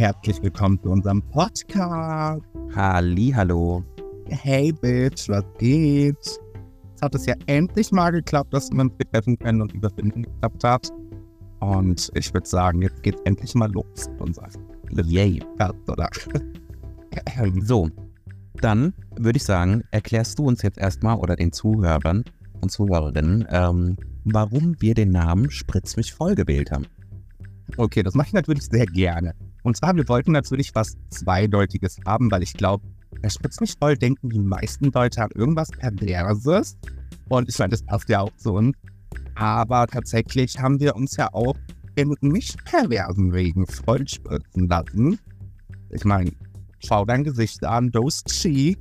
herzlich 0.00 0.42
willkommen 0.42 0.80
zu 0.82 0.88
unserem 0.88 1.20
Podcast. 1.20 2.42
Halli, 2.74 3.34
hallo. 3.36 3.84
Hey 4.30 4.72
Bitch, 4.72 5.28
was 5.28 5.44
geht? 5.58 6.16
Es 6.16 7.02
hat 7.02 7.14
es 7.14 7.26
ja 7.26 7.34
endlich 7.44 7.92
mal 7.92 8.10
geklappt, 8.10 8.54
dass 8.54 8.70
wir 8.70 8.80
uns 8.80 8.94
treffen 9.12 9.38
können 9.38 9.60
und 9.60 9.74
überfinden 9.74 10.22
geklappt 10.22 10.64
hat. 10.64 10.88
Und 11.58 12.10
ich 12.14 12.32
würde 12.32 12.48
sagen, 12.48 12.80
jetzt 12.80 13.02
geht's 13.02 13.20
endlich 13.26 13.54
mal 13.54 13.70
los 13.70 14.08
mit 14.08 14.22
unserem 14.22 14.50
Yay. 14.90 15.42
oder? 15.86 16.08
So, 17.62 17.90
dann 18.54 18.94
würde 19.16 19.36
ich 19.36 19.44
sagen, 19.44 19.82
erklärst 19.90 20.38
du 20.38 20.46
uns 20.46 20.62
jetzt 20.62 20.78
erstmal 20.78 21.18
oder 21.18 21.36
den 21.36 21.52
Zuhörern 21.52 22.24
und 22.62 22.72
Zuhörerinnen, 22.72 23.46
ähm, 23.50 23.98
warum 24.24 24.80
wir 24.80 24.94
den 24.94 25.10
Namen 25.10 25.50
Spritz 25.50 25.98
mich 25.98 26.14
voll 26.14 26.34
gewählt 26.34 26.70
haben. 26.70 26.86
Okay, 27.76 28.02
das 28.02 28.14
mache 28.14 28.28
ich 28.28 28.32
natürlich 28.32 28.64
sehr 28.64 28.86
gerne. 28.86 29.34
Und 29.62 29.76
zwar, 29.76 29.94
wir 29.94 30.08
wollten 30.08 30.32
natürlich 30.32 30.74
was 30.74 30.96
Zweideutiges 31.10 31.98
haben, 32.06 32.30
weil 32.30 32.42
ich 32.42 32.54
glaube, 32.54 32.86
mich 33.60 33.74
voll, 33.78 33.96
denken 33.96 34.30
die 34.30 34.38
meisten 34.38 34.90
Leute 34.92 35.22
an 35.22 35.30
irgendwas 35.34 35.68
Perverses. 35.70 36.76
Und 37.28 37.48
ich 37.48 37.58
meine, 37.58 37.70
das 37.70 37.82
passt 37.82 38.08
ja 38.08 38.20
auch 38.20 38.34
zu 38.36 38.54
uns. 38.54 38.76
Aber 39.34 39.86
tatsächlich 39.86 40.58
haben 40.58 40.80
wir 40.80 40.96
uns 40.96 41.16
ja 41.16 41.28
auch 41.32 41.54
in 41.96 42.14
nicht 42.20 42.64
perversen 42.64 43.32
Wegen 43.32 43.66
vollspritzen 43.66 44.68
lassen. 44.68 45.18
Ich 45.90 46.04
meine, 46.04 46.30
schau 46.78 47.04
dein 47.04 47.24
Gesicht 47.24 47.64
an, 47.64 47.90
those 47.92 48.22
cheek. 48.24 48.78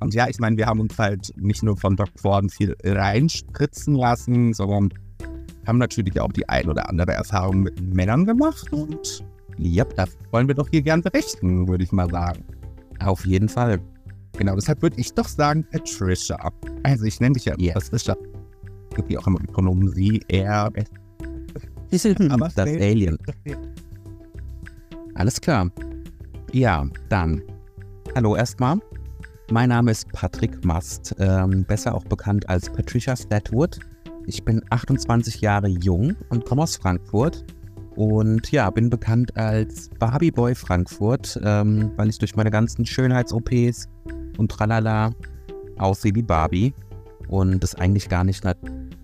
Und 0.00 0.14
ja, 0.14 0.28
ich 0.28 0.38
meine, 0.38 0.56
wir 0.56 0.66
haben 0.66 0.80
uns 0.80 0.96
halt 0.96 1.32
nicht 1.36 1.62
nur 1.62 1.76
von 1.76 1.96
Dr. 1.96 2.20
Forden 2.20 2.48
viel 2.48 2.76
reinspritzen 2.84 3.94
lassen, 3.94 4.54
sondern 4.54 4.90
haben 5.66 5.78
natürlich 5.78 6.18
auch 6.20 6.32
die 6.32 6.48
ein 6.48 6.68
oder 6.68 6.88
andere 6.88 7.12
Erfahrung 7.12 7.62
mit 7.62 7.80
Männern 7.94 8.24
gemacht. 8.24 8.72
Und 8.72 9.24
ja, 9.58 9.84
das 9.84 10.16
wollen 10.30 10.48
wir 10.48 10.54
doch 10.54 10.68
hier 10.70 10.82
gern 10.82 11.02
berichten, 11.02 11.68
würde 11.68 11.84
ich 11.84 11.92
mal 11.92 12.08
sagen. 12.10 12.44
Auf 13.00 13.26
jeden 13.26 13.48
Fall. 13.48 13.80
Genau, 14.36 14.54
deshalb 14.54 14.82
würde 14.82 14.98
ich 15.00 15.12
doch 15.14 15.26
sagen 15.26 15.66
Patricia. 15.70 16.38
Also 16.84 17.04
ich 17.04 17.20
nenne 17.20 17.34
dich 17.34 17.46
ja 17.46 17.54
Yeah. 17.58 17.74
Patricia. 17.74 18.16
Gibt 18.94 19.10
ja 19.10 19.18
auch 19.18 19.26
immer 19.26 19.40
die 19.40 19.46
Pronomen 19.46 19.88
sie, 19.92 20.22
er. 20.28 20.70
Aber 22.30 22.48
das 22.54 22.68
Alien. 22.68 23.18
Alles 25.14 25.40
klar. 25.40 25.70
Ja, 26.52 26.86
dann. 27.08 27.42
Hallo 28.14 28.36
erstmal. 28.36 28.78
Mein 29.50 29.70
Name 29.70 29.90
ist 29.90 30.08
Patrick 30.12 30.64
Mast, 30.64 31.14
ähm, 31.18 31.64
besser 31.64 31.94
auch 31.94 32.04
bekannt 32.04 32.48
als 32.48 32.70
Patricia 32.70 33.16
Flatwood. 33.16 33.78
Ich 34.26 34.44
bin 34.44 34.62
28 34.70 35.40
Jahre 35.40 35.68
jung 35.68 36.14
und 36.28 36.44
komme 36.44 36.62
aus 36.62 36.76
Frankfurt. 36.76 37.44
Und 37.98 38.52
ja, 38.52 38.70
bin 38.70 38.90
bekannt 38.90 39.36
als 39.36 39.90
Barbie 39.98 40.30
Boy 40.30 40.54
Frankfurt, 40.54 41.36
ähm, 41.42 41.90
weil 41.96 42.08
ich 42.08 42.18
durch 42.18 42.36
meine 42.36 42.52
ganzen 42.52 42.86
Schönheits-OPs 42.86 43.88
und 44.36 44.52
tralala 44.52 45.10
aussehe 45.78 46.14
wie 46.14 46.22
Barbie. 46.22 46.72
Und 47.26 47.60
das 47.60 47.74
eigentlich 47.74 48.08
gar 48.08 48.22
nicht 48.22 48.44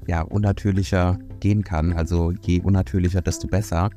ja, 0.06 0.22
unnatürlicher 0.22 1.18
gehen 1.40 1.64
kann. 1.64 1.92
Also 1.92 2.30
je 2.42 2.60
unnatürlicher, 2.60 3.20
desto 3.20 3.48
besser. 3.48 3.90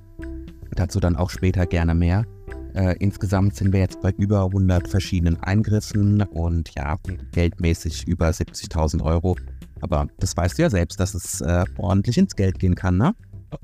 Dazu 0.71 0.99
dann 0.99 1.15
auch 1.15 1.29
später 1.29 1.67
gerne 1.67 1.93
mehr. 1.93 2.25
Äh, 2.73 2.95
insgesamt 2.97 3.55
sind 3.55 3.73
wir 3.73 3.81
jetzt 3.81 4.01
bei 4.01 4.11
über 4.17 4.45
100 4.45 4.87
verschiedenen 4.87 5.37
Eingriffen 5.43 6.23
und 6.23 6.71
ja, 6.75 6.97
geldmäßig 7.33 8.07
über 8.07 8.29
70.000 8.29 9.03
Euro. 9.03 9.35
Aber 9.81 10.07
das 10.17 10.35
weißt 10.35 10.57
du 10.57 10.63
ja 10.63 10.71
selbst, 10.71 10.99
dass 10.99 11.13
es 11.13 11.39
äh, 11.41 11.65
ordentlich 11.77 12.17
ins 12.17 12.35
Geld 12.35 12.57
gehen 12.57 12.73
kann, 12.73 12.97
ne? 12.97 13.13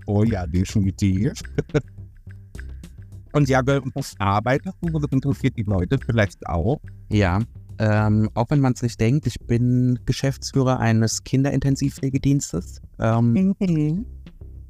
Oh 0.06 0.24
ja, 0.24 0.46
definitiv. 0.48 1.34
Und 3.34 3.50
ja? 3.50 3.62
Das 5.02 5.12
interessiert 5.12 5.58
die 5.58 5.64
Leute 5.64 5.98
vielleicht 6.06 6.46
auch. 6.48 6.80
Ja, 7.10 7.40
ähm, 7.80 8.30
auch 8.36 8.46
wenn 8.50 8.60
man 8.60 8.74
es 8.74 8.82
nicht 8.82 9.00
denkt, 9.00 9.26
ich 9.28 9.40
bin 9.40 10.00
Geschäftsführer 10.06 10.80
eines 10.80 11.24
Kinderintensivpflegedienstes. 11.24 12.82
Ähm, 13.00 13.56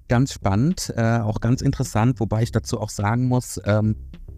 ganz 0.08 0.34
spannend, 0.34 0.94
äh, 0.96 1.20
auch 1.20 1.40
ganz 1.42 1.62
interessant, 1.62 2.20
wobei 2.20 2.44
ich 2.44 2.52
dazu 2.52 2.80
auch 2.80 2.90
sagen 2.90 3.28
muss, 3.28 3.60
ähm, 3.66 3.96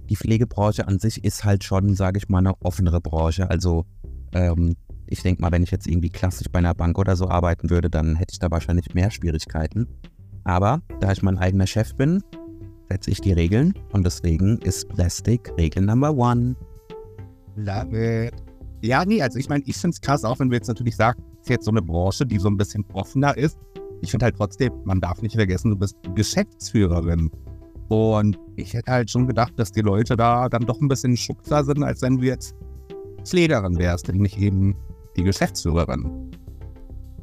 die 0.09 0.15
Pflegebranche 0.15 0.87
an 0.87 0.99
sich 0.99 1.23
ist 1.23 1.43
halt 1.43 1.63
schon, 1.63 1.95
sage 1.95 2.17
ich 2.17 2.29
mal, 2.29 2.39
eine 2.39 2.53
offenere 2.61 3.01
Branche. 3.01 3.49
Also 3.49 3.85
ähm, 4.33 4.75
ich 5.07 5.21
denke 5.21 5.41
mal, 5.41 5.51
wenn 5.51 5.63
ich 5.63 5.71
jetzt 5.71 5.87
irgendwie 5.87 6.09
klassisch 6.09 6.47
bei 6.51 6.59
einer 6.59 6.73
Bank 6.73 6.97
oder 6.97 7.15
so 7.15 7.27
arbeiten 7.27 7.69
würde, 7.69 7.89
dann 7.89 8.15
hätte 8.15 8.33
ich 8.33 8.39
da 8.39 8.49
wahrscheinlich 8.49 8.93
mehr 8.93 9.11
Schwierigkeiten. 9.11 9.87
Aber 10.45 10.81
da 11.01 11.11
ich 11.11 11.22
mein 11.22 11.38
eigener 11.38 11.67
Chef 11.67 11.94
bin, 11.95 12.23
setze 12.89 13.11
ich 13.11 13.19
die 13.19 13.33
Regeln 13.33 13.73
und 13.91 14.06
deswegen 14.06 14.59
ist 14.59 14.88
Plastic 14.89 15.51
Regel 15.57 15.83
Number 15.83 16.16
One. 16.16 16.56
Love 17.56 18.28
it. 18.28 18.33
Ja, 18.81 19.03
nee, 19.03 19.22
also 19.22 19.39
ich 19.39 19.50
meine, 19.50 19.63
ich 19.66 19.75
finde 19.75 19.95
es 19.95 20.01
krass, 20.01 20.23
auch 20.23 20.39
wenn 20.39 20.51
wir 20.51 20.57
jetzt 20.57 20.67
natürlich 20.67 20.95
sagen, 20.95 21.22
es 21.34 21.41
ist 21.41 21.50
jetzt 21.50 21.66
so 21.66 21.72
eine 21.72 21.81
Branche, 21.81 22.25
die 22.25 22.38
so 22.38 22.47
ein 22.47 22.57
bisschen 22.57 22.85
offener 22.94 23.35
ist. 23.35 23.57
Ich 24.01 24.11
finde 24.11 24.25
halt 24.25 24.35
trotzdem, 24.38 24.72
man 24.84 25.01
darf 25.01 25.22
nicht 25.22 25.35
vergessen, 25.35 25.72
du 25.72 25.78
bist 25.78 25.97
Geschäftsführerin. 26.13 27.31
Und 27.88 28.38
ich 28.55 28.73
hätte 28.73 28.91
halt 28.91 29.09
schon 29.09 29.28
gedacht, 29.28 29.53
dass 29.57 29.72
die 29.72 29.81
Leute 29.81 30.16
da 30.16 30.50
dann 30.50 30.66
doch 30.66 30.79
ein 30.81 30.88
bisschen 30.88 31.17
schuckser 31.17 31.63
sind, 31.63 31.84
als 31.84 32.01
wenn 32.01 32.17
du 32.17 32.25
jetzt 32.25 32.55
Pflegerin 33.23 33.78
wärst 33.78 34.13
nicht 34.13 34.38
eben 34.39 34.75
die 35.16 35.23
Geschäftsführerin. 35.23 36.31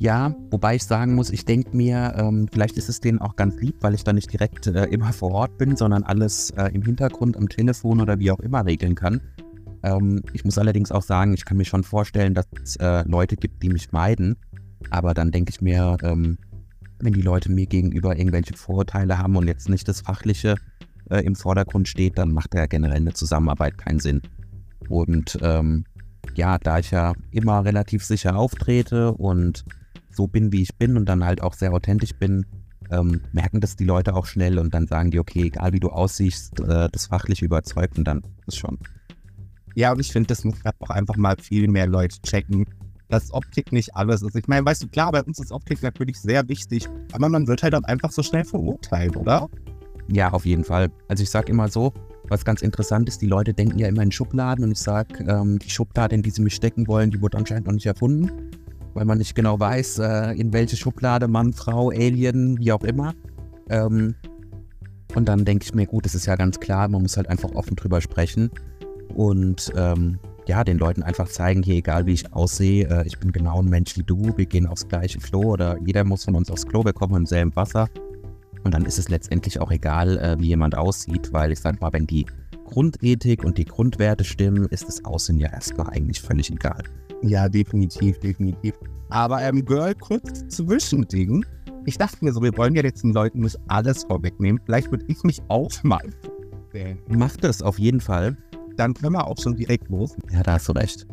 Ja, 0.03 0.35
wobei 0.51 0.75
ich 0.75 0.83
sagen 0.83 1.15
muss, 1.15 1.31
ich 1.31 1.45
denke 1.45 1.77
mir, 1.77 2.15
ähm, 2.17 2.49
vielleicht 2.51 2.77
ist 2.77 2.89
es 2.89 2.99
denen 2.99 3.21
auch 3.21 3.37
ganz 3.37 3.61
lieb, 3.61 3.77
weil 3.83 3.95
ich 3.95 4.03
da 4.03 4.13
nicht 4.13 4.33
direkt 4.33 4.67
äh, 4.67 4.87
immer 4.87 5.13
vor 5.13 5.31
Ort 5.31 5.59
bin, 5.59 5.77
sondern 5.77 6.03
alles 6.03 6.51
äh, 6.51 6.75
im 6.75 6.83
Hintergrund 6.83 7.37
am 7.37 7.49
Telefon 7.49 8.01
oder 8.01 8.19
wie 8.19 8.33
auch 8.33 8.41
immer 8.41 8.67
regeln 8.67 8.97
kann. 8.97 9.21
Ähm, 9.85 10.21
ich 10.33 10.45
muss 10.45 10.59
allerdings 10.59 10.91
auch 10.91 11.05
sagen, 11.05 11.35
ich 11.35 11.45
kann 11.45 11.57
mir 11.57 11.67
schon 11.67 11.85
vorstellen, 11.85 12.35
dass 12.35 12.47
es 12.61 12.75
äh, 12.77 13.05
Leute 13.07 13.37
gibt, 13.37 13.63
die 13.63 13.69
mich 13.69 13.93
meiden. 13.93 14.35
Aber 14.91 15.15
dann 15.15 15.31
denke 15.31 15.51
ich 15.51 15.61
mir, 15.61 15.97
ähm, 16.03 16.37
wenn 16.99 17.13
die 17.13 17.23
Leute 17.23 17.53
mir 17.53 17.67
gegenüber 17.67 18.19
irgendwelche 18.19 18.57
Vorurteile 18.57 19.19
haben 19.19 19.37
und 19.37 19.47
jetzt 19.47 19.69
nicht 19.69 19.87
das 19.87 20.01
Fachliche 20.01 20.57
äh, 21.11 21.21
im 21.21 21.37
Vordergrund 21.37 21.87
steht, 21.87 22.19
dann 22.19 22.33
macht 22.33 22.55
ja 22.55 22.67
generell 22.67 22.97
eine 22.97 23.15
Zusammenarbeit 23.15 23.79
keinen 23.79 24.01
Sinn. 24.01 24.21
Und 24.89 25.39
ähm, 25.43 25.85
ja, 26.35 26.59
da 26.59 26.81
ich 26.81 26.91
ja 26.91 27.13
immer 27.31 27.65
relativ 27.65 28.05
sicher 28.05 28.35
auftrete 28.35 29.13
und 29.13 29.65
so 30.15 30.27
bin, 30.27 30.53
wie 30.53 30.63
ich 30.63 30.75
bin 30.77 30.97
und 30.97 31.07
dann 31.09 31.25
halt 31.25 31.43
auch 31.43 31.55
sehr 31.55 31.73
authentisch 31.73 32.15
bin, 32.15 32.47
ähm, 32.91 33.21
merken 33.33 33.61
das 33.61 33.77
die 33.77 33.85
Leute 33.85 34.15
auch 34.15 34.27
schnell 34.27 34.59
und 34.59 34.75
dann 34.75 34.87
sagen 34.87 35.11
die, 35.11 35.19
okay, 35.19 35.45
egal 35.45 35.73
wie 35.73 35.81
du 35.81 35.89
aussiehst, 35.89 36.61
äh, 36.61 36.89
das 36.91 37.07
fachlich 37.07 37.43
überzeugt 37.43 37.99
und 37.99 38.05
dann 38.05 38.23
ist 38.47 38.59
schon. 38.59 38.79
Ja, 39.75 39.93
und 39.93 40.01
ich 40.01 40.13
finde, 40.13 40.29
das 40.29 40.45
muss 40.45 40.57
auch 40.81 40.91
einfach 40.91 41.17
mal 41.17 41.37
viel 41.41 41.69
mehr 41.69 41.87
Leute 41.87 42.21
checken, 42.23 42.67
dass 43.09 43.33
Optik 43.33 43.73
nicht 43.73 43.95
alles 43.97 44.23
ist. 44.23 44.37
Ich 44.37 44.49
meine, 44.49 44.67
weißt 44.67 44.83
du, 44.83 44.89
klar, 44.89 45.13
bei 45.13 45.23
uns 45.23 45.39
ist 45.39 45.53
Optik 45.53 45.83
natürlich 45.83 46.21
sehr 46.21 46.47
wichtig, 46.49 46.89
aber 47.13 47.29
man 47.29 47.47
wird 47.47 47.63
halt 47.63 47.73
dann 47.73 47.85
einfach 47.85 48.11
so 48.11 48.23
schnell 48.23 48.45
verurteilt, 48.45 49.17
oder? 49.17 49.49
Ja, 50.09 50.31
auf 50.31 50.45
jeden 50.45 50.65
Fall. 50.65 50.91
Also 51.09 51.23
ich 51.23 51.31
sag 51.31 51.49
immer 51.49 51.69
so, 51.69 51.93
was 52.29 52.45
ganz 52.45 52.63
interessant 52.63 53.09
ist, 53.09 53.23
die 53.23 53.27
Leute 53.27 53.55
denken 53.55 53.79
ja 53.79 53.89
immer 53.89 54.03
in 54.03 54.13
Schubladen 54.13 54.65
und 54.65 54.73
ich 54.73 54.79
sag, 54.79 55.21
ähm, 55.21 55.59
die 55.59 55.71
Schublade, 55.71 56.15
in 56.15 56.23
die 56.23 56.31
sie 56.31 56.43
mich 56.43 56.55
stecken 56.55 56.87
wollen, 56.87 57.11
die 57.11 57.21
wurde 57.21 57.39
anscheinend 57.39 57.67
noch 57.67 57.75
nicht 57.75 57.87
erfunden, 57.87 58.51
weil 58.95 59.05
man 59.05 59.19
nicht 59.19 59.35
genau 59.35 59.59
weiß, 59.59 59.99
äh, 59.99 60.33
in 60.33 60.53
welche 60.53 60.77
Schublade 60.77 61.29
Mann, 61.29 61.53
Frau, 61.53 61.91
Alien, 61.91 62.59
wie 62.59 62.73
auch 62.73 62.83
immer. 62.83 63.15
Ähm, 63.69 64.15
und 65.15 65.29
dann 65.29 65.45
denke 65.45 65.65
ich 65.65 65.75
mir, 65.75 65.87
gut, 65.87 66.07
es 66.07 66.15
ist 66.15 66.27
ja 66.27 66.37
ganz 66.37 66.59
klar, 66.61 66.89
man 66.89 67.03
muss 67.03 67.17
halt 67.17 67.29
einfach 67.29 67.53
offen 67.53 67.77
drüber 67.77 68.01
sprechen 68.01 68.51
und 69.15 69.73
ähm, 69.77 70.19
ja, 70.47 70.65
den 70.65 70.79
Leuten 70.79 71.03
einfach 71.03 71.29
zeigen, 71.29 71.63
hier, 71.63 71.77
egal 71.77 72.07
wie 72.07 72.15
ich 72.15 72.33
aussehe, 72.33 72.89
äh, 72.89 73.07
ich 73.07 73.19
bin 73.19 73.33
genau 73.33 73.61
ein 73.63 73.69
Mensch 73.69 73.97
wie 73.97 74.03
du, 74.03 74.37
wir 74.37 74.47
gehen 74.47 74.67
aufs 74.67 74.89
gleiche 74.89 75.19
Klo 75.19 75.53
oder 75.53 75.79
jeder 75.85 76.05
muss 76.05 76.25
von 76.25 76.35
uns 76.35 76.51
aufs 76.51 76.67
Klo, 76.67 76.85
wir 76.85 76.93
kommen 76.93 77.15
im 77.15 77.27
selben 77.27 77.55
Wasser. 77.55 77.89
Und 78.65 78.75
dann 78.75 78.85
ist 78.85 78.99
es 78.99 79.09
letztendlich 79.09 79.61
auch 79.61 79.71
egal, 79.71 80.19
äh, 80.19 80.37
wie 80.39 80.49
jemand 80.49 80.77
aussieht, 80.77 81.33
weil 81.33 81.53
ich 81.53 81.61
sag 81.61 81.81
mal, 81.81 81.93
wenn 81.93 82.07
die 82.07 82.27
Grundethik 82.65 83.45
und 83.45 83.59
die 83.59 83.65
Grundwerte 83.65 84.25
stimmen, 84.25 84.67
ist 84.67 84.89
das 84.89 85.05
Aussehen 85.05 85.39
ja 85.39 85.53
erstmal 85.53 85.91
eigentlich 85.91 86.23
völlig 86.23 86.51
egal. 86.51 86.83
Ja, 87.23 87.49
definitiv, 87.49 88.19
definitiv. 88.19 88.75
Aber 89.11 89.43
ähm, 89.43 89.65
Girl, 89.65 89.95
kurz 89.95 90.47
Zwischending. 90.49 91.45
Ich 91.85 91.99
dachte 91.99 92.25
mir 92.25 92.33
so, 92.33 92.43
wir 92.43 92.57
wollen 92.57 92.75
ja 92.75 92.83
jetzt 92.83 93.03
den 93.03 93.13
Leuten 93.13 93.41
nicht 93.41 93.59
alles 93.69 94.05
vorwegnehmen. 94.05 94.61
Vielleicht 94.65 94.91
würde 94.91 95.05
ich 95.09 95.23
mich 95.25 95.41
auch 95.49 95.71
mal. 95.83 96.03
Macht 97.09 97.45
das 97.45 97.63
auf 97.63 97.79
jeden 97.79 98.01
Fall. 98.01 98.37
Dann 98.77 98.95
können 98.95 99.13
wir 99.13 99.27
auch 99.27 99.39
schon 99.39 99.57
direkt 99.57 99.89
los. 99.91 100.17
Ja, 100.31 100.43
da 100.43 100.55
hast 100.55 100.69
du 100.69 100.73
recht. 100.73 101.07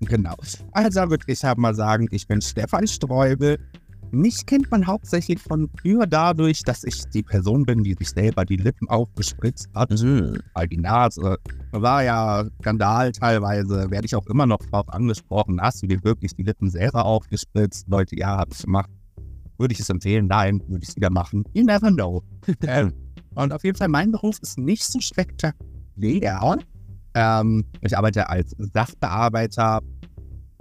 Genau. 0.00 0.34
Also 0.72 1.10
würde 1.10 1.24
ich 1.26 1.42
halt 1.42 1.58
mal 1.58 1.74
sagen, 1.74 2.06
ich 2.10 2.26
bin 2.28 2.40
Stefan 2.40 2.86
Streubel. 2.86 3.58
Mich 4.10 4.46
kennt 4.46 4.70
man 4.70 4.86
hauptsächlich 4.86 5.38
von 5.38 5.68
früher 5.80 6.06
dadurch, 6.06 6.62
dass 6.62 6.82
ich 6.84 7.04
die 7.10 7.22
Person 7.22 7.66
bin, 7.66 7.82
die 7.84 7.94
sich 7.94 8.08
selber 8.08 8.46
die 8.46 8.56
Lippen 8.56 8.88
aufgespritzt 8.88 9.68
hat. 9.74 9.90
Mhm. 9.90 10.38
Weil 10.54 10.68
die 10.68 10.78
Nase 10.78 11.36
war 11.72 12.02
ja 12.02 12.46
Skandal 12.60 13.12
teilweise, 13.12 13.90
werde 13.90 14.06
ich 14.06 14.14
auch 14.14 14.26
immer 14.26 14.46
noch 14.46 14.58
drauf 14.58 14.88
angesprochen. 14.88 15.60
Hast 15.60 15.82
du 15.82 15.86
dir 15.86 16.02
wirklich 16.04 16.34
die 16.34 16.42
Lippen 16.42 16.70
selber 16.70 17.04
aufgespritzt? 17.04 17.86
Leute, 17.88 18.16
ja, 18.16 18.38
habe 18.38 18.50
ich 18.52 18.62
gemacht. 18.62 18.88
Würde 19.58 19.74
ich 19.74 19.80
es 19.80 19.90
empfehlen? 19.90 20.26
Nein, 20.26 20.62
würde 20.68 20.82
ich 20.82 20.90
es 20.90 20.96
wieder 20.96 21.10
machen. 21.10 21.44
You 21.52 21.64
never 21.64 21.90
know. 21.90 22.22
ähm, 22.66 22.94
Und 23.34 23.52
auf 23.52 23.62
jeden 23.62 23.76
Fall, 23.76 23.88
mein 23.88 24.10
Beruf 24.10 24.38
ist 24.40 24.56
nicht 24.56 24.84
so 24.84 25.00
spektakulär. 25.00 26.58
Ähm, 27.14 27.64
ich 27.82 27.96
arbeite 27.96 28.28
als 28.30 28.54
Sachbearbeiter 28.72 29.80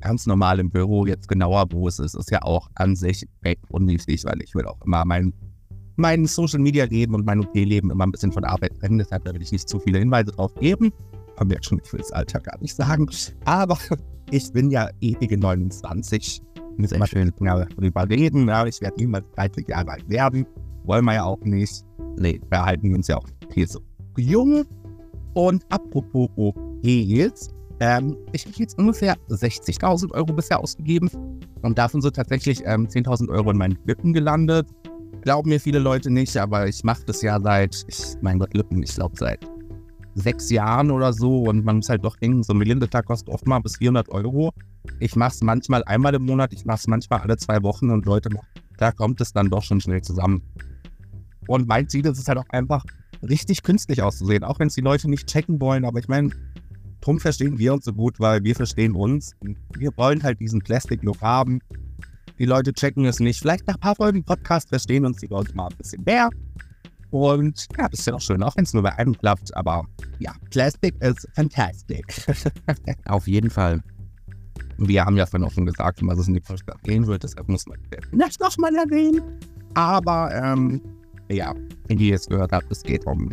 ganz 0.01 0.25
normal 0.25 0.59
im 0.59 0.69
Büro. 0.69 1.05
Jetzt 1.05 1.27
genauer, 1.27 1.65
wo 1.71 1.87
es 1.87 1.99
ist, 1.99 2.15
ist 2.15 2.31
ja 2.31 2.41
auch 2.41 2.69
an 2.75 2.95
sich 2.95 3.25
recht 3.43 3.61
unwichtig, 3.69 4.23
weil 4.25 4.41
ich 4.41 4.53
will 4.55 4.65
auch 4.65 4.79
immer 4.85 5.05
mein, 5.05 5.33
mein 5.95 6.25
Social 6.25 6.59
Media 6.59 6.85
Leben 6.85 7.15
und 7.15 7.25
mein 7.25 7.39
OP-Leben 7.39 7.91
immer 7.91 8.05
ein 8.05 8.11
bisschen 8.11 8.31
von 8.31 8.43
Arbeit 8.43 8.79
trennen. 8.79 8.99
Deshalb 8.99 9.25
will 9.25 9.41
ich 9.41 9.51
nicht 9.51 9.67
zu 9.67 9.79
viele 9.79 9.99
Hinweise 9.99 10.31
drauf 10.31 10.53
geben. 10.55 10.91
Haben 11.39 11.49
wir 11.49 11.57
schon, 11.61 11.79
ich 11.83 11.91
will 11.91 11.99
das 11.99 12.11
Alter 12.11 12.39
gar 12.39 12.59
nicht 12.59 12.75
sagen. 12.75 13.07
Aber 13.45 13.77
ich 14.31 14.51
bin 14.51 14.71
ja 14.71 14.89
ewige 15.01 15.37
29. 15.37 16.41
Müssen 16.77 16.95
immer 16.95 17.07
schön 17.07 17.33
darüber 17.39 18.09
reden. 18.09 18.47
Ja, 18.47 18.65
ich 18.65 18.79
werde 18.81 18.97
niemals 18.97 19.25
30 19.35 19.67
Jahre 19.67 19.91
alt 19.91 20.09
werden. 20.09 20.45
Wollen 20.83 21.05
wir 21.05 21.15
ja 21.15 21.23
auch 21.23 21.41
nicht. 21.41 21.83
Nee, 22.19 22.39
wir 22.49 22.63
halten 22.63 22.93
uns 22.93 23.07
ja 23.07 23.17
auch 23.17 23.27
viel 23.51 23.67
so 23.67 23.79
jung. 24.17 24.63
Und 25.33 25.63
apropos 25.69 26.29
OPs, 26.35 27.49
ähm, 27.79 28.17
ich 28.31 28.45
habe 28.45 28.55
jetzt 28.57 28.77
ungefähr 28.77 29.15
60.000 29.29 30.11
Euro 30.13 30.33
bisher 30.33 30.59
ausgegeben 30.59 31.09
und 31.61 31.77
davon 31.77 32.01
sind 32.01 32.15
tatsächlich 32.15 32.61
ähm, 32.65 32.87
10.000 32.87 33.29
Euro 33.29 33.51
in 33.51 33.57
meinen 33.57 33.77
Lippen 33.85 34.13
gelandet. 34.13 34.67
Glauben 35.21 35.49
mir 35.49 35.59
viele 35.59 35.79
Leute 35.79 36.09
nicht, 36.09 36.37
aber 36.37 36.67
ich 36.67 36.83
mache 36.83 37.03
das 37.05 37.21
ja 37.21 37.39
seit, 37.39 37.83
ich, 37.87 38.15
mein 38.21 38.39
Gott, 38.39 38.53
Lippen, 38.53 38.81
ich 38.81 38.95
glaube 38.95 39.15
seit 39.17 39.45
sechs 40.15 40.49
Jahren 40.49 40.89
oder 40.89 41.13
so 41.13 41.43
und 41.43 41.63
man 41.63 41.77
muss 41.77 41.89
halt 41.89 42.03
doch 42.03 42.15
denken, 42.15 42.41
so 42.41 42.53
ein 42.53 42.57
Millionen-Tag 42.57 43.05
kostet 43.05 43.29
oft 43.29 43.45
mal 43.45 43.59
bis 43.59 43.77
400 43.77 44.09
Euro. 44.09 44.51
Ich 44.99 45.15
mache 45.15 45.33
es 45.33 45.41
manchmal 45.41 45.83
einmal 45.83 46.15
im 46.15 46.25
Monat, 46.25 46.53
ich 46.53 46.65
mache 46.65 46.77
es 46.77 46.87
manchmal 46.87 47.21
alle 47.21 47.37
zwei 47.37 47.61
Wochen 47.61 47.91
und 47.91 48.05
Leute, 48.05 48.29
da 48.77 48.91
kommt 48.91 49.21
es 49.21 49.33
dann 49.33 49.49
doch 49.49 49.61
schon 49.61 49.79
schnell 49.79 50.01
zusammen. 50.01 50.41
Und 51.47 51.67
mein 51.67 51.87
Ziel 51.87 52.05
ist 52.05 52.17
es 52.17 52.27
halt 52.27 52.39
auch 52.39 52.49
einfach, 52.49 52.83
richtig 53.21 53.63
künstlich 53.63 54.01
auszusehen, 54.01 54.43
auch 54.43 54.59
wenn 54.59 54.67
es 54.67 54.75
die 54.75 54.81
Leute 54.81 55.09
nicht 55.09 55.27
checken 55.27 55.61
wollen, 55.61 55.85
aber 55.85 55.99
ich 55.99 56.07
meine, 56.07 56.31
drum 57.01 57.19
verstehen 57.19 57.57
wir 57.57 57.73
uns 57.73 57.85
so 57.85 57.93
gut, 57.93 58.19
weil 58.19 58.43
wir 58.43 58.55
verstehen 58.55 58.95
uns. 58.95 59.35
Wir 59.77 59.95
wollen 59.97 60.23
halt 60.23 60.39
diesen 60.39 60.61
Plastic-Look 60.61 61.21
haben. 61.21 61.59
Die 62.39 62.45
Leute 62.45 62.73
checken 62.73 63.05
es 63.05 63.19
nicht. 63.19 63.39
Vielleicht 63.39 63.67
nach 63.67 63.75
ein 63.75 63.79
paar 63.79 63.95
Folgen 63.95 64.23
Podcast 64.23 64.69
verstehen 64.69 65.05
uns 65.05 65.17
die 65.17 65.27
Leute 65.27 65.55
mal 65.55 65.67
ein 65.67 65.77
bisschen 65.77 66.03
mehr. 66.03 66.29
Und 67.09 67.67
ja, 67.77 67.87
das 67.87 68.01
ist 68.01 68.05
ja 68.05 68.13
auch 68.13 68.21
schön, 68.21 68.43
auch 68.43 68.55
wenn 68.57 68.65
es 68.65 68.73
nur 68.73 68.83
bei 68.83 68.93
einem 68.97 69.17
klappt. 69.17 69.55
Aber 69.55 69.85
ja, 70.19 70.33
Plastic 70.51 70.95
ist 71.01 71.27
fantastic. 71.33 72.05
Auf 73.05 73.27
jeden 73.27 73.49
Fall. 73.49 73.81
Wir 74.77 75.05
haben 75.05 75.17
ja 75.17 75.25
vorhin 75.25 75.47
auch 75.47 75.51
schon 75.51 75.65
gesagt, 75.65 75.99
was 76.03 76.19
es 76.19 76.27
in 76.27 76.35
die 76.35 76.39
Podcast 76.39 76.83
gehen 76.83 77.07
wird. 77.07 77.23
Deshalb 77.23 77.47
muss 77.47 77.65
man 77.65 77.79
das 78.11 78.37
nochmal 78.39 78.75
erwähnen. 78.75 79.21
Aber 79.73 80.31
ähm, 80.35 80.81
ja, 81.29 81.55
wie 81.87 82.09
ihr 82.09 82.15
es 82.15 82.27
gehört 82.27 82.51
habt, 82.51 82.71
es 82.71 82.83
geht 82.83 83.05
um 83.05 83.31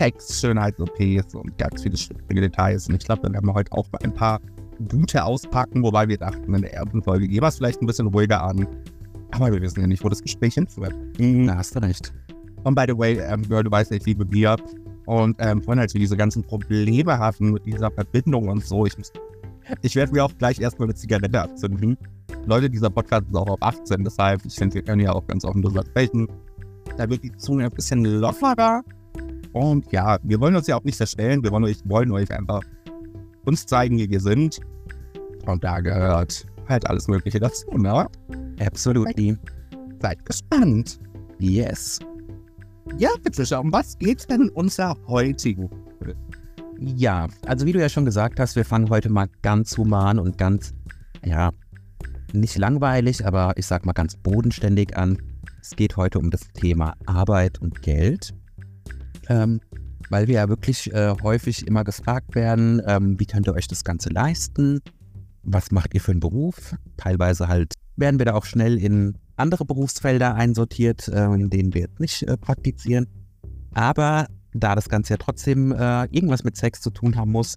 Sex, 0.00 0.40
Schönheits-OPs 0.40 1.34
und 1.34 1.58
ganz 1.58 1.82
viele 1.82 1.94
schwierige 1.94 2.40
Details. 2.40 2.88
Und 2.88 2.94
ich 2.94 3.04
glaube, 3.04 3.20
dann 3.20 3.34
werden 3.34 3.44
wir 3.44 3.52
heute 3.52 3.70
auch 3.72 3.86
mal 3.92 3.98
ein 4.02 4.14
paar 4.14 4.40
gute 4.88 5.22
auspacken, 5.22 5.82
wobei 5.82 6.08
wir 6.08 6.16
dachten, 6.16 6.54
in 6.54 6.62
der 6.62 6.72
ersten 6.72 7.02
Folge 7.02 7.28
gehen 7.28 7.42
wir 7.42 7.48
es 7.48 7.58
vielleicht 7.58 7.82
ein 7.82 7.86
bisschen 7.86 8.06
ruhiger 8.06 8.42
an. 8.42 8.66
Aber 9.32 9.52
wir 9.52 9.60
wissen 9.60 9.78
ja 9.78 9.86
nicht, 9.86 10.02
wo 10.02 10.08
das 10.08 10.22
Gespräch 10.22 10.54
hinführt. 10.54 10.94
Mhm. 11.18 11.48
Da 11.48 11.56
hast 11.56 11.76
du 11.76 11.82
recht. 11.82 12.14
Und 12.64 12.74
by 12.74 12.84
the 12.88 12.96
way, 12.96 13.18
ähm, 13.18 13.46
Girl, 13.46 13.62
du 13.62 13.70
weißt, 13.70 13.92
ich 13.92 14.06
liebe 14.06 14.24
Bier. 14.24 14.56
Und 15.04 15.36
ähm, 15.38 15.60
vorhin, 15.60 15.80
als 15.80 15.92
wir 15.92 16.00
diese 16.00 16.16
ganzen 16.16 16.44
Probleme 16.44 17.18
hatten 17.18 17.52
mit 17.52 17.66
dieser 17.66 17.90
Verbindung 17.90 18.48
und 18.48 18.64
so, 18.64 18.86
ich, 18.86 18.94
ich 19.82 19.96
werde 19.96 20.12
mir 20.14 20.24
auch 20.24 20.32
gleich 20.38 20.58
erstmal 20.58 20.88
eine 20.88 20.94
Zigarette 20.94 21.42
abzünden. 21.42 21.98
Leute, 22.46 22.70
dieser 22.70 22.88
Podcast 22.88 23.26
ist 23.28 23.36
auch 23.36 23.50
auf 23.50 23.62
18, 23.62 24.02
deshalb, 24.02 24.46
ich 24.46 24.54
finde, 24.54 24.76
wir 24.76 24.82
können 24.82 25.02
ja 25.02 25.12
auch 25.12 25.26
ganz 25.26 25.44
offen 25.44 25.60
drüber 25.60 25.84
sprechen. 25.84 26.26
Da 26.96 27.06
wird 27.10 27.22
die 27.22 27.36
Zunge 27.36 27.66
ein 27.66 27.70
bisschen 27.70 28.02
lockerer. 28.02 28.82
Und 29.52 29.90
ja, 29.92 30.18
wir 30.22 30.40
wollen 30.40 30.54
uns 30.56 30.66
ja 30.66 30.76
auch 30.76 30.84
nicht 30.84 30.96
verstellen. 30.96 31.42
Wir 31.42 31.50
wollen 31.50 31.64
euch, 31.64 31.78
wollen 31.84 32.12
euch 32.12 32.30
einfach 32.30 32.62
uns 33.44 33.66
zeigen, 33.66 33.98
wie 33.98 34.08
wir 34.08 34.20
sind. 34.20 34.60
Und 35.46 35.64
da 35.64 35.80
gehört 35.80 36.46
halt 36.68 36.88
alles 36.88 37.08
Mögliche 37.08 37.40
dazu, 37.40 37.66
ne? 37.76 38.06
Absolutely. 38.60 39.36
Seid 40.00 40.24
gespannt. 40.24 41.00
Yes. 41.38 41.98
Ja, 42.98 43.10
bitte 43.22 43.58
um 43.58 43.72
was 43.72 43.98
geht's 43.98 44.26
denn 44.26 44.42
in 44.42 44.48
unserer 44.50 44.96
heutigen 45.06 45.70
Ja, 46.78 47.28
also 47.46 47.66
wie 47.66 47.72
du 47.72 47.80
ja 47.80 47.88
schon 47.88 48.04
gesagt 48.04 48.40
hast, 48.40 48.56
wir 48.56 48.64
fangen 48.64 48.90
heute 48.90 49.10
mal 49.10 49.28
ganz 49.42 49.76
human 49.76 50.18
und 50.18 50.38
ganz, 50.38 50.74
ja, 51.24 51.50
nicht 52.32 52.56
langweilig, 52.58 53.26
aber 53.26 53.52
ich 53.56 53.66
sag 53.66 53.84
mal 53.84 53.92
ganz 53.92 54.16
bodenständig 54.16 54.96
an. 54.96 55.18
Es 55.60 55.76
geht 55.76 55.96
heute 55.96 56.18
um 56.18 56.30
das 56.30 56.40
Thema 56.52 56.94
Arbeit 57.06 57.60
und 57.60 57.82
Geld, 57.82 58.34
ähm, 59.30 59.60
weil 60.10 60.26
wir 60.26 60.34
ja 60.34 60.48
wirklich 60.48 60.92
äh, 60.92 61.14
häufig 61.22 61.66
immer 61.66 61.84
gefragt 61.84 62.34
werden, 62.34 62.82
ähm, 62.84 63.18
wie 63.18 63.26
könnt 63.26 63.46
ihr 63.46 63.54
euch 63.54 63.68
das 63.68 63.84
Ganze 63.84 64.10
leisten? 64.10 64.80
Was 65.42 65.70
macht 65.70 65.94
ihr 65.94 66.00
für 66.00 66.10
einen 66.10 66.20
Beruf? 66.20 66.74
Teilweise 66.96 67.48
halt 67.48 67.74
werden 67.96 68.18
wir 68.18 68.26
da 68.26 68.34
auch 68.34 68.44
schnell 68.44 68.76
in 68.76 69.16
andere 69.36 69.64
Berufsfelder 69.64 70.34
einsortiert, 70.34 71.08
äh, 71.08 71.24
in 71.26 71.48
denen 71.48 71.72
wir 71.72 71.82
jetzt 71.82 72.00
nicht 72.00 72.24
äh, 72.24 72.36
praktizieren. 72.36 73.06
Aber 73.72 74.26
da 74.52 74.74
das 74.74 74.88
Ganze 74.88 75.14
ja 75.14 75.16
trotzdem 75.16 75.72
äh, 75.72 76.04
irgendwas 76.06 76.42
mit 76.42 76.56
Sex 76.56 76.80
zu 76.80 76.90
tun 76.90 77.16
haben 77.16 77.30
muss, 77.30 77.56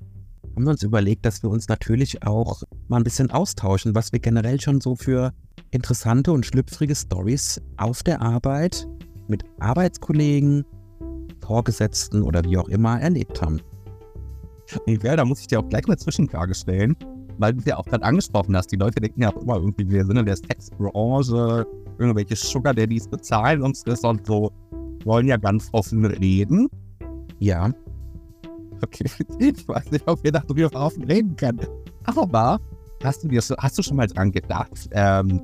haben 0.56 0.66
wir 0.66 0.72
uns 0.72 0.84
überlegt, 0.84 1.26
dass 1.26 1.42
wir 1.42 1.50
uns 1.50 1.68
natürlich 1.68 2.24
auch 2.24 2.62
mal 2.88 2.98
ein 2.98 3.04
bisschen 3.04 3.32
austauschen, 3.32 3.96
was 3.96 4.12
wir 4.12 4.20
generell 4.20 4.62
schon 4.62 4.80
so 4.80 4.96
für 4.96 5.34
interessante 5.72 6.32
und 6.32 6.46
schlüpfrige 6.46 6.94
Stories 6.94 7.60
auf 7.78 8.04
der 8.04 8.22
Arbeit 8.22 8.88
mit 9.28 9.44
Arbeitskollegen, 9.60 10.64
Vorgesetzten 11.46 12.22
oder 12.22 12.44
wie 12.44 12.58
auch 12.58 12.70
immer 12.70 13.00
erlebt 13.00 13.42
haben. 13.42 13.62
Ja, 14.88 15.16
da 15.16 15.26
muss 15.26 15.42
ich 15.42 15.48
dir 15.48 15.60
auch 15.60 15.70
gleich 15.70 15.86
eine 15.86 15.98
Zwischenfrage 15.98 16.56
stellen, 16.56 16.96
weil 17.38 17.54
du 17.54 17.60
es 17.60 17.66
ja 17.66 17.78
auch 17.78 17.86
gerade 17.86 18.04
angesprochen 18.04 18.56
hast. 18.56 18.72
Die 18.72 18.78
Leute 18.78 19.02
denken 19.02 19.22
ja 19.22 19.30
auch 19.30 19.42
immer 19.42 19.58
irgendwie, 19.58 19.90
wir 19.90 20.06
sind 20.06 20.18
in 20.18 20.26
der 20.26 20.38
Sexbranche, 20.38 21.68
irgendwelche 21.98 22.36
Sugar 22.36 22.74
Daddies 22.74 23.08
bezahlen 23.08 23.62
uns 23.62 23.84
das 23.84 24.02
und 24.02 24.26
so, 24.26 24.52
wollen 25.04 25.28
ja 25.28 25.38
ganz 25.38 25.70
offen 25.74 26.06
reden. 26.06 26.70
Ja. 27.40 27.72
Okay, 28.82 29.06
ich 29.40 29.68
weiß 29.68 29.92
nicht, 29.92 30.08
ob 30.08 30.24
wir 30.24 30.32
darüber 30.32 30.74
offen 30.74 31.04
reden 31.04 31.36
können. 31.36 31.60
Aber 32.06 32.60
hast 33.04 33.24
du 33.24 33.28
dir 33.28 33.42
hast 33.58 33.78
du 33.78 33.84
schon 33.84 33.98
mal 33.98 34.08
dran 34.08 34.32
gedacht, 34.32 34.90
ähm, 34.92 35.42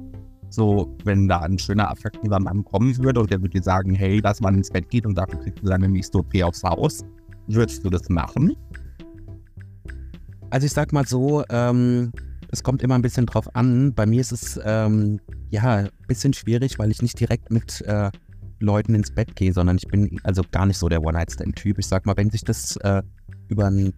so, 0.50 0.96
wenn 1.03 1.27
da 1.27 1.41
ein 1.41 1.60
schöner, 1.60 1.89
attraktiver 1.89 2.39
Mann 2.39 2.63
kommen 2.63 2.98
würde 2.98 3.20
und 3.20 3.32
der 3.32 3.41
würde 3.41 3.58
dir 3.58 3.63
sagen, 3.63 3.94
hey, 3.94 4.20
lass 4.24 4.41
mal 4.41 4.53
ins 4.53 4.70
Bett 4.70 4.89
gehen 4.89 5.06
und 5.06 5.15
dafür 5.15 5.39
kriegst 5.39 5.63
du 5.63 5.68
deine 5.68 5.88
nächste 5.88 6.20
OP 6.20 6.36
aufs 6.44 6.63
Haus, 6.63 7.06
würdest 7.48 7.86
du 7.86 7.89
das 7.89 8.10
machen? 8.10 8.56
Also 10.50 10.65
ich 10.65 10.74
sag 10.74 10.91
mal 10.94 11.06
so, 11.06 11.44
ähm, 11.50 12.12
es 12.51 12.63
kommt 12.63 12.82
immer 12.82 12.96
ein 12.96 13.01
bisschen 13.01 13.25
drauf 13.25 13.56
an. 13.56 13.94
Bei 13.94 14.06
mir 14.06 14.22
ist 14.22 14.32
es 14.32 14.60
ähm, 14.63 15.20
ja 15.51 15.75
ein 15.75 15.89
bisschen 16.08 16.34
schwierig, 16.34 16.79
weil 16.79 16.89
ich 16.89 17.01
nicht 17.01 17.20
direkt 17.20 17.51
mit 17.51 17.82
äh, 17.82 18.10
Leuten 18.60 18.96
ins 18.96 19.12
Bett 19.12 19.36
gehe, 19.36 19.53
sondern 19.53 19.77
ich 19.77 19.88
bin 19.88 20.20
also 20.24 20.41
gar 20.51 20.65
nicht 20.65 20.77
so 20.77 20.89
der 20.89 21.03
One-Night-Stand-Typ. 21.03 21.77
Ich 21.77 21.88
sag 21.88 22.06
mal, 22.06 22.18
wenn 22.18 22.29
sich 22.29 22.44
das 22.44 22.75
äh, 22.77 23.03
über 23.48 23.68
einen 23.68 23.94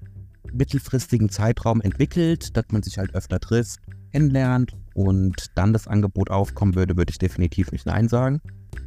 mittelfristigen 0.51 1.29
Zeitraum 1.29 1.81
entwickelt, 1.81 2.55
dass 2.57 2.65
man 2.71 2.83
sich 2.83 2.97
halt 2.97 3.15
öfter 3.15 3.39
trifft, 3.39 3.79
kennenlernt 4.11 4.73
und 4.93 5.47
dann 5.55 5.73
das 5.73 5.87
Angebot 5.87 6.29
aufkommen 6.29 6.75
würde, 6.75 6.97
würde 6.97 7.11
ich 7.11 7.17
definitiv 7.17 7.71
nicht 7.71 7.85
Nein 7.85 8.07
sagen. 8.07 8.41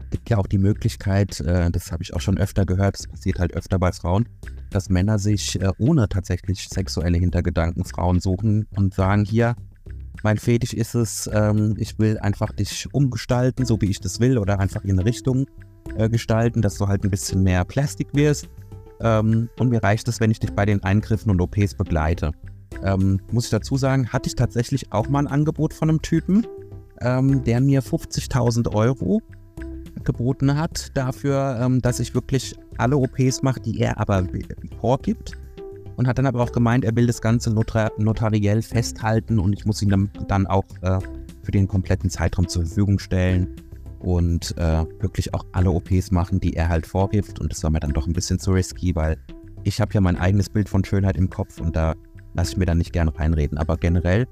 Es 0.04 0.10
gibt 0.10 0.30
ja 0.30 0.38
auch 0.38 0.46
die 0.46 0.58
Möglichkeit, 0.58 1.40
äh, 1.40 1.70
das 1.70 1.90
habe 1.90 2.02
ich 2.02 2.14
auch 2.14 2.20
schon 2.20 2.38
öfter 2.38 2.64
gehört, 2.64 2.98
das 2.98 3.08
passiert 3.08 3.38
halt 3.38 3.54
öfter 3.54 3.78
bei 3.78 3.92
Frauen, 3.92 4.28
dass 4.70 4.88
Männer 4.88 5.18
sich 5.18 5.60
äh, 5.60 5.70
ohne 5.78 6.08
tatsächlich 6.08 6.68
sexuelle 6.68 7.18
Hintergedanken 7.18 7.84
Frauen 7.84 8.20
suchen 8.20 8.66
und 8.76 8.94
sagen, 8.94 9.24
hier, 9.24 9.56
mein 10.22 10.38
Fetisch 10.38 10.72
ist 10.72 10.94
es, 10.94 11.28
ähm, 11.32 11.74
ich 11.78 11.98
will 11.98 12.18
einfach 12.18 12.52
dich 12.52 12.88
umgestalten, 12.92 13.66
so 13.66 13.80
wie 13.80 13.90
ich 13.90 14.00
das 14.00 14.20
will, 14.20 14.38
oder 14.38 14.60
einfach 14.60 14.84
in 14.84 14.98
Richtung 14.98 15.46
äh, 15.96 16.08
gestalten, 16.08 16.62
dass 16.62 16.78
du 16.78 16.88
halt 16.88 17.04
ein 17.04 17.10
bisschen 17.10 17.42
mehr 17.42 17.64
Plastik 17.64 18.08
wirst. 18.12 18.48
Ähm, 19.00 19.48
und 19.58 19.68
mir 19.68 19.82
reicht 19.82 20.08
es, 20.08 20.20
wenn 20.20 20.30
ich 20.30 20.38
dich 20.38 20.52
bei 20.52 20.64
den 20.64 20.82
Eingriffen 20.82 21.30
und 21.30 21.40
OPs 21.40 21.74
begleite. 21.74 22.32
Ähm, 22.82 23.20
muss 23.30 23.44
ich 23.44 23.50
dazu 23.50 23.76
sagen, 23.76 24.08
hatte 24.08 24.28
ich 24.28 24.34
tatsächlich 24.34 24.92
auch 24.92 25.08
mal 25.08 25.20
ein 25.20 25.26
Angebot 25.26 25.72
von 25.72 25.88
einem 25.88 26.02
Typen, 26.02 26.46
ähm, 27.00 27.44
der 27.44 27.60
mir 27.60 27.82
50.000 27.82 28.74
Euro 28.74 29.20
geboten 30.02 30.56
hat 30.56 30.96
dafür, 30.96 31.58
ähm, 31.60 31.80
dass 31.80 32.00
ich 32.00 32.14
wirklich 32.14 32.54
alle 32.78 32.96
OPs 32.96 33.42
mache, 33.42 33.60
die 33.60 33.80
er 33.80 33.98
aber 33.98 34.26
vorgibt. 34.80 35.32
Und 35.96 36.08
hat 36.08 36.18
dann 36.18 36.26
aber 36.26 36.42
auch 36.42 36.50
gemeint, 36.50 36.84
er 36.84 36.96
will 36.96 37.06
das 37.06 37.22
Ganze 37.22 37.50
notar 37.50 37.92
notariell 37.98 38.62
festhalten 38.62 39.38
und 39.38 39.52
ich 39.52 39.64
muss 39.64 39.80
ihn 39.80 40.10
dann, 40.26 40.46
auch 40.48 40.64
äh, 40.82 40.98
für 41.44 41.52
den 41.52 41.68
kompletten 41.68 42.10
Zeitraum 42.10 42.48
zur 42.48 42.66
Verfügung 42.66 42.98
stellen 42.98 43.54
und 44.00 44.56
äh, 44.58 44.84
wirklich 45.00 45.32
auch 45.34 45.46
alle 45.52 45.70
OPs 45.70 46.10
machen, 46.10 46.40
die 46.40 46.54
er 46.54 46.68
halt 46.68 46.84
vorgibt. 46.84 47.40
Und 47.40 47.52
das 47.52 47.62
war 47.62 47.70
mir 47.70 47.78
dann 47.78 47.92
doch 47.92 48.08
ein 48.08 48.12
bisschen 48.12 48.40
zu 48.40 48.50
risky, 48.50 48.96
weil 48.96 49.16
ich 49.62 49.80
habe 49.80 49.94
ja 49.94 50.00
mein 50.00 50.16
eigenes 50.16 50.48
Bild 50.48 50.68
von 50.68 50.84
Schönheit 50.84 51.16
im 51.16 51.30
Kopf 51.30 51.60
und 51.60 51.76
da 51.76 51.94
lasse 52.34 52.52
ich 52.52 52.56
mir 52.58 52.66
dann 52.66 52.78
nicht 52.78 52.92
gerne 52.92 53.16
reinreden. 53.18 53.58
Aber 53.58 53.76
generell, 53.76 54.26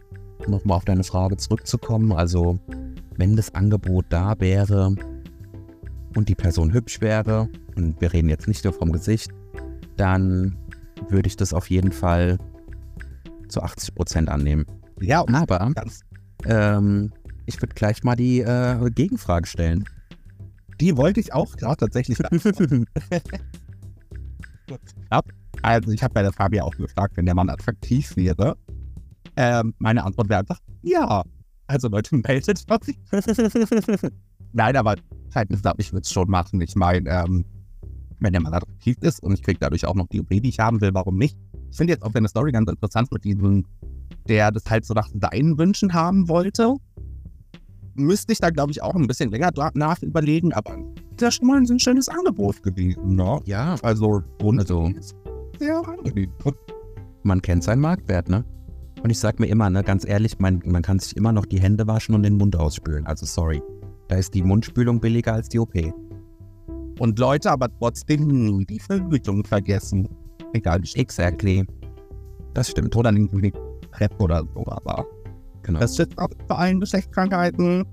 nochmal 0.47 0.76
auf 0.76 0.85
deine 0.85 1.04
Frage 1.04 1.37
zurückzukommen, 1.37 2.12
also 2.12 2.59
wenn 3.16 3.37
das 3.37 3.54
Angebot 3.54 4.06
da 4.09 4.35
wäre 4.38 4.94
und 6.16 6.28
die 6.28 6.35
Person 6.35 6.73
hübsch 6.73 7.00
wäre 7.00 7.49
und 7.76 8.00
wir 8.00 8.12
reden 8.12 8.28
jetzt 8.28 8.49
nicht 8.49 8.64
nur 8.64 8.73
vom 8.73 8.92
Gesicht, 8.92 9.30
dann 9.97 10.56
würde 11.09 11.28
ich 11.28 11.37
das 11.37 11.52
auf 11.52 11.71
jeden 11.71 11.92
Fall 11.92 12.38
zu 13.49 13.62
80 13.62 13.94
Prozent 13.94 14.28
annehmen. 14.28 14.66
Ja, 15.00 15.25
Aber 15.28 15.71
ganz, 15.75 16.00
ähm, 16.44 17.12
ich 17.47 17.61
würde 17.61 17.75
gleich 17.75 18.02
mal 18.02 18.16
die 18.16 18.40
äh, 18.40 18.90
Gegenfrage 18.90 19.47
stellen. 19.47 19.85
die 20.80 20.97
wollte 20.97 21.21
ich 21.21 21.32
auch 21.32 21.56
gerade 21.56 21.76
tatsächlich 21.76 22.18
ab. 25.11 25.26
Also 25.61 25.90
ich 25.92 26.02
habe 26.02 26.14
bei 26.14 26.23
der 26.23 26.32
Fabi 26.32 26.61
auch 26.61 26.75
gefragt, 26.76 27.16
wenn 27.16 27.26
der 27.26 27.35
Mann 27.35 27.50
attraktiv 27.50 28.16
wäre. 28.16 28.56
Ähm, 29.37 29.75
meine 29.78 30.04
Antwort 30.04 30.28
wäre 30.28 30.40
einfach 30.40 30.59
ja. 30.82 31.23
Also 31.66 31.88
Leute, 31.88 32.16
meldet 32.16 32.71
euch. 32.71 32.97
Nein, 34.52 34.76
aber 34.76 34.97
Verhältnis 35.30 35.64
ab, 35.64 35.76
ich 35.78 35.92
würde 35.92 36.02
es 36.02 36.11
schon 36.12 36.28
machen. 36.28 36.61
Ich 36.61 36.75
meine, 36.75 37.09
ähm, 37.09 37.44
wenn 38.21 38.32
der 38.32 38.42
Mann 38.42 38.52
attraktiv 38.52 38.97
ist 39.00 39.23
und 39.23 39.32
ich 39.32 39.42
kriege 39.42 39.59
dadurch 39.61 39.87
auch 39.87 39.94
noch 39.94 40.06
die 40.09 40.21
OP, 40.21 40.28
die 40.28 40.49
ich 40.49 40.59
haben 40.59 40.80
will, 40.80 40.90
warum 40.92 41.16
nicht? 41.16 41.37
Ich 41.71 41.76
finde 41.76 41.92
jetzt 41.94 42.02
auch 42.02 42.12
deine 42.12 42.28
Story 42.28 42.52
ganz 42.52 42.71
interessant 42.71 43.11
mit 43.12 43.25
diesem, 43.25 43.64
der 44.28 44.50
das 44.50 44.64
halt 44.68 44.85
so 44.85 44.94
nach 44.94 45.09
seinen 45.14 45.56
Wünschen 45.59 45.94
haben 45.94 46.28
wollte. 46.28 46.75
Müsste 47.94 48.32
ich 48.32 48.38
da, 48.38 48.50
glaube 48.50 48.73
ich, 48.73 48.82
auch 48.82 48.94
ein 48.94 49.06
bisschen 49.06 49.30
länger 49.30 49.50
nach 49.75 50.02
überlegen, 50.02 50.52
aber 50.52 50.76
das 51.16 51.30
ist 51.30 51.35
schon 51.37 51.47
mal 51.49 51.59
ein 51.59 51.78
schönes 51.78 52.09
Angebot 52.09 52.62
gewesen, 52.62 53.16
ne? 53.16 53.40
Ja, 53.44 53.76
Also, 53.82 54.23
und 54.42 54.59
Also- 54.61 54.92
sehr 55.62 55.88
angenehm. 55.88 56.33
man 57.23 57.40
kennt 57.42 57.64
seinen 57.64 57.81
Marktwert, 57.81 58.28
ne? 58.28 58.45
Und 59.02 59.11
ich 59.11 59.19
sag 59.19 59.40
mir 59.40 59.47
immer, 59.47 59.69
ne, 59.69 59.83
ganz 59.83 60.07
ehrlich, 60.07 60.38
man, 60.38 60.62
man 60.64 60.83
kann 60.83 60.99
sich 60.99 61.16
immer 61.16 61.33
noch 61.33 61.47
die 61.47 61.61
Hände 61.61 61.87
waschen 61.87 62.14
und 62.14 62.23
den 62.23 62.37
Mund 62.37 62.57
ausspülen. 62.57 63.07
Also 63.07 63.26
sorry. 63.26 63.61
Da 64.09 64.16
ist 64.16 64.35
die 64.35 64.42
Mundspülung 64.42 65.00
billiger 65.00 65.33
als 65.33 65.49
die 65.49 65.59
OP. 65.59 65.75
Und 67.00 67.19
Leute 67.19 67.50
aber 67.50 67.69
trotzdem 67.78 68.26
nie 68.26 68.64
die 68.64 68.78
Verhütung 68.78 69.45
vergessen. 69.45 70.09
Egal, 70.52 70.83
wie 70.83 71.00
Exactly. 71.00 71.64
Das 72.54 72.69
stimmt. 72.69 72.95
oder 72.95 73.11
irgendwie 73.12 73.52
PrEP 73.90 74.21
oder 74.21 74.45
so, 74.54 74.64
aber 74.66 75.07
Genau. 75.62 75.78
das 75.81 75.99
ist 75.99 76.19
auch 76.19 76.28
bei 76.49 76.54
allen 76.57 76.81
Geschlechtskrankheiten. 76.81 77.85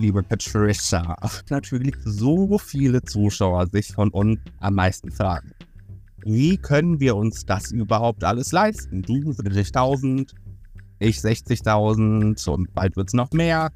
Liebe 0.00 0.22
Patricia, 0.22 1.14
natürlich 1.50 1.94
so 2.06 2.56
viele 2.56 3.02
Zuschauer 3.02 3.66
sich 3.66 3.92
von 3.92 4.08
uns 4.08 4.40
am 4.60 4.74
meisten 4.74 5.10
fragen. 5.10 5.50
Wie 6.24 6.56
können 6.56 7.00
wir 7.00 7.16
uns 7.16 7.44
das 7.44 7.70
überhaupt 7.70 8.24
alles 8.24 8.50
leisten? 8.50 9.02
Du 9.02 9.12
70.000, 9.12 10.32
ich 11.00 11.18
60.000 11.18 12.48
und 12.48 12.72
bald 12.72 12.96
wird 12.96 13.08
es 13.08 13.12
noch 13.12 13.30
mehr. 13.32 13.70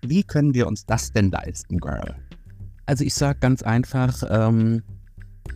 Wie 0.00 0.22
können 0.22 0.54
wir 0.54 0.66
uns 0.66 0.86
das 0.86 1.12
denn 1.12 1.30
leisten, 1.30 1.76
Girl? 1.76 2.14
Also 2.86 3.04
ich 3.04 3.12
sag 3.12 3.42
ganz 3.42 3.62
einfach, 3.62 4.22
ähm, 4.30 4.82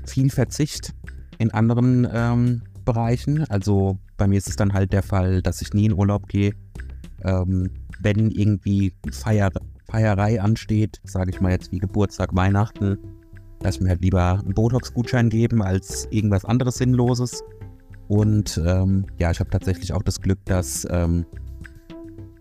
viel 0.04 0.28
Verzicht 0.28 0.92
in 1.38 1.50
anderen 1.50 2.06
ähm, 2.12 2.62
Bereichen. 2.84 3.44
Also 3.48 3.98
bei 4.18 4.26
mir 4.26 4.36
ist 4.36 4.48
es 4.48 4.56
dann 4.56 4.74
halt 4.74 4.92
der 4.92 5.02
Fall, 5.02 5.40
dass 5.40 5.62
ich 5.62 5.72
nie 5.72 5.86
in 5.86 5.94
Urlaub 5.94 6.28
gehe. 6.28 6.52
Ähm, 7.24 7.70
wenn 8.02 8.30
irgendwie 8.30 8.94
Feier, 9.10 9.50
Feierei 9.90 10.40
ansteht, 10.40 11.00
sage 11.04 11.30
ich 11.30 11.40
mal 11.40 11.52
jetzt 11.52 11.72
wie 11.72 11.78
Geburtstag, 11.78 12.34
Weihnachten, 12.34 12.98
ich 13.68 13.80
mir 13.80 13.90
halt 13.90 14.02
lieber 14.02 14.40
einen 14.40 14.54
Botox-Gutschein 14.54 15.28
geben 15.28 15.62
als 15.62 16.08
irgendwas 16.10 16.44
anderes 16.44 16.76
Sinnloses. 16.76 17.44
Und 18.08 18.60
ähm, 18.66 19.06
ja, 19.18 19.30
ich 19.30 19.40
habe 19.40 19.50
tatsächlich 19.50 19.92
auch 19.92 20.02
das 20.02 20.20
Glück, 20.20 20.44
dass 20.44 20.86
ähm, 20.90 21.24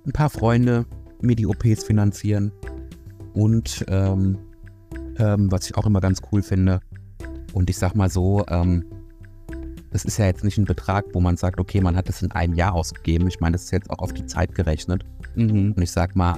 ein 0.06 0.12
paar 0.12 0.30
Freunde 0.30 0.86
mir 1.22 1.36
die 1.36 1.46
OPs 1.46 1.84
finanzieren. 1.84 2.52
Und 3.34 3.86
ähm, 3.88 4.38
ähm, 5.18 5.52
was 5.52 5.66
ich 5.66 5.78
auch 5.78 5.86
immer 5.86 6.02
ganz 6.02 6.22
cool 6.32 6.42
finde. 6.42 6.80
Und 7.54 7.70
ich 7.70 7.78
sag 7.78 7.96
mal 7.96 8.10
so, 8.10 8.44
ähm, 8.50 8.86
das 9.92 10.06
ist 10.06 10.18
ja 10.18 10.26
jetzt 10.26 10.44
nicht 10.44 10.58
ein 10.58 10.66
Betrag, 10.66 11.06
wo 11.14 11.20
man 11.20 11.38
sagt, 11.38 11.60
okay, 11.60 11.82
man 11.82 11.96
hat 11.96 12.10
es 12.10 12.22
in 12.22 12.32
einem 12.32 12.54
Jahr 12.54 12.74
ausgegeben. 12.74 13.28
Ich 13.28 13.40
meine, 13.40 13.54
das 13.54 13.64
ist 13.66 13.72
jetzt 13.72 13.90
auch 13.90 14.00
auf 14.00 14.14
die 14.14 14.26
Zeit 14.26 14.56
gerechnet. 14.56 15.04
Mhm. 15.36 15.74
Und 15.76 15.82
ich 15.82 15.92
sag 15.92 16.16
mal, 16.16 16.38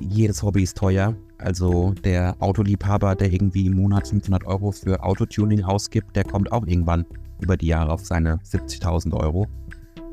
jedes 0.00 0.42
Hobby 0.42 0.62
ist 0.62 0.76
teuer. 0.76 1.14
Also 1.38 1.92
der 2.04 2.36
Autoliebhaber, 2.40 3.14
der 3.14 3.32
irgendwie 3.32 3.66
im 3.66 3.74
Monat 3.74 4.08
500 4.08 4.44
Euro 4.46 4.72
für 4.72 5.02
Autotuning 5.02 5.62
ausgibt, 5.62 6.16
der 6.16 6.24
kommt 6.24 6.50
auch 6.52 6.66
irgendwann 6.66 7.04
über 7.40 7.56
die 7.56 7.66
Jahre 7.66 7.92
auf 7.92 8.04
seine 8.04 8.36
70.000 8.36 9.12
Euro. 9.14 9.46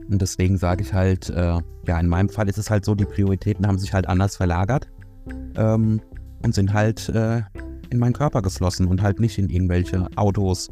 Und 0.09 0.21
deswegen 0.21 0.57
sage 0.57 0.83
ich 0.83 0.93
halt, 0.93 1.29
äh, 1.29 1.59
ja, 1.87 1.99
in 1.99 2.07
meinem 2.07 2.27
Fall 2.27 2.49
ist 2.49 2.57
es 2.57 2.69
halt 2.69 2.83
so, 2.83 2.93
die 2.95 3.05
Prioritäten 3.05 3.65
haben 3.65 3.79
sich 3.79 3.93
halt 3.93 4.07
anders 4.09 4.35
verlagert 4.35 4.89
ähm, 5.55 6.01
und 6.43 6.53
sind 6.53 6.73
halt 6.73 7.07
äh, 7.09 7.41
in 7.89 7.99
meinen 7.99 8.13
Körper 8.13 8.41
geflossen 8.41 8.87
und 8.87 9.01
halt 9.01 9.21
nicht 9.21 9.37
in 9.37 9.49
irgendwelche 9.49 10.07
Autos, 10.17 10.69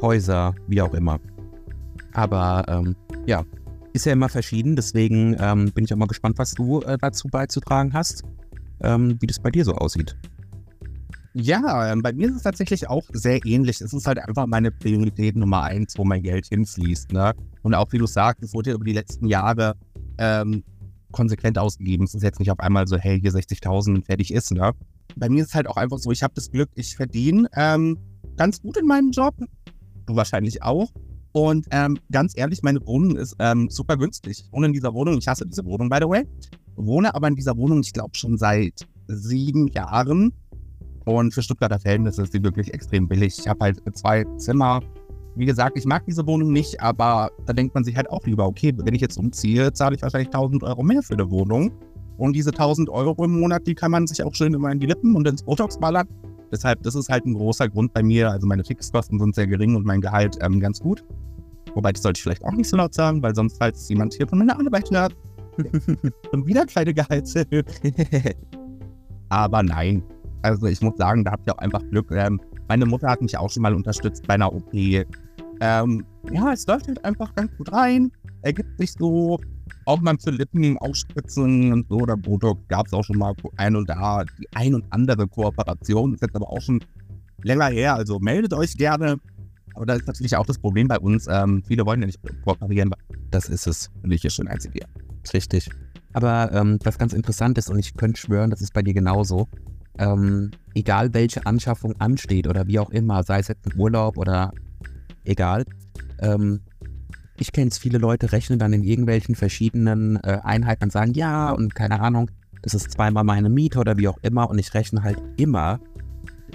Häuser, 0.00 0.54
wie 0.66 0.80
auch 0.80 0.94
immer. 0.94 1.20
Aber 2.12 2.64
ähm, 2.68 2.96
ja, 3.26 3.44
ist 3.92 4.06
ja 4.06 4.12
immer 4.12 4.28
verschieden, 4.28 4.76
deswegen 4.76 5.36
ähm, 5.38 5.70
bin 5.72 5.84
ich 5.84 5.92
auch 5.92 5.98
mal 5.98 6.06
gespannt, 6.06 6.38
was 6.38 6.52
du 6.52 6.80
äh, 6.80 6.96
dazu 6.98 7.28
beizutragen 7.28 7.92
hast, 7.92 8.22
ähm, 8.82 9.16
wie 9.20 9.26
das 9.26 9.38
bei 9.38 9.50
dir 9.50 9.64
so 9.64 9.74
aussieht. 9.74 10.16
Ja, 11.34 11.90
ähm, 11.90 12.02
bei 12.02 12.12
mir 12.12 12.28
ist 12.28 12.36
es 12.36 12.42
tatsächlich 12.42 12.88
auch 12.88 13.04
sehr 13.12 13.44
ähnlich. 13.46 13.80
Es 13.80 13.92
ist 13.92 14.06
halt 14.06 14.18
einfach 14.18 14.46
meine 14.46 14.70
Priorität 14.70 15.34
Nummer 15.34 15.62
eins, 15.62 15.96
wo 15.96 16.04
mein 16.04 16.22
Geld 16.22 16.46
hinfließt. 16.46 17.12
Ne? 17.12 17.32
Und 17.62 17.74
auch 17.74 17.90
wie 17.92 17.98
du 17.98 18.06
sagst, 18.06 18.42
es 18.42 18.52
wurde 18.52 18.70
ja 18.70 18.76
über 18.76 18.84
die 18.84 18.92
letzten 18.92 19.26
Jahre 19.26 19.74
ähm, 20.18 20.62
konsequent 21.10 21.56
ausgegeben. 21.56 22.04
Es 22.04 22.14
ist 22.14 22.22
jetzt 22.22 22.38
nicht 22.38 22.50
auf 22.50 22.60
einmal 22.60 22.86
so, 22.86 22.98
hey, 22.98 23.18
hier 23.18 23.32
60.000 23.32 24.04
fertig 24.04 24.32
ist. 24.32 24.52
Ne? 24.52 24.72
Bei 25.16 25.30
mir 25.30 25.42
ist 25.42 25.50
es 25.50 25.54
halt 25.54 25.68
auch 25.68 25.76
einfach 25.76 25.98
so, 25.98 26.10
ich 26.10 26.22
habe 26.22 26.34
das 26.34 26.50
Glück, 26.50 26.68
ich 26.74 26.96
verdiene 26.96 27.48
ähm, 27.54 27.98
ganz 28.36 28.60
gut 28.60 28.76
in 28.76 28.86
meinem 28.86 29.10
Job. 29.10 29.34
Du 30.06 30.16
wahrscheinlich 30.16 30.62
auch. 30.62 30.90
Und 31.32 31.66
ähm, 31.70 31.98
ganz 32.10 32.34
ehrlich, 32.36 32.62
meine 32.62 32.84
Wohnung 32.86 33.16
ist 33.16 33.34
ähm, 33.38 33.68
super 33.70 33.96
günstig. 33.96 34.44
Ich 34.44 34.52
wohne 34.52 34.66
in 34.66 34.72
dieser 34.72 34.92
Wohnung, 34.92 35.16
ich 35.18 35.26
hasse 35.26 35.46
diese 35.46 35.64
Wohnung, 35.64 35.88
by 35.88 35.98
the 36.00 36.08
way. 36.08 36.24
Wohne 36.76 37.14
aber 37.14 37.28
in 37.28 37.34
dieser 37.34 37.56
Wohnung, 37.56 37.80
ich 37.80 37.92
glaube, 37.92 38.14
schon 38.14 38.36
seit 38.36 38.86
sieben 39.08 39.68
Jahren. 39.68 40.32
Und 41.04 41.34
für 41.34 41.42
Stuttgarter 41.42 41.80
Verhältnisse 41.80 42.22
ist 42.22 42.32
sie 42.32 42.42
wirklich 42.42 42.72
extrem 42.72 43.08
billig. 43.08 43.38
Ich 43.38 43.48
habe 43.48 43.60
halt 43.64 43.82
zwei 43.96 44.24
Zimmer. 44.36 44.80
Wie 45.34 45.46
gesagt, 45.46 45.78
ich 45.78 45.86
mag 45.86 46.04
diese 46.06 46.26
Wohnung 46.26 46.52
nicht, 46.52 46.80
aber 46.80 47.30
da 47.46 47.54
denkt 47.54 47.74
man 47.74 47.84
sich 47.84 47.96
halt 47.96 48.10
auch 48.10 48.24
lieber, 48.26 48.46
okay, 48.46 48.72
wenn 48.76 48.94
ich 48.94 49.00
jetzt 49.00 49.16
umziehe, 49.16 49.72
zahle 49.72 49.96
ich 49.96 50.02
wahrscheinlich 50.02 50.28
1000 50.28 50.62
Euro 50.62 50.82
mehr 50.82 51.02
für 51.02 51.14
eine 51.14 51.30
Wohnung. 51.30 51.72
Und 52.18 52.36
diese 52.36 52.50
1000 52.50 52.90
Euro 52.90 53.24
im 53.24 53.40
Monat, 53.40 53.66
die 53.66 53.74
kann 53.74 53.90
man 53.90 54.06
sich 54.06 54.22
auch 54.22 54.34
schön 54.34 54.52
immer 54.52 54.70
in 54.70 54.78
die 54.78 54.86
Lippen 54.86 55.16
und 55.16 55.26
ins 55.26 55.42
Botox 55.42 55.78
ballern. 55.78 56.06
Deshalb, 56.52 56.82
das 56.82 56.94
ist 56.94 57.08
halt 57.08 57.24
ein 57.24 57.32
großer 57.32 57.68
Grund 57.70 57.94
bei 57.94 58.02
mir. 58.02 58.30
Also 58.30 58.46
meine 58.46 58.62
Fixkosten 58.62 59.18
sind 59.18 59.34
sehr 59.34 59.46
gering 59.46 59.74
und 59.74 59.86
mein 59.86 60.02
Gehalt 60.02 60.36
ähm, 60.42 60.60
ganz 60.60 60.80
gut. 60.80 61.02
Wobei, 61.74 61.92
das 61.92 62.02
sollte 62.02 62.18
ich 62.18 62.22
vielleicht 62.22 62.44
auch 62.44 62.52
nicht 62.52 62.68
so 62.68 62.76
laut 62.76 62.94
sagen, 62.94 63.22
weil 63.22 63.34
sonst, 63.34 63.58
falls 63.58 63.88
jemand 63.88 64.14
hier 64.14 64.28
von 64.28 64.38
meiner 64.38 64.58
Arbeit 64.58 64.90
hört, 64.90 65.16
und 66.32 66.46
wieder 66.46 66.66
kleine 66.66 66.94
Gehaltshöhe. 66.94 67.64
Aber 69.28 69.62
nein. 69.62 70.02
Also 70.42 70.66
ich 70.66 70.80
muss 70.80 70.96
sagen, 70.96 71.24
da 71.24 71.32
habt 71.32 71.48
ihr 71.48 71.54
auch 71.54 71.58
einfach 71.58 71.82
Glück. 71.90 72.10
Ähm, 72.10 72.40
meine 72.68 72.86
Mutter 72.86 73.08
hat 73.08 73.22
mich 73.22 73.36
auch 73.36 73.50
schon 73.50 73.62
mal 73.62 73.74
unterstützt 73.74 74.26
bei 74.26 74.34
einer 74.34 74.52
OP. 74.52 74.72
Ähm, 74.74 76.04
ja, 76.32 76.52
es 76.52 76.66
läuft 76.66 76.88
halt 76.88 77.04
einfach 77.04 77.34
ganz 77.34 77.56
gut 77.56 77.72
rein. 77.72 78.10
Ergibt 78.42 78.78
sich 78.78 78.92
so. 78.92 79.38
Auch 79.84 80.00
für 80.20 80.30
Lippen 80.30 80.78
ausspritzen 80.78 81.72
und 81.72 81.88
so 81.88 81.96
oder 81.96 82.16
Botox 82.16 82.60
gab 82.68 82.86
es 82.86 82.92
auch 82.92 83.02
schon 83.02 83.18
mal 83.18 83.34
ein 83.56 83.74
und 83.74 83.88
da 83.88 84.22
die 84.38 84.46
ein 84.54 84.74
und 84.74 84.84
andere 84.90 85.26
Kooperation. 85.26 86.14
Ist 86.14 86.22
jetzt 86.22 86.36
aber 86.36 86.48
auch 86.48 86.60
schon 86.60 86.80
länger 87.42 87.66
her. 87.66 87.94
Also 87.94 88.18
meldet 88.20 88.52
euch 88.54 88.76
gerne. 88.76 89.16
Aber 89.74 89.86
da 89.86 89.94
ist 89.94 90.06
natürlich 90.06 90.36
auch 90.36 90.46
das 90.46 90.58
Problem 90.58 90.88
bei 90.88 90.98
uns. 90.98 91.26
Ähm, 91.28 91.62
viele 91.66 91.86
wollen 91.86 92.00
ja 92.00 92.06
nicht 92.06 92.20
kooperieren, 92.44 92.90
Das 93.30 93.48
ist 93.48 93.66
es. 93.66 93.90
weil 94.02 94.12
ich 94.12 94.22
hier 94.22 94.30
schon 94.30 94.48
einzig. 94.48 94.72
Richtig. 95.32 95.70
Aber 96.12 96.50
ähm, 96.52 96.78
was 96.84 96.98
ganz 96.98 97.12
interessant 97.12 97.58
ist, 97.58 97.70
und 97.70 97.78
ich 97.78 97.94
könnte 97.94 98.20
schwören, 98.20 98.50
das 98.50 98.60
ist 98.60 98.74
bei 98.74 98.82
dir 98.82 98.92
genauso, 98.92 99.48
ähm, 99.98 100.50
egal 100.74 101.14
welche 101.14 101.46
Anschaffung 101.46 101.94
ansteht 102.00 102.46
oder 102.46 102.66
wie 102.66 102.78
auch 102.78 102.90
immer, 102.90 103.22
sei 103.22 103.38
es 103.38 103.48
jetzt 103.48 103.66
ein 103.66 103.78
Urlaub 103.78 104.18
oder 104.18 104.52
egal, 105.24 105.64
ähm, 106.18 106.60
ich 107.38 107.52
kenne 107.52 107.68
es, 107.68 107.78
viele 107.78 107.98
Leute 107.98 108.32
rechnen 108.32 108.58
dann 108.58 108.72
in 108.72 108.82
irgendwelchen 108.82 109.34
verschiedenen 109.34 110.16
äh, 110.22 110.38
Einheiten 110.42 110.84
und 110.84 110.92
sagen, 110.92 111.12
ja, 111.14 111.50
und 111.50 111.74
keine 111.74 112.00
Ahnung, 112.00 112.30
das 112.62 112.74
ist 112.74 112.92
zweimal 112.92 113.24
meine 113.24 113.48
Miete 113.48 113.80
oder 113.80 113.96
wie 113.96 114.08
auch 114.08 114.18
immer, 114.22 114.48
und 114.48 114.58
ich 114.58 114.74
rechne 114.74 115.02
halt 115.02 115.20
immer, 115.36 115.80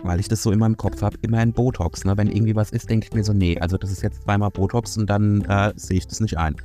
weil 0.04 0.20
ich 0.20 0.28
das 0.28 0.44
so 0.44 0.52
in 0.52 0.60
meinem 0.60 0.78
Kopf 0.78 1.02
habe, 1.02 1.18
immer 1.22 1.42
in 1.42 1.54
Botox. 1.54 2.06
Ne? 2.06 2.16
Wenn 2.18 2.28
irgendwie 2.28 2.56
was 2.56 2.72
ist, 2.72 2.90
denke 2.90 3.08
ich 3.08 3.14
mir 3.14 3.24
so, 3.24 3.34
nee, 3.34 3.60
also 3.60 3.78
das 3.78 3.92
ist 3.92 4.04
jetzt 4.04 4.24
zweimal 4.24 4.52
Botox 4.52 4.98
und 4.98 5.10
dann 5.10 5.42
äh, 5.42 5.74
sehe 5.76 5.98
ich 5.98 6.08
das 6.08 6.20
nicht 6.20 6.38
ein. 6.38 6.56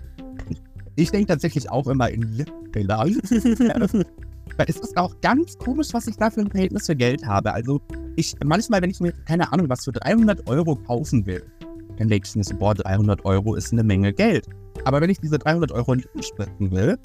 Ich 0.97 1.11
denke 1.11 1.29
tatsächlich 1.29 1.71
auch 1.71 1.87
immer 1.87 2.11
in 2.11 2.23
Lippenfiller. 2.23 2.99
Weil 4.57 4.67
es 4.69 4.77
ist 4.77 4.97
auch 4.99 5.19
ganz 5.23 5.57
komisch, 5.57 5.89
was 5.93 6.07
ich 6.07 6.17
da 6.17 6.31
für 6.31 6.41
ein 6.41 6.51
Verhältnis 6.51 6.87
für 6.87 6.97
Geld 6.97 7.27
habe. 7.27 7.53
Also 7.55 7.81
ich, 8.17 8.35
manchmal, 8.45 8.83
wenn 8.83 8.91
ich 8.91 9.01
mir, 9.01 9.13
keine 9.25 9.51
Ahnung, 9.51 9.69
was 9.71 9.85
für 9.85 9.93
300 9.93 10.47
Euro 10.47 10.77
kaufen 10.77 11.25
will, 11.25 11.43
dann 11.97 12.09
denke 12.09 12.29
ich 12.29 12.37
mir 12.37 12.45
so, 12.45 12.55
boah, 12.57 12.75
300 12.75 13.25
Euro 13.25 13.55
ist 13.55 13.73
eine 13.73 13.83
Menge 13.83 14.13
Geld. 14.13 14.47
Aber 14.85 15.01
wenn 15.01 15.11
ich 15.11 15.21
diese 15.21 15.39
300 15.39 15.73
Euro 15.73 15.95
nicht 15.95 16.09
spritzen 16.21 16.71
will, 16.71 16.99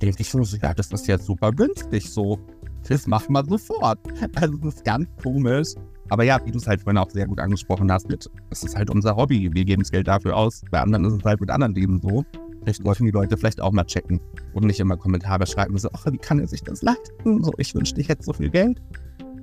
denke 0.00 0.16
ich 0.22 0.32
mir 0.32 0.44
so, 0.44 0.56
ja, 0.56 0.72
das 0.72 0.90
ist 0.92 1.06
jetzt 1.06 1.26
super 1.26 1.52
günstig, 1.52 2.10
so, 2.10 2.38
das 2.88 3.06
machen 3.06 3.32
wir 3.32 3.44
sofort. 3.44 3.98
Also, 4.36 4.56
das 4.58 4.74
ist 4.76 4.84
ganz 4.84 5.08
komisch. 5.22 5.74
Aber 6.08 6.24
ja, 6.24 6.38
wie 6.44 6.52
du 6.52 6.58
es 6.58 6.66
halt 6.66 6.80
vorhin 6.80 6.98
auch 6.98 7.10
sehr 7.10 7.26
gut 7.26 7.40
angesprochen 7.40 7.90
hast, 7.90 8.08
mit, 8.08 8.30
es 8.50 8.62
ist 8.62 8.76
halt 8.76 8.90
unser 8.90 9.16
Hobby, 9.16 9.50
wir 9.52 9.64
geben 9.64 9.82
das 9.82 9.90
Geld 9.90 10.06
dafür 10.06 10.36
aus. 10.36 10.62
Bei 10.70 10.80
anderen 10.80 11.04
ist 11.04 11.14
es 11.14 11.24
halt 11.24 11.40
mit 11.40 11.50
anderen 11.50 11.74
Themen 11.74 12.00
so. 12.00 12.24
Vielleicht 12.62 12.84
wollten 12.84 13.04
die 13.04 13.10
Leute 13.10 13.36
vielleicht 13.36 13.60
auch 13.60 13.72
mal 13.72 13.84
checken 13.84 14.20
und 14.54 14.66
nicht 14.66 14.80
immer 14.80 14.96
Kommentare 14.96 15.46
schreiben, 15.46 15.76
so, 15.78 15.88
ach, 15.92 16.06
wie 16.10 16.18
kann 16.18 16.38
er 16.38 16.48
sich 16.48 16.62
das 16.62 16.82
leisten? 16.82 17.42
So, 17.42 17.52
ich 17.58 17.74
wünschte, 17.74 18.00
ich 18.00 18.08
hätte 18.08 18.24
so 18.24 18.32
viel 18.32 18.50
Geld. 18.50 18.80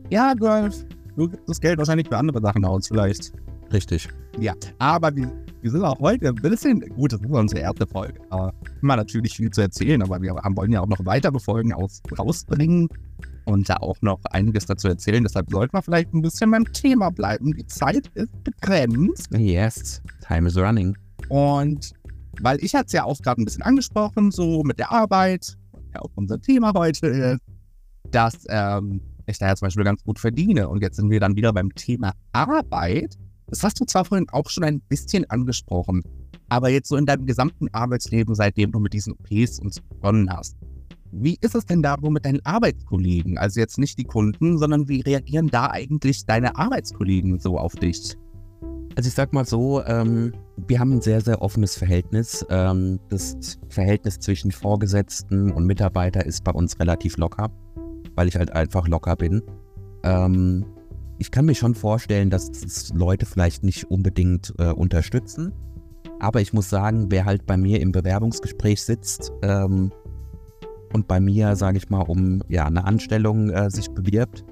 Ja, 0.10 0.34
Girl, 0.34 0.70
du 1.16 1.30
gibst 1.30 1.48
das 1.48 1.62
Geld 1.62 1.78
wahrscheinlich 1.78 2.08
für 2.08 2.18
andere 2.18 2.42
Sachen 2.42 2.66
aus, 2.66 2.88
vielleicht. 2.88 3.32
Richtig. 3.74 4.08
Ja, 4.40 4.54
aber 4.78 5.16
wir, 5.16 5.32
wir 5.62 5.72
sind 5.72 5.84
auch 5.84 6.00
heute 6.00 6.30
ein 6.30 6.36
bisschen, 6.36 6.82
gut, 6.96 7.14
das 7.14 7.22
ist 7.22 7.30
unsere 7.30 7.62
erste 7.62 7.88
Folge, 7.88 8.20
aber 8.30 8.54
immer 8.82 8.96
natürlich 8.96 9.36
viel 9.36 9.50
zu 9.50 9.62
erzählen, 9.62 10.02
aber 10.04 10.22
wir 10.22 10.36
haben, 10.36 10.56
wollen 10.56 10.72
ja 10.72 10.82
auch 10.82 10.88
noch 10.88 11.04
weitere 11.06 11.40
Folgen 11.40 11.74
aus, 11.74 12.02
rausbringen 12.18 12.88
und 13.46 13.68
da 13.68 13.78
auch 13.78 13.98
noch 14.02 14.20
einiges 14.26 14.68
dazu 14.68 14.88
erzählen. 14.88 15.24
Deshalb 15.24 15.50
sollten 15.50 15.76
wir 15.76 15.82
vielleicht 15.82 16.14
ein 16.14 16.22
bisschen 16.22 16.52
beim 16.52 16.72
Thema 16.72 17.10
bleiben. 17.10 17.54
Die 17.54 17.66
Zeit 17.66 18.08
ist 18.14 18.44
begrenzt. 18.44 19.30
Yes, 19.36 20.02
time 20.26 20.48
is 20.48 20.56
running. 20.56 20.96
Und 21.30 21.94
weil 22.42 22.64
ich 22.64 22.76
hatte 22.76 22.86
es 22.88 22.94
ja 22.94 23.04
auch 23.06 23.20
gerade 23.20 23.42
ein 23.42 23.46
bisschen 23.46 23.64
angesprochen, 23.64 24.32
so 24.32 24.64
mit 24.64 24.78
der 24.78 24.92
Arbeit, 24.92 25.58
ja 25.94 26.02
auch 26.02 26.12
unser 26.16 26.40
Thema 26.40 26.74
heute 26.76 27.08
ist, 27.08 27.42
dass 28.12 28.46
ähm, 28.50 29.02
ich 29.26 29.38
da 29.38 29.48
ja 29.48 29.56
zum 29.56 29.68
Beispiel 29.68 29.84
ganz 29.84 30.04
gut 30.04 30.20
verdiene. 30.20 30.70
Und 30.70 30.82
jetzt 30.82 30.98
sind 30.98 31.10
wir 31.10 31.20
dann 31.20 31.36
wieder 31.36 31.54
beim 31.54 31.74
Thema 31.74 32.14
Arbeit. 32.34 33.18
Das 33.54 33.62
hast 33.62 33.80
du 33.80 33.86
zwar 33.86 34.04
vorhin 34.04 34.28
auch 34.32 34.50
schon 34.50 34.64
ein 34.64 34.82
bisschen 34.82 35.30
angesprochen, 35.30 36.02
aber 36.50 36.70
jetzt 36.70 36.90
so 36.90 36.96
in 36.96 37.06
deinem 37.06 37.28
gesamten 37.28 37.68
Arbeitsleben, 37.72 38.34
seitdem 38.34 38.72
du 38.72 38.80
mit 38.80 38.94
diesen 38.94 39.14
OPs 39.14 39.60
und 39.60 39.76
so 39.76 39.82
begonnen 39.90 40.28
hast. 40.28 40.56
Wie 41.12 41.38
ist 41.40 41.54
es 41.54 41.64
denn 41.68 41.84
da 41.84 42.02
wohl 42.02 42.10
mit 42.10 42.26
deinen 42.26 42.44
Arbeitskollegen? 42.44 43.38
Also 43.38 43.60
jetzt 43.60 43.78
nicht 43.78 44.00
die 44.00 44.06
Kunden, 44.06 44.58
sondern 44.58 44.90
wie 44.90 45.02
reagieren 45.02 45.50
da 45.50 45.68
eigentlich 45.68 46.26
deine 46.26 46.56
Arbeitskollegen 46.56 47.38
so 47.38 47.60
auf 47.60 47.76
dich? 47.76 48.18
Also 48.96 49.08
ich 49.08 49.14
sag 49.14 49.34
mal 49.34 49.46
so, 49.46 49.84
ähm, 49.86 50.34
wir 50.66 50.80
haben 50.80 50.94
ein 50.94 51.02
sehr, 51.02 51.22
sehr 51.22 51.40
offenes 51.40 51.78
Verhältnis. 51.78 52.44
Ähm, 52.50 53.00
das 53.10 53.60
Verhältnis 53.70 54.18
zwischen 54.18 54.52
Vorgesetzten 54.52 55.52
und 55.52 55.68
Mitarbeiter 55.68 56.26
ist 56.26 56.44
bei 56.44 56.54
uns 56.54 56.80
relativ 56.80 57.18
locker, 57.18 57.52
weil 58.16 58.28
ich 58.28 58.36
halt 58.36 58.52
einfach 58.52 58.88
locker 58.88 59.16
bin. 59.16 59.44
Ähm, 60.04 60.66
ich 61.18 61.32
kann 61.32 61.46
mir 61.46 61.56
schon 61.56 61.76
vorstellen, 61.76 62.30
dass 62.30 62.50
es 62.50 62.94
Leute 62.94 63.26
vielleicht 63.26 63.64
nicht 63.64 63.90
unbedingt 63.90 64.54
äh, 64.58 64.72
unterstützen. 64.72 65.54
Aber 66.20 66.42
ich 66.42 66.54
muss 66.54 66.70
sagen, 66.70 67.08
wer 67.10 67.26
halt 67.26 67.46
bei 67.46 67.58
mir 67.58 67.82
im 67.82 67.92
Bewerbungsgespräch 67.92 68.82
sitzt 68.82 69.32
ähm, 69.42 69.92
und 70.94 71.08
bei 71.08 71.20
mir, 71.20 71.56
sage 71.56 71.78
ich 71.78 71.90
mal, 71.90 72.02
um 72.02 72.42
ja, 72.48 72.66
eine 72.66 72.86
Anstellung 72.86 73.50
äh, 73.50 73.70
sich 73.70 73.90
bewirbt, 73.90 74.46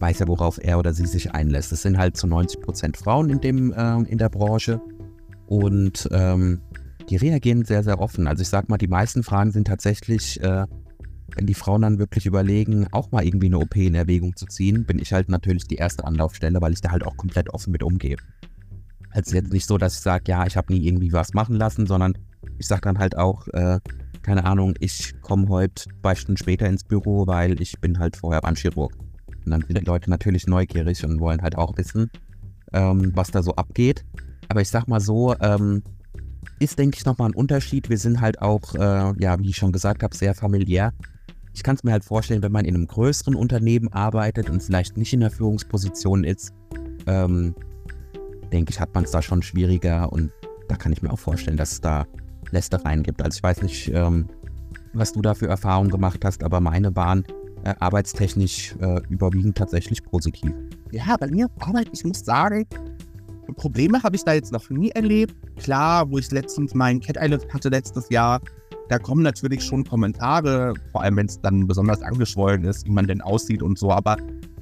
weiß 0.00 0.20
ja, 0.20 0.28
worauf 0.28 0.62
er 0.62 0.78
oder 0.78 0.92
sie 0.92 1.06
sich 1.06 1.32
einlässt. 1.32 1.72
Es 1.72 1.82
sind 1.82 1.98
halt 1.98 2.16
zu 2.16 2.26
90 2.26 2.60
Prozent 2.60 2.96
Frauen 2.96 3.30
in, 3.30 3.40
dem, 3.40 3.72
äh, 3.72 4.02
in 4.02 4.18
der 4.18 4.28
Branche 4.28 4.80
und 5.46 6.08
ähm, 6.12 6.60
die 7.08 7.16
reagieren 7.16 7.64
sehr, 7.64 7.82
sehr 7.82 8.00
offen. 8.00 8.26
Also 8.26 8.42
ich 8.42 8.48
sag 8.48 8.68
mal, 8.68 8.78
die 8.78 8.86
meisten 8.86 9.22
Fragen 9.22 9.50
sind 9.50 9.66
tatsächlich, 9.66 10.40
äh, 10.42 10.66
wenn 11.38 11.46
die 11.46 11.54
Frauen 11.54 11.82
dann 11.82 12.00
wirklich 12.00 12.26
überlegen, 12.26 12.88
auch 12.90 13.12
mal 13.12 13.24
irgendwie 13.24 13.46
eine 13.46 13.58
OP 13.58 13.76
in 13.76 13.94
Erwägung 13.94 14.34
zu 14.34 14.46
ziehen, 14.46 14.84
bin 14.84 14.98
ich 14.98 15.12
halt 15.12 15.28
natürlich 15.28 15.68
die 15.68 15.76
erste 15.76 16.04
Anlaufstelle, 16.04 16.60
weil 16.60 16.72
ich 16.72 16.80
da 16.80 16.90
halt 16.90 17.06
auch 17.06 17.16
komplett 17.16 17.50
offen 17.50 17.70
mit 17.70 17.84
umgehe. 17.84 18.16
Also 19.12 19.36
jetzt 19.36 19.52
nicht 19.52 19.66
so, 19.66 19.78
dass 19.78 19.94
ich 19.94 20.00
sage, 20.00 20.24
ja, 20.26 20.46
ich 20.46 20.56
habe 20.56 20.72
nie 20.72 20.84
irgendwie 20.84 21.12
was 21.12 21.34
machen 21.34 21.54
lassen, 21.54 21.86
sondern 21.86 22.18
ich 22.58 22.66
sage 22.66 22.80
dann 22.82 22.98
halt 22.98 23.16
auch, 23.16 23.46
äh, 23.48 23.78
keine 24.22 24.44
Ahnung, 24.46 24.74
ich 24.80 25.14
komme 25.22 25.48
heute 25.48 25.84
zwei 26.02 26.16
Stunden 26.16 26.38
später 26.38 26.66
ins 26.66 26.82
Büro, 26.82 27.28
weil 27.28 27.62
ich 27.62 27.80
bin 27.80 28.00
halt 28.00 28.16
vorher 28.16 28.40
beim 28.40 28.56
Chirurg. 28.56 28.92
Und 29.44 29.52
dann 29.52 29.62
sind 29.62 29.78
die 29.78 29.84
Leute 29.84 30.10
natürlich 30.10 30.48
neugierig 30.48 31.04
und 31.04 31.20
wollen 31.20 31.40
halt 31.40 31.56
auch 31.56 31.76
wissen, 31.78 32.10
ähm, 32.72 33.12
was 33.14 33.30
da 33.30 33.44
so 33.44 33.54
abgeht. 33.54 34.04
Aber 34.48 34.60
ich 34.60 34.70
sag 34.70 34.88
mal 34.88 35.00
so, 35.00 35.36
ähm, 35.38 35.84
ist, 36.58 36.80
denke 36.80 36.98
ich, 36.98 37.04
nochmal 37.04 37.30
ein 37.30 37.34
Unterschied. 37.34 37.88
Wir 37.90 37.98
sind 37.98 38.20
halt 38.20 38.42
auch, 38.42 38.74
äh, 38.74 39.14
ja, 39.22 39.38
wie 39.38 39.50
ich 39.50 39.56
schon 39.56 39.70
gesagt 39.70 40.02
habe, 40.02 40.16
sehr 40.16 40.34
familiär. 40.34 40.92
Ich 41.58 41.64
kann 41.64 41.74
es 41.74 41.82
mir 41.82 41.90
halt 41.90 42.04
vorstellen, 42.04 42.40
wenn 42.42 42.52
man 42.52 42.64
in 42.64 42.76
einem 42.76 42.86
größeren 42.86 43.34
Unternehmen 43.34 43.92
arbeitet 43.92 44.48
und 44.48 44.62
vielleicht 44.62 44.96
nicht 44.96 45.12
in 45.12 45.18
der 45.18 45.32
Führungsposition 45.32 46.22
ist, 46.22 46.54
ähm, 47.08 47.52
denke 48.52 48.70
ich, 48.70 48.78
hat 48.78 48.94
man 48.94 49.02
es 49.02 49.10
da 49.10 49.22
schon 49.22 49.42
schwieriger 49.42 50.12
und 50.12 50.30
da 50.68 50.76
kann 50.76 50.92
ich 50.92 51.02
mir 51.02 51.12
auch 51.12 51.18
vorstellen, 51.18 51.56
dass 51.56 51.72
es 51.72 51.80
da 51.80 52.06
Lästereien 52.52 53.02
gibt. 53.02 53.20
Also 53.20 53.38
ich 53.38 53.42
weiß 53.42 53.62
nicht, 53.62 53.90
ähm, 53.92 54.28
was 54.92 55.12
du 55.12 55.20
da 55.20 55.34
für 55.34 55.48
Erfahrungen 55.48 55.90
gemacht 55.90 56.24
hast, 56.24 56.44
aber 56.44 56.60
meine 56.60 56.94
waren 56.94 57.24
äh, 57.64 57.74
arbeitstechnisch 57.80 58.76
äh, 58.78 59.00
überwiegend 59.08 59.58
tatsächlich 59.58 60.04
positiv. 60.04 60.52
Ja, 60.92 61.16
bei 61.18 61.26
mir 61.26 61.50
Arbeit, 61.58 61.88
ich 61.90 62.04
muss 62.04 62.20
sagen, 62.24 62.68
Probleme 63.56 64.00
habe 64.04 64.14
ich 64.14 64.22
da 64.22 64.32
jetzt 64.32 64.52
noch 64.52 64.70
nie 64.70 64.90
erlebt. 64.90 65.34
Klar, 65.56 66.08
wo 66.08 66.18
ich 66.18 66.30
letztens 66.30 66.72
meinen 66.72 67.00
Cat 67.00 67.16
Island 67.20 67.52
hatte 67.52 67.68
letztes 67.68 68.08
Jahr, 68.10 68.40
da 68.88 68.98
kommen 68.98 69.22
natürlich 69.22 69.62
schon 69.62 69.84
Kommentare, 69.84 70.74
vor 70.92 71.02
allem 71.02 71.16
wenn 71.16 71.26
es 71.26 71.40
dann 71.40 71.66
besonders 71.66 72.02
angeschwollen 72.02 72.64
ist, 72.64 72.86
wie 72.86 72.90
man 72.90 73.06
denn 73.06 73.20
aussieht 73.20 73.62
und 73.62 73.78
so, 73.78 73.90
aber 73.90 74.16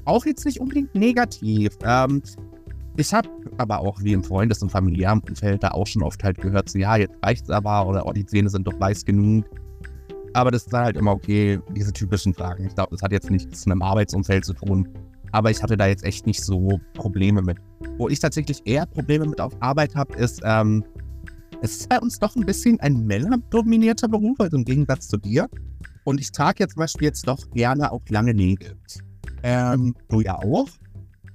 auch 0.04 0.24
jetzt 0.26 0.44
nicht 0.44 0.60
unbedingt 0.60 0.94
negativ. 0.94 1.76
Ähm, 1.84 2.22
ich 2.96 3.12
habe 3.12 3.28
aber 3.58 3.80
auch 3.80 4.00
wie 4.02 4.12
im 4.12 4.24
Freundes- 4.24 4.62
und 4.62 4.70
familiären 4.70 5.20
Umfeld 5.20 5.62
da 5.62 5.68
auch 5.72 5.86
schon 5.86 6.02
oft 6.02 6.22
halt 6.24 6.38
gehört, 6.38 6.68
so 6.68 6.78
ja, 6.78 6.96
jetzt 6.96 7.16
reicht's 7.22 7.50
aber 7.50 7.86
oder 7.86 8.06
oh, 8.06 8.12
die 8.12 8.24
Zähne 8.24 8.48
sind 8.48 8.66
doch 8.66 8.78
weiß 8.78 9.04
genug. 9.04 9.44
Aber 10.32 10.50
das 10.50 10.66
ist 10.66 10.72
halt 10.72 10.96
immer 10.96 11.12
okay, 11.12 11.58
diese 11.74 11.92
typischen 11.92 12.34
Fragen. 12.34 12.66
Ich 12.66 12.74
glaube, 12.74 12.90
das 12.90 13.02
hat 13.02 13.12
jetzt 13.12 13.30
nichts 13.30 13.64
mit 13.64 13.72
einem 13.72 13.82
Arbeitsumfeld 13.82 14.44
zu 14.44 14.52
tun. 14.52 14.88
Aber 15.32 15.50
ich 15.50 15.62
hatte 15.62 15.76
da 15.76 15.86
jetzt 15.86 16.04
echt 16.04 16.26
nicht 16.26 16.42
so 16.42 16.78
Probleme 16.94 17.42
mit. 17.42 17.58
Wo 17.98 18.08
ich 18.08 18.20
tatsächlich 18.20 18.60
eher 18.66 18.86
Probleme 18.86 19.26
mit 19.26 19.40
auf 19.40 19.52
Arbeit 19.60 19.94
habe, 19.94 20.14
ist, 20.14 20.40
ähm, 20.44 20.84
es 21.62 21.78
ist 21.78 21.88
bei 21.88 21.98
uns 21.98 22.18
doch 22.18 22.36
ein 22.36 22.44
bisschen 22.44 22.78
ein 22.80 23.06
männerdominierter 23.06 24.08
Beruf, 24.08 24.38
also 24.40 24.56
im 24.56 24.64
Gegensatz 24.64 25.08
zu 25.08 25.16
dir. 25.16 25.48
Und 26.04 26.20
ich 26.20 26.30
trage 26.30 26.62
jetzt 26.62 26.74
zum 26.74 26.80
Beispiel 26.80 27.08
jetzt 27.08 27.26
doch 27.26 27.50
gerne 27.50 27.90
auch 27.90 28.02
lange 28.08 28.34
Nägel. 28.34 28.76
Ähm, 29.42 29.94
du 30.08 30.20
ja 30.20 30.36
auch. 30.36 30.68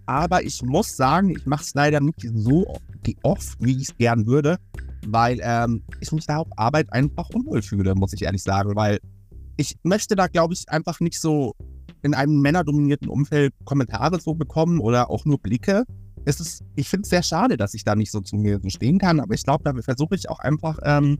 Aber 0.06 0.44
ich 0.44 0.62
muss 0.64 0.96
sagen, 0.96 1.30
ich 1.30 1.46
mache 1.46 1.64
es 1.64 1.74
leider 1.74 2.00
nicht 2.00 2.28
so 2.34 2.66
oft, 3.24 3.56
wie 3.60 3.78
ich 3.78 3.90
es 3.90 3.98
gern 3.98 4.26
würde, 4.26 4.58
weil 5.08 5.40
ähm, 5.42 5.84
ich 6.00 6.12
mich 6.12 6.26
da 6.26 6.38
auf 6.38 6.48
Arbeit 6.58 6.92
einfach 6.92 7.30
unwohl 7.34 7.62
fühle, 7.62 7.96
muss 7.96 8.14
ich 8.14 8.24
ehrlich 8.24 8.44
sagen. 8.44 8.76
Weil 8.76 9.00
ich 9.58 9.76
möchte 9.84 10.16
da, 10.16 10.28
glaube 10.28 10.54
ich, 10.54 10.70
einfach 10.70 11.00
nicht 11.00 11.20
so 11.20 11.54
in 12.02 12.14
einem 12.14 12.42
männerdominierten 12.42 13.10
Umfeld 13.10 13.54
Kommentare 13.64 14.20
so 14.20 14.34
bekommen 14.34 14.80
oder 14.80 15.10
auch 15.10 15.26
nur 15.26 15.40
Blicke. 15.40 15.84
Es 16.26 16.40
ist, 16.40 16.64
ich 16.76 16.88
finde 16.88 17.04
es 17.04 17.10
sehr 17.10 17.24
schade, 17.24 17.58
dass 17.58 17.74
ich 17.74 17.84
da 17.84 17.96
nicht 17.96 18.12
so 18.12 18.22
zu 18.22 18.36
mir 18.36 18.60
stehen 18.68 19.00
kann, 19.00 19.20
aber 19.20 19.34
ich 19.34 19.44
glaube, 19.44 19.64
da 19.64 19.74
versuche 19.82 20.16
ich 20.16 20.30
auch 20.30 20.40
einfach, 20.40 20.80
ähm, 20.84 21.18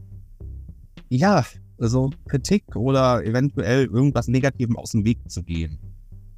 ja, 1.10 1.44
so 1.78 2.12
Kritik 2.28 2.76
oder 2.76 3.26
eventuell 3.26 3.86
irgendwas 3.86 4.28
Negativem 4.28 4.78
aus 4.78 4.92
dem 4.92 5.04
Weg 5.04 5.18
zu 5.30 5.44
gehen. 5.44 5.80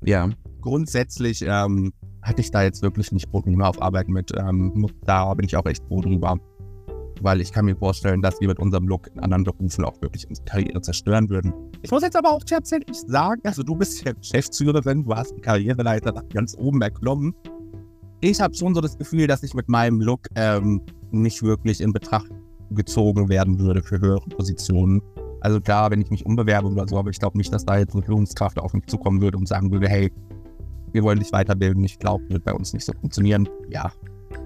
Ja. 0.06 0.30
Grundsätzlich 0.62 1.44
ähm, 1.46 1.94
hatte 2.22 2.42
ich 2.42 2.52
da 2.52 2.64
jetzt 2.64 2.82
wirklich 2.82 3.12
nicht 3.12 3.30
Probleme 3.30 3.68
auf 3.68 3.82
Arbeit 3.82 4.08
mit. 4.08 4.32
Ähm, 4.38 4.88
da 5.06 5.34
bin 5.34 5.46
ich 5.46 5.56
auch 5.56 5.66
echt 5.66 5.84
froh 5.86 6.02
drüber. 6.02 6.38
Weil 7.22 7.42
ich 7.42 7.52
kann 7.52 7.66
mir 7.66 7.76
vorstellen, 7.76 8.22
dass 8.22 8.40
wir 8.42 8.48
mit 8.48 8.60
unserem 8.60 8.88
Look 8.88 9.08
in 9.08 9.20
anderen 9.20 9.44
Berufen 9.44 9.86
auch 9.86 10.02
wirklich 10.02 10.28
unsere 10.28 10.46
Karriere 10.46 10.82
zerstören 10.82 11.30
würden. 11.30 11.54
Ich 11.82 11.92
muss 11.92 12.02
jetzt 12.02 12.16
aber 12.16 12.32
auch 12.32 12.44
tatsächlich 12.44 12.98
sagen, 12.98 13.42
also 13.46 13.64
du 13.64 13.76
bist 13.76 14.04
ja 14.04 14.14
Geschäftsführerin, 14.14 15.04
du 15.04 15.16
hast 15.16 15.36
die 15.36 15.42
Karriereleiter 15.42 16.12
ganz 16.34 16.56
oben 16.58 16.82
erklommen. 16.82 17.34
Ich 18.26 18.40
habe 18.40 18.56
schon 18.56 18.74
so 18.74 18.80
das 18.80 18.98
Gefühl, 18.98 19.28
dass 19.28 19.44
ich 19.44 19.54
mit 19.54 19.68
meinem 19.68 20.00
Look 20.00 20.30
ähm, 20.36 20.82
nicht 21.12 21.44
wirklich 21.44 21.82
in 21.82 21.92
Betracht 21.92 22.32
gezogen 22.72 23.28
werden 23.28 23.60
würde 23.60 23.84
für 23.84 24.00
höhere 24.00 24.22
Positionen. 24.30 25.02
Also 25.42 25.60
klar, 25.60 25.92
wenn 25.92 26.00
ich 26.00 26.10
mich 26.10 26.26
umbewerbe 26.26 26.70
oder 26.70 26.88
so, 26.88 26.98
aber 26.98 27.10
ich 27.10 27.20
glaube 27.20 27.38
nicht, 27.38 27.54
dass 27.54 27.66
da 27.66 27.78
jetzt 27.78 27.94
eine 27.94 28.02
Führungskraft 28.02 28.58
auf 28.60 28.74
mich 28.74 28.86
zukommen 28.86 29.20
würde 29.20 29.38
und 29.38 29.46
sagen 29.46 29.74
würde, 29.74 29.90
hey, 29.90 30.10
wir 30.94 31.04
wollen 31.04 31.20
dich 31.20 31.34
weiterbilden. 31.34 31.84
Ich 31.84 32.00
glaube, 32.00 32.24
wird 32.30 32.46
bei 32.46 32.54
uns 32.54 32.72
nicht 32.72 32.86
so 32.86 32.94
funktionieren. 32.94 33.50
Ja, 33.70 33.92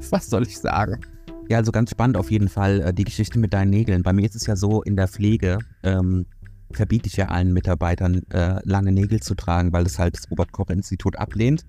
was 0.10 0.28
soll 0.28 0.42
ich 0.42 0.58
sagen? 0.58 1.00
Ja, 1.48 1.58
also 1.58 1.72
ganz 1.72 1.92
spannend 1.92 2.18
auf 2.18 2.32
jeden 2.32 2.50
Fall 2.50 2.82
äh, 2.82 2.94
die 2.96 3.04
Geschichte 3.04 3.38
mit 3.38 3.54
deinen 3.54 3.70
Nägeln. 3.70 4.02
Bei 4.02 4.12
mir 4.12 4.26
ist 4.26 4.36
es 4.36 4.48
ja 4.48 4.56
so, 4.56 4.82
in 4.82 4.96
der 4.96 5.08
Pflege 5.08 5.60
ähm, 5.84 6.26
verbiete 6.72 7.06
ich 7.06 7.18
ja 7.18 7.28
allen 7.28 7.54
Mitarbeitern, 7.54 8.24
äh, 8.32 8.60
lange 8.64 8.92
Nägel 8.92 9.20
zu 9.20 9.36
tragen, 9.36 9.72
weil 9.72 9.84
das 9.84 10.00
halt 10.00 10.18
das 10.18 10.32
Robert-Koch-Institut 10.32 11.16
ablehnt. 11.16 11.64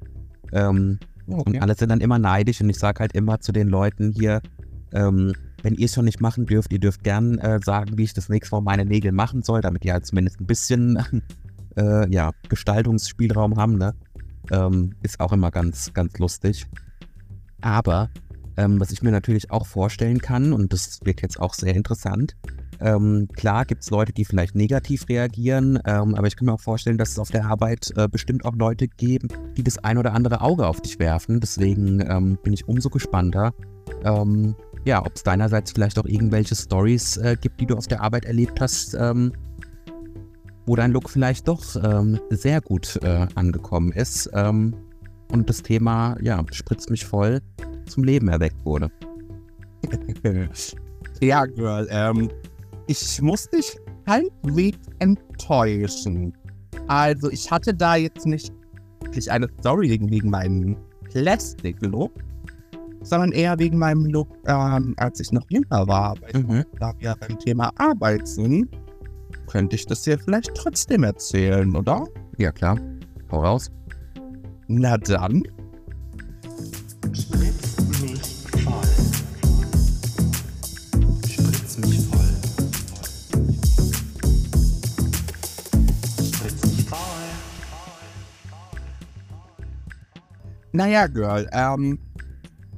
Ähm, 0.52 0.98
okay. 1.28 1.56
Und 1.56 1.62
alle 1.62 1.74
sind 1.74 1.90
dann 1.90 2.00
immer 2.00 2.18
neidisch 2.18 2.60
und 2.60 2.70
ich 2.70 2.78
sage 2.78 3.00
halt 3.00 3.12
immer 3.12 3.40
zu 3.40 3.52
den 3.52 3.68
Leuten 3.68 4.12
hier, 4.12 4.40
ähm, 4.92 5.32
wenn 5.62 5.74
ihr 5.74 5.86
es 5.86 5.94
schon 5.94 6.04
nicht 6.04 6.20
machen 6.20 6.46
dürft, 6.46 6.72
ihr 6.72 6.78
dürft 6.78 7.02
gern 7.02 7.38
äh, 7.38 7.60
sagen, 7.62 7.98
wie 7.98 8.04
ich 8.04 8.14
das 8.14 8.28
nächste 8.28 8.54
Mal 8.54 8.62
meine 8.62 8.84
Nägel 8.84 9.12
machen 9.12 9.42
soll, 9.42 9.60
damit 9.60 9.84
ihr 9.84 9.92
halt 9.92 10.06
zumindest 10.06 10.40
ein 10.40 10.46
bisschen 10.46 10.98
äh, 11.76 12.08
ja, 12.10 12.32
Gestaltungsspielraum 12.48 13.56
haben. 13.56 13.76
Ne? 13.76 13.94
Ähm, 14.50 14.94
ist 15.02 15.20
auch 15.20 15.32
immer 15.32 15.50
ganz, 15.50 15.92
ganz 15.92 16.18
lustig. 16.18 16.66
Aber 17.60 18.10
ähm, 18.56 18.80
was 18.80 18.90
ich 18.90 19.02
mir 19.02 19.10
natürlich 19.10 19.50
auch 19.50 19.66
vorstellen 19.66 20.20
kann, 20.20 20.52
und 20.52 20.72
das 20.72 21.00
wird 21.04 21.22
jetzt 21.22 21.40
auch 21.40 21.54
sehr 21.54 21.74
interessant, 21.74 22.36
ähm, 22.80 23.28
klar 23.36 23.64
gibt 23.64 23.82
es 23.82 23.90
Leute, 23.90 24.12
die 24.12 24.24
vielleicht 24.24 24.54
negativ 24.54 25.08
reagieren, 25.08 25.78
ähm, 25.84 26.14
aber 26.14 26.26
ich 26.26 26.36
kann 26.36 26.46
mir 26.46 26.54
auch 26.54 26.60
vorstellen, 26.60 26.98
dass 26.98 27.10
es 27.10 27.18
auf 27.18 27.30
der 27.30 27.46
Arbeit 27.46 27.92
äh, 27.96 28.08
bestimmt 28.08 28.44
auch 28.44 28.54
Leute 28.54 28.88
geben, 28.88 29.28
die 29.56 29.62
das 29.62 29.78
ein 29.78 29.98
oder 29.98 30.14
andere 30.14 30.40
Auge 30.40 30.66
auf 30.66 30.80
dich 30.80 30.98
werfen. 30.98 31.40
Deswegen 31.40 32.00
ähm, 32.00 32.38
bin 32.42 32.52
ich 32.52 32.68
umso 32.68 32.90
gespannter, 32.90 33.52
ähm, 34.04 34.54
ja, 34.84 35.04
ob 35.04 35.14
es 35.14 35.22
deinerseits 35.22 35.72
vielleicht 35.72 35.98
auch 35.98 36.06
irgendwelche 36.06 36.54
Stories 36.54 37.16
äh, 37.16 37.36
gibt, 37.40 37.60
die 37.60 37.66
du 37.66 37.76
auf 37.76 37.86
der 37.86 38.00
Arbeit 38.00 38.24
erlebt 38.24 38.60
hast, 38.60 38.94
ähm, 38.94 39.32
wo 40.66 40.76
dein 40.76 40.92
Look 40.92 41.10
vielleicht 41.10 41.48
doch 41.48 41.62
ähm, 41.82 42.20
sehr 42.30 42.60
gut 42.60 42.98
äh, 43.02 43.26
angekommen 43.34 43.92
ist 43.92 44.30
und 45.30 45.48
das 45.48 45.62
Thema, 45.62 46.16
ja, 46.20 46.44
spritzt 46.52 46.90
mich 46.90 47.04
voll 47.04 47.40
zum 47.86 48.04
Leben 48.04 48.28
erweckt 48.28 48.64
wurde. 48.64 48.90
ja, 51.20 51.46
Girl, 51.46 51.86
ähm, 51.90 52.30
ich 52.88 53.22
muss 53.22 53.48
dich 53.50 53.78
halbwegs 54.06 54.78
enttäuschen. 54.98 56.32
Also, 56.88 57.30
ich 57.30 57.50
hatte 57.50 57.74
da 57.74 57.96
jetzt 57.96 58.26
nicht 58.26 58.52
wirklich 59.02 59.30
eine 59.30 59.46
Story 59.60 59.90
wegen 59.90 60.30
meinem 60.30 60.76
Plastic-Look, 61.10 62.12
sondern 63.02 63.32
eher 63.32 63.58
wegen 63.58 63.78
meinem 63.78 64.06
Look, 64.06 64.28
ähm, 64.46 64.94
als 64.96 65.20
ich 65.20 65.30
noch 65.32 65.44
jünger 65.50 65.86
war. 65.86 66.16
Aber 66.16 66.38
mhm. 66.38 66.64
da 66.80 66.92
wir 66.98 67.14
beim 67.20 67.38
Thema 67.38 67.70
Arbeit 67.76 68.26
sind, 68.26 68.68
könnte 69.46 69.76
ich 69.76 69.86
das 69.86 70.02
dir 70.02 70.18
vielleicht 70.18 70.54
trotzdem 70.54 71.04
erzählen, 71.04 71.74
oder? 71.76 72.04
Ja, 72.38 72.52
klar. 72.52 72.78
Hau 73.30 73.42
raus. 73.42 73.70
Na 74.66 74.96
dann. 74.96 75.42
Naja, 90.78 91.08
Girl, 91.08 91.48
ähm, 91.50 91.98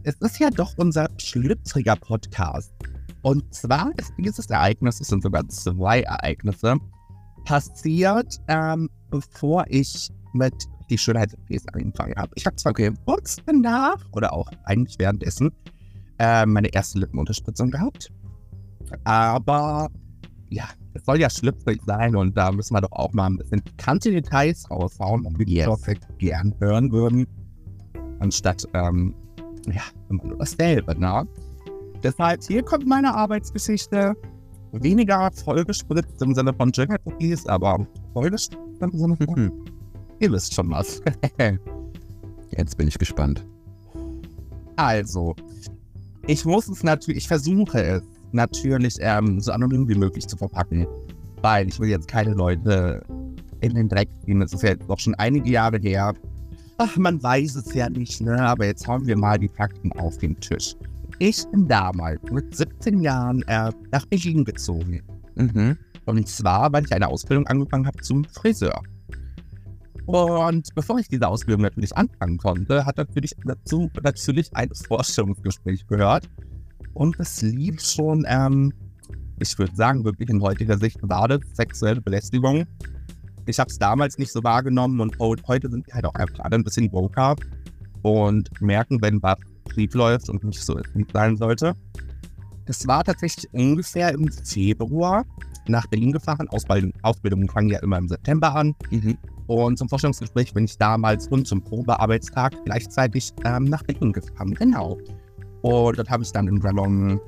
es 0.04 0.14
ist 0.22 0.40
ja 0.40 0.48
doch 0.48 0.72
unser 0.78 1.10
schlüpfriger 1.18 1.96
Podcast. 1.96 2.72
Und 3.20 3.54
zwar 3.54 3.92
ist 3.98 4.10
dieses 4.16 4.48
Ereignis, 4.48 5.02
es 5.02 5.08
sind 5.08 5.22
sogar 5.22 5.46
zwei 5.48 6.00
Ereignisse, 6.00 6.76
passiert, 7.44 8.40
ähm, 8.48 8.88
bevor 9.10 9.66
ich 9.68 10.08
mit 10.32 10.54
die 10.88 10.96
Schönheits-OPs 10.96 11.68
angefangen 11.74 12.14
habe. 12.16 12.32
Ich 12.36 12.46
habe 12.46 12.56
zwar 12.56 12.72
kurz 12.72 13.36
danach 13.44 14.02
oder 14.12 14.32
auch 14.32 14.50
eigentlich 14.64 14.98
währenddessen 14.98 15.52
äh, 16.18 16.46
meine 16.46 16.68
erste 16.68 17.00
Lippenunterstützung 17.00 17.70
gehabt, 17.70 18.10
aber 19.04 19.90
ja, 20.48 20.64
es 20.94 21.04
soll 21.04 21.20
ja 21.20 21.28
schlüpfrig 21.28 21.82
sein 21.84 22.16
und 22.16 22.34
da 22.34 22.50
müssen 22.50 22.72
wir 22.72 22.80
doch 22.80 22.92
auch 22.92 23.12
mal 23.12 23.26
ein 23.26 23.36
bisschen 23.36 23.62
bekannte 23.62 24.10
Details 24.10 24.70
raushauen, 24.70 25.28
die 25.38 25.46
wir 25.46 25.46
yes. 25.46 25.86
gern 26.16 26.54
hören 26.60 26.90
würden 26.90 27.26
anstatt 28.20 28.64
ähm, 28.74 29.14
ja, 29.66 29.82
immer 30.08 30.24
nur 30.24 30.38
dasselbe. 30.38 30.98
Ne? 30.98 31.26
Deshalb, 32.02 32.42
hier 32.42 32.62
kommt 32.62 32.86
meine 32.86 33.14
Arbeitsgeschichte. 33.14 34.14
Weniger 34.72 35.30
vollgespritzt 35.32 36.22
im 36.22 36.34
Sinne 36.34 36.54
von 36.54 36.70
Jigger 36.70 36.96
Cookies, 37.04 37.46
aber 37.46 37.86
vollgespritzt 38.12 38.80
im 38.80 38.92
Sinne 38.92 39.16
von. 39.16 39.34
Mhm. 39.34 39.52
Ihr 40.20 40.32
wisst 40.32 40.54
schon 40.54 40.70
was. 40.70 41.02
Jetzt 42.56 42.76
bin 42.76 42.88
ich 42.88 42.98
gespannt. 42.98 43.44
Also, 44.76 45.34
ich 46.26 46.44
muss 46.44 46.68
es 46.68 46.82
natürlich, 46.82 47.18
ich 47.18 47.28
versuche 47.28 47.82
es 47.82 48.02
natürlich 48.32 48.96
ähm, 49.00 49.40
so 49.40 49.52
anonym 49.52 49.88
wie 49.88 49.94
möglich 49.94 50.26
zu 50.26 50.36
verpacken, 50.36 50.86
weil 51.42 51.68
ich 51.68 51.78
will 51.80 51.88
jetzt 51.88 52.08
keine 52.08 52.32
Leute 52.32 53.02
in 53.60 53.74
den 53.74 53.88
Dreck 53.88 54.08
ziehen. 54.24 54.40
Es 54.42 54.52
ist 54.52 54.62
ja 54.62 54.70
jetzt 54.70 54.88
doch 54.88 54.98
schon 54.98 55.14
einige 55.16 55.50
Jahre 55.50 55.78
her, 55.78 56.14
Ach, 56.82 56.96
man 56.96 57.22
weiß 57.22 57.56
es 57.56 57.74
ja 57.74 57.90
nicht, 57.90 58.22
ne? 58.22 58.40
aber 58.40 58.64
jetzt 58.64 58.88
haben 58.88 59.06
wir 59.06 59.14
mal 59.14 59.38
die 59.38 59.50
Fakten 59.50 59.92
auf 59.92 60.16
den 60.16 60.34
Tisch. 60.40 60.74
Ich 61.18 61.44
bin 61.50 61.68
damals 61.68 62.22
mit 62.32 62.56
17 62.56 63.02
Jahren 63.02 63.42
äh, 63.48 63.70
nach 63.92 64.06
Berlin 64.06 64.46
gezogen. 64.46 65.02
Mhm. 65.34 65.76
Und 66.06 66.26
zwar, 66.26 66.72
weil 66.72 66.86
ich 66.86 66.92
eine 66.92 67.08
Ausbildung 67.08 67.46
angefangen 67.48 67.86
habe 67.86 68.00
zum 68.00 68.24
Friseur. 68.24 68.80
Und 70.06 70.74
bevor 70.74 70.98
ich 70.98 71.08
diese 71.08 71.28
Ausbildung 71.28 71.64
natürlich 71.64 71.94
anfangen 71.94 72.38
konnte, 72.38 72.86
hat 72.86 72.96
natürlich 72.96 73.32
dazu 73.44 73.90
natürlich 74.02 74.48
ein 74.56 74.70
Vorstellungsgespräch 74.72 75.86
gehört. 75.86 76.30
Und 76.94 77.20
es 77.20 77.42
lief 77.42 77.82
schon, 77.82 78.24
ähm, 78.26 78.72
ich 79.38 79.58
würde 79.58 79.76
sagen, 79.76 80.02
wirklich 80.02 80.30
in 80.30 80.40
heutiger 80.40 80.78
Sicht 80.78 80.98
war 81.02 81.28
das 81.28 81.40
sexuelle 81.52 82.00
Belästigung 82.00 82.64
ich 83.46 83.58
habe 83.58 83.70
es 83.70 83.78
damals 83.78 84.18
nicht 84.18 84.32
so 84.32 84.42
wahrgenommen 84.42 85.00
und 85.00 85.18
heute 85.18 85.70
sind 85.70 85.86
wir 85.86 85.94
halt 85.94 86.06
auch 86.06 86.14
einfach 86.14 86.40
alle 86.40 86.56
ein 86.56 86.64
bisschen 86.64 86.92
woker 86.92 87.36
und 88.02 88.48
merken, 88.60 89.00
wenn 89.02 89.22
was 89.22 89.38
schief 89.74 89.94
läuft 89.94 90.28
und 90.28 90.42
nicht 90.44 90.60
so 90.60 90.78
sein 91.12 91.36
sollte. 91.36 91.74
Es 92.66 92.86
war 92.86 93.04
tatsächlich 93.04 93.52
ungefähr 93.52 94.12
im 94.12 94.30
Februar 94.30 95.24
nach 95.66 95.86
Berlin 95.86 96.12
gefahren. 96.12 96.48
Ausbildung, 96.48 96.92
Ausbildungen 97.02 97.48
fangen 97.48 97.70
ja 97.70 97.80
immer 97.80 97.98
im 97.98 98.08
September 98.08 98.54
an. 98.54 98.74
Mhm. 98.90 99.18
Und 99.46 99.78
zum 99.78 99.88
Vorstellungsgespräch 99.88 100.54
bin 100.54 100.64
ich 100.64 100.78
damals 100.78 101.26
und 101.28 101.46
zum 101.46 101.62
Probearbeitstag 101.62 102.54
gleichzeitig 102.64 103.32
ähm, 103.44 103.64
nach 103.64 103.82
Berlin 103.82 104.12
gefahren. 104.12 104.54
Genau. 104.54 104.98
Und 105.62 105.98
dort 105.98 106.08
habe 106.08 106.22
ich 106.22 106.32
dann 106.32 106.46
im 106.46 106.60
Salon 106.60 107.20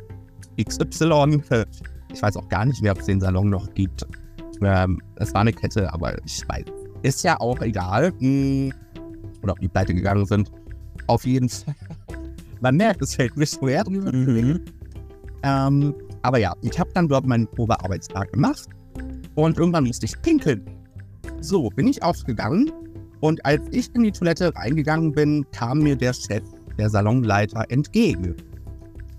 XY, 0.63 1.43
ich 2.13 2.23
weiß 2.23 2.37
auch 2.37 2.49
gar 2.49 2.65
nicht 2.65 2.83
mehr, 2.83 2.93
ob 2.93 3.01
es 3.01 3.07
den 3.07 3.21
Salon 3.21 3.51
noch 3.51 3.73
gibt, 3.75 4.07
ähm, 4.65 5.01
es 5.17 5.33
war 5.35 5.43
eine 5.43 5.53
Kette, 5.53 5.93
aber 5.93 6.17
ich 6.25 6.43
weiß. 6.49 6.65
Ist 7.03 7.25
ja 7.25 7.39
auch 7.41 7.61
egal. 7.61 8.13
Hm, 8.19 8.73
oder 9.43 9.53
ob 9.53 9.61
die 9.61 9.69
pleite 9.69 9.95
gegangen 9.95 10.27
sind. 10.27 10.51
Auf 11.07 11.25
jeden 11.25 11.49
Fall. 11.49 11.75
Man 12.61 12.77
merkt, 12.77 13.03
es 13.03 13.17
fällt 13.17 13.37
mir 13.37 13.47
schwer 13.47 13.85
drüber. 13.85 14.13
Mhm. 14.13 14.61
Ähm, 15.43 15.95
aber 16.23 16.39
ja, 16.39 16.55
ich 16.63 16.79
habe 16.79 16.91
dann 16.95 17.09
dort 17.09 17.27
meinen 17.27 17.49
Probearbeitstag 17.49 18.33
gemacht 18.33 18.69
und 19.35 19.59
irgendwann 19.59 19.85
musste 19.85 20.07
ich 20.07 20.21
pinkeln. 20.23 20.65
So, 21.41 21.69
bin 21.71 21.89
ich 21.89 22.01
aufgegangen 22.03 22.71
und 23.21 23.45
als 23.45 23.63
ich 23.73 23.93
in 23.95 24.05
die 24.05 24.13
Toilette 24.13 24.55
reingegangen 24.55 25.13
bin, 25.13 25.45
kam 25.51 25.81
mir 25.81 25.97
der 25.97 26.13
Chef, 26.13 26.45
der 26.79 26.89
Salonleiter, 26.89 27.65
entgegen. 27.69 28.37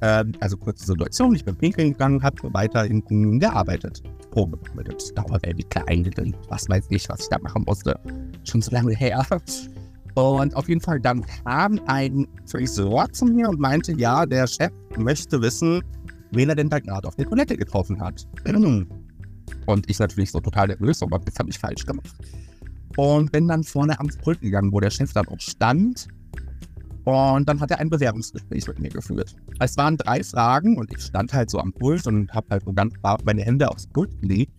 Ähm, 0.04 0.34
also 0.42 0.58
kurze 0.58 0.86
Situation, 0.86 1.34
ich 1.34 1.46
bin 1.46 1.56
pinkeln 1.56 1.94
gegangen, 1.94 2.22
habe 2.22 2.54
weiter 2.54 2.84
hinten 2.84 3.40
gearbeitet. 3.40 4.04
Probe 4.32 4.60
mit 4.76 5.18
Dauerweltlicher 5.18 5.88
eingebildet. 5.88 6.36
Was 6.50 6.68
weiß 6.68 6.88
ich, 6.90 7.08
was 7.08 7.22
ich 7.22 7.30
da 7.30 7.40
machen 7.40 7.64
musste. 7.66 7.98
Schon 8.44 8.62
so 8.62 8.72
lange 8.72 8.94
her. 8.94 9.26
Und 10.16 10.56
auf 10.58 10.68
jeden 10.68 10.82
Fall, 10.82 11.00
dann 11.00 11.26
kam 11.46 11.80
ein 11.88 12.28
Friseur 12.46 13.08
zu 13.14 13.26
mir 13.26 13.48
und 13.48 13.62
meinte, 13.62 13.94
ja, 13.94 14.26
der 14.26 14.46
Chef 14.46 14.72
möchte 14.98 15.42
wissen, 15.42 15.82
wen 16.32 16.50
er 16.50 16.56
denn 16.56 16.70
da 16.70 16.80
gerade 16.80 17.08
auf 17.08 17.16
der 17.16 17.26
Toilette 17.26 17.56
getroffen 17.56 18.02
hat. 18.02 18.28
Und 19.66 19.90
ich 19.90 20.00
natürlich 20.00 20.32
so 20.32 20.42
total 20.42 20.68
nervös, 20.68 21.02
aber 21.02 21.20
das 21.20 21.36
habe 21.40 21.50
ich 21.50 21.58
falsch 21.58 21.86
gemacht. 21.86 22.14
Und 22.98 23.32
bin 23.32 23.48
dann 23.48 23.64
vorne 23.64 23.98
ans 23.98 24.18
Pult 24.18 24.42
gegangen, 24.42 24.74
wo 24.74 24.82
der 24.82 24.90
Chef 24.90 25.14
dann 25.14 25.28
auch 25.30 25.40
stand 25.40 26.10
und 27.06 27.50
dann 27.50 27.60
hat 27.60 27.72
er 27.72 27.80
ein 27.80 27.90
Bewerbungsgespräch 27.90 28.68
mit 28.68 28.80
mir 28.80 28.90
geführt. 28.90 29.36
Es 29.60 29.76
waren 29.78 29.98
drei 29.98 30.24
Fragen 30.24 30.78
und 30.78 30.92
ich 30.92 31.02
stand 31.02 31.34
halt 31.34 31.50
so 31.50 31.60
am 31.60 31.74
Pult 31.74 32.08
und 32.08 32.34
habe 32.34 32.48
halt 32.50 32.64
so 32.64 32.74
ganz 32.74 32.94
brav 33.02 33.22
meine 33.26 33.42
Hände 33.42 33.70
aufs 33.70 33.88
Pult 33.88 34.22
gelegt. 34.22 34.52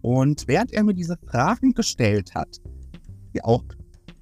Und 0.00 0.44
während 0.48 0.72
er 0.72 0.84
mir 0.84 0.94
diese 0.94 1.16
Fragen 1.26 1.72
gestellt 1.72 2.34
hat, 2.34 2.60
die 3.34 3.44
auch 3.44 3.62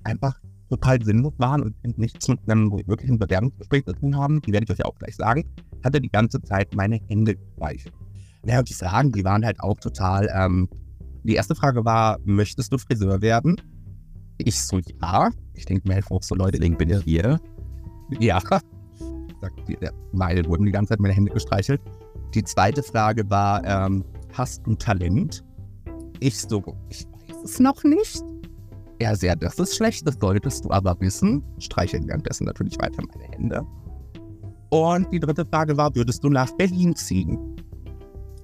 einfach 0.04 0.38
total 0.68 1.02
sinnlos 1.02 1.34
waren 1.38 1.62
und 1.62 1.98
nichts 1.98 2.28
mit 2.28 2.40
einem 2.48 2.72
wirklichen 2.86 3.18
Bewerbungsgespräch 3.18 3.84
zu 3.84 3.92
tun 3.92 4.16
haben, 4.16 4.40
die 4.42 4.52
werde 4.52 4.64
ich 4.64 4.70
euch 4.70 4.84
auch 4.84 4.96
gleich 4.98 5.16
sagen, 5.16 5.44
hat 5.84 5.94
er 5.94 6.00
die 6.00 6.10
ganze 6.10 6.40
Zeit 6.42 6.74
meine 6.74 7.00
Hände 7.08 7.36
gestreichelt. 7.36 7.94
Naja, 8.44 8.60
und 8.60 8.68
die 8.68 8.74
Fragen, 8.74 9.12
die 9.12 9.24
waren 9.24 9.44
halt 9.44 9.60
auch 9.60 9.78
total, 9.78 10.28
ähm, 10.34 10.68
die 11.24 11.34
erste 11.34 11.54
Frage 11.54 11.84
war, 11.84 12.18
möchtest 12.24 12.72
du 12.72 12.78
Friseur 12.78 13.20
werden? 13.20 13.56
Ich 14.38 14.60
so, 14.60 14.80
ja. 15.02 15.30
Ich 15.54 15.66
denke 15.66 15.86
mir 15.86 15.94
halt 15.94 16.10
auch 16.10 16.22
so, 16.22 16.34
Leute, 16.34 16.58
deswegen 16.58 16.78
bin 16.78 16.88
ich 16.88 17.02
hier. 17.04 17.38
Ja. 18.18 18.40
Weil 20.12 20.46
wurden 20.46 20.66
die 20.66 20.72
ganze 20.72 20.90
Zeit 20.90 21.00
meine 21.00 21.14
Hände 21.14 21.32
gestreichelt. 21.32 21.80
Die 22.34 22.44
zweite 22.44 22.82
Frage 22.82 23.28
war, 23.30 23.64
ähm, 23.64 24.04
hast 24.32 24.66
du 24.66 24.74
Talent? 24.74 25.44
Ich 26.20 26.38
so, 26.40 26.62
ich 26.88 27.06
weiß 27.06 27.44
es 27.44 27.58
noch 27.58 27.82
nicht. 27.84 28.22
Er 28.98 29.16
sehr, 29.16 29.34
das 29.34 29.58
ist 29.58 29.76
schlecht, 29.76 30.06
das 30.06 30.18
solltest 30.20 30.66
du 30.66 30.70
aber 30.70 30.94
wissen. 31.00 31.42
Streicheln 31.58 32.06
währenddessen 32.06 32.44
natürlich 32.44 32.78
weiter 32.78 33.02
meine 33.14 33.32
Hände. 33.32 33.66
Und 34.68 35.10
die 35.10 35.18
dritte 35.18 35.44
Frage 35.46 35.76
war, 35.76 35.94
würdest 35.94 36.22
du 36.22 36.28
nach 36.28 36.50
Berlin 36.56 36.94
ziehen? 36.94 37.38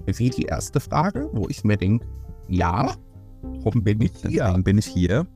Wie 0.05 0.29
die 0.29 0.43
erste 0.43 0.79
Frage, 0.79 1.29
wo 1.33 1.47
ich 1.47 1.63
mir 1.63 1.77
denke, 1.77 2.05
ja, 2.47 2.95
warum 3.41 3.83
bin 3.83 4.01
ich 4.01 4.13
hier? 4.25 4.45
Warum 4.45 4.63
bin 4.63 4.77
ich 4.77 4.87
hier? 4.87 5.27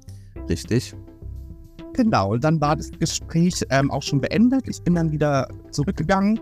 Richtig. 0.50 0.96
Genau, 2.02 2.32
und 2.32 2.44
dann 2.44 2.60
war 2.60 2.76
das 2.76 2.90
Gespräch 2.90 3.64
ähm, 3.70 3.92
auch 3.92 4.02
schon 4.02 4.20
beendet. 4.20 4.68
Ich 4.68 4.82
bin 4.82 4.96
dann 4.96 5.12
wieder 5.12 5.48
zurückgegangen. 5.70 6.40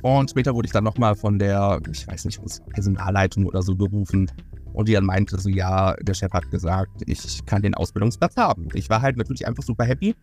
Und 0.00 0.30
später 0.30 0.54
wurde 0.54 0.64
ich 0.64 0.72
dann 0.72 0.84
nochmal 0.84 1.14
von 1.14 1.38
der, 1.38 1.78
ich 1.92 2.08
weiß 2.08 2.24
nicht, 2.24 2.40
Personalleitung 2.70 3.44
oder 3.44 3.60
so 3.60 3.76
gerufen. 3.76 4.30
Und 4.72 4.88
die 4.88 4.94
dann 4.94 5.04
meinte 5.04 5.38
so, 5.38 5.50
ja, 5.50 5.94
der 6.00 6.14
Chef 6.14 6.32
hat 6.32 6.50
gesagt, 6.50 7.02
ich 7.04 7.44
kann 7.44 7.60
den 7.60 7.74
Ausbildungsplatz 7.74 8.34
haben. 8.38 8.68
Ich 8.72 8.88
war 8.88 9.02
halt 9.02 9.18
natürlich 9.18 9.46
einfach 9.46 9.62
super 9.62 9.84
happy. 9.84 10.16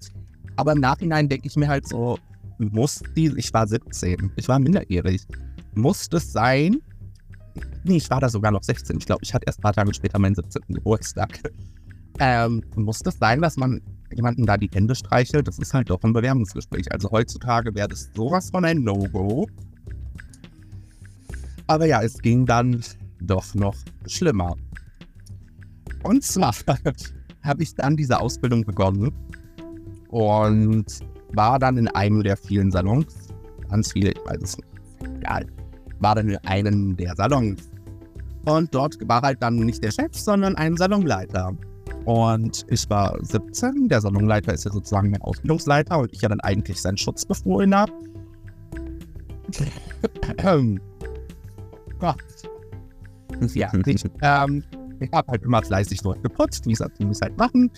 Aber 0.56 0.72
im 0.72 0.80
Nachhinein 0.80 1.30
denke 1.30 1.46
ich 1.46 1.56
mir 1.56 1.68
halt 1.68 1.88
so, 1.88 2.18
muss 2.58 3.04
die, 3.16 3.32
ich 3.38 3.54
war 3.54 3.68
17, 3.68 4.32
ich 4.38 4.48
war 4.48 4.58
minderjährig. 4.58 5.22
Muss 5.76 6.10
das 6.10 6.32
sein? 6.32 6.82
Nee, 7.84 7.98
ich 7.98 8.10
war 8.10 8.22
da 8.22 8.28
sogar 8.28 8.52
noch 8.52 8.64
16. 8.64 8.98
Ich 8.98 9.06
glaube, 9.06 9.22
ich 9.24 9.36
hatte 9.36 9.46
erst 9.46 9.60
ein 9.60 9.62
paar 9.62 9.74
Tage 9.74 9.94
später 9.94 10.18
meinen 10.18 10.34
17. 10.34 10.64
Geburtstag. 10.70 11.42
Ähm, 12.18 12.64
muss 12.76 13.00
das 13.00 13.20
sein, 13.20 13.42
dass 13.42 13.56
man 13.56 13.80
jemanden 14.14 14.46
da 14.46 14.58
die 14.58 14.70
Hände 14.74 14.96
streichelt? 14.96 15.48
Das 15.48 15.60
ist 15.60 15.74
halt 15.74 15.90
doch 15.90 16.02
ein 16.04 16.14
Bewerbungsgespräch. 16.14 16.92
Also 16.92 17.10
heutzutage 17.12 17.74
wäre 17.76 17.88
das 17.88 18.10
sowas 18.16 18.50
von 18.50 18.66
ein 18.66 18.84
No-Go. 18.84 19.48
Aber 21.68 21.86
ja, 21.86 22.02
es 22.02 22.18
ging 22.20 22.46
dann 22.46 22.82
doch 23.22 23.54
noch 23.54 23.76
schlimmer. 24.08 24.56
Und 26.04 26.24
zwar 26.24 26.54
habe 27.44 27.64
ich 27.64 27.76
dann 27.76 27.96
diese 27.96 28.20
Ausbildung 28.20 28.64
begonnen 28.64 29.12
und 30.10 30.86
war 31.34 31.60
dann 31.60 31.78
in 31.78 31.88
einem 31.90 32.24
der 32.24 32.38
vielen 32.38 32.72
Salons, 32.72 33.30
ganz 33.70 33.92
viele, 33.92 34.12
ich 34.12 34.26
weiß 34.26 34.40
es 34.42 34.58
nicht, 34.58 34.70
egal, 35.18 35.46
war 36.00 36.16
dann 36.16 36.30
in 36.30 36.38
einem 36.38 36.98
der 36.98 37.16
Salons. 37.16 37.70
Und 38.46 38.74
dort 38.74 38.98
war 39.08 39.22
halt 39.22 39.42
dann 39.44 39.58
nicht 39.58 39.84
der 39.84 39.92
Chef, 39.92 40.14
sondern 40.14 40.56
ein 40.56 40.78
Salonleiter. 40.78 41.56
Und 42.10 42.66
ich 42.70 42.90
war 42.90 43.16
17, 43.22 43.88
der 43.88 44.02
Salonleiter 44.02 44.52
ist 44.52 44.66
ja 44.66 44.72
sozusagen 44.72 45.12
mein 45.12 45.22
Ausbildungsleiter 45.22 46.00
und 46.00 46.12
ich 46.12 46.24
ja 46.24 46.30
dann 46.30 46.40
eigentlich 46.40 46.82
sein 46.82 46.98
Schutzbefohlener. 46.98 47.86
Gott. 52.00 52.18
Ja, 53.54 53.72
ich, 53.86 54.04
ähm, 54.24 54.64
ich 55.00 55.12
habe 55.12 55.32
halt 55.32 55.44
immer 55.44 55.62
fleißig 55.62 56.02
dort 56.02 56.24
geputzt, 56.24 56.66
wie 56.66 56.72
gesagt, 56.72 57.00
muss 57.00 57.22
halt 57.22 57.38
machen. 57.38 57.70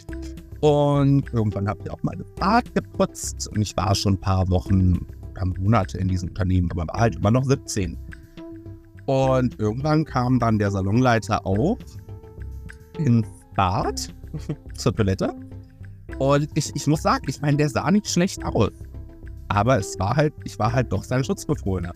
Und 0.62 1.26
irgendwann 1.34 1.68
habe 1.68 1.82
ich 1.84 1.92
auch 1.92 2.02
meine 2.02 2.24
Bad 2.40 2.74
geputzt 2.74 3.50
und 3.50 3.62
ich 3.62 3.76
war 3.76 3.94
schon 3.94 4.14
ein 4.14 4.22
paar 4.22 4.50
Wochen, 4.50 4.94
ein 4.94 5.06
paar 5.34 5.48
Monate 5.60 5.98
in 5.98 6.08
diesem 6.08 6.30
Unternehmen, 6.30 6.72
aber 6.72 6.88
war 6.88 7.02
halt 7.02 7.18
immer 7.18 7.32
noch 7.32 7.44
17. 7.44 7.98
Und 9.08 9.60
irgendwann 9.60 10.06
kam 10.06 10.40
dann 10.40 10.58
der 10.58 10.72
Salonleiter 10.72 11.46
auf 11.46 11.80
ins 12.98 13.28
Bad 13.58 14.14
zur 14.76 14.96
Toilette. 14.96 15.34
Und 16.20 16.50
ich, 16.56 16.76
ich 16.76 16.88
muss 16.88 17.02
sagen, 17.02 17.26
ich 17.28 17.42
meine, 17.42 17.58
der 17.58 17.70
sah 17.70 17.90
nicht 17.92 18.08
schlecht 18.08 18.44
aus. 18.44 18.72
Aber 19.48 19.78
es 19.78 19.98
war 20.00 20.16
halt, 20.16 20.34
ich 20.44 20.58
war 20.60 20.72
halt 20.72 20.92
doch 20.92 21.04
sein 21.04 21.24
Schutzbefohlener. 21.24 21.94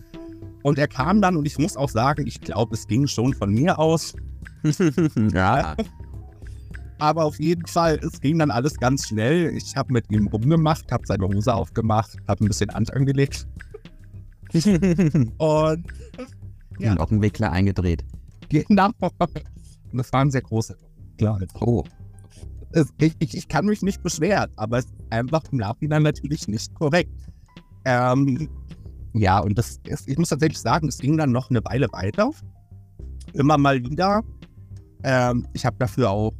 Und 0.62 0.78
er 0.78 0.88
kam 0.88 1.22
dann 1.22 1.36
und 1.36 1.46
ich 1.46 1.58
muss 1.58 1.76
auch 1.76 1.88
sagen, 1.88 2.26
ich 2.26 2.40
glaube, 2.40 2.74
es 2.74 2.86
ging 2.86 3.06
schon 3.06 3.34
von 3.34 3.52
mir 3.52 3.78
aus. 3.78 4.14
ja. 5.32 5.76
Aber 6.98 7.24
auf 7.24 7.38
jeden 7.38 7.66
Fall, 7.66 8.00
es 8.02 8.20
ging 8.20 8.38
dann 8.38 8.50
alles 8.50 8.76
ganz 8.76 9.06
schnell. 9.06 9.54
Ich 9.54 9.76
habe 9.76 9.92
mit 9.92 10.10
ihm 10.10 10.26
rumgemacht, 10.26 10.90
habe 10.90 11.06
seine 11.06 11.28
Hose 11.28 11.54
aufgemacht, 11.54 12.16
habe 12.26 12.44
ein 12.44 12.48
bisschen 12.48 12.72
Hand 12.72 12.92
angelegt. 12.92 13.46
und 14.54 15.38
ja. 15.38 15.76
Den 16.78 16.96
Lockenwickler 16.96 17.52
eingedreht. 17.52 18.04
Genau. 18.48 18.90
Und 18.98 19.98
das 19.98 20.12
waren 20.12 20.30
sehr 20.30 20.42
große 20.42 20.76
Klar. 21.18 21.40
Oh. 21.60 21.84
Ich, 22.98 23.14
ich, 23.18 23.36
ich, 23.36 23.48
kann 23.48 23.66
mich 23.66 23.82
nicht 23.82 24.02
beschweren, 24.02 24.50
aber 24.56 24.78
es 24.78 24.86
ist 24.86 24.94
einfach 25.10 25.42
im 25.50 25.58
Nachhinein 25.58 26.02
natürlich 26.02 26.48
nicht 26.48 26.74
korrekt. 26.74 27.12
Ähm, 27.84 28.48
ja, 29.14 29.38
und 29.38 29.56
das 29.56 29.80
ist, 29.86 30.08
ich 30.08 30.18
muss 30.18 30.28
tatsächlich 30.28 30.58
sagen, 30.58 30.88
es 30.88 30.98
ging 30.98 31.16
dann 31.16 31.32
noch 31.32 31.48
eine 31.48 31.64
Weile 31.64 31.88
weiter. 31.92 32.30
Immer 33.32 33.56
mal 33.56 33.82
wieder. 33.82 34.22
Ähm, 35.04 35.46
ich 35.52 35.64
habe 35.64 35.76
dafür 35.78 36.10
auch 36.10 36.32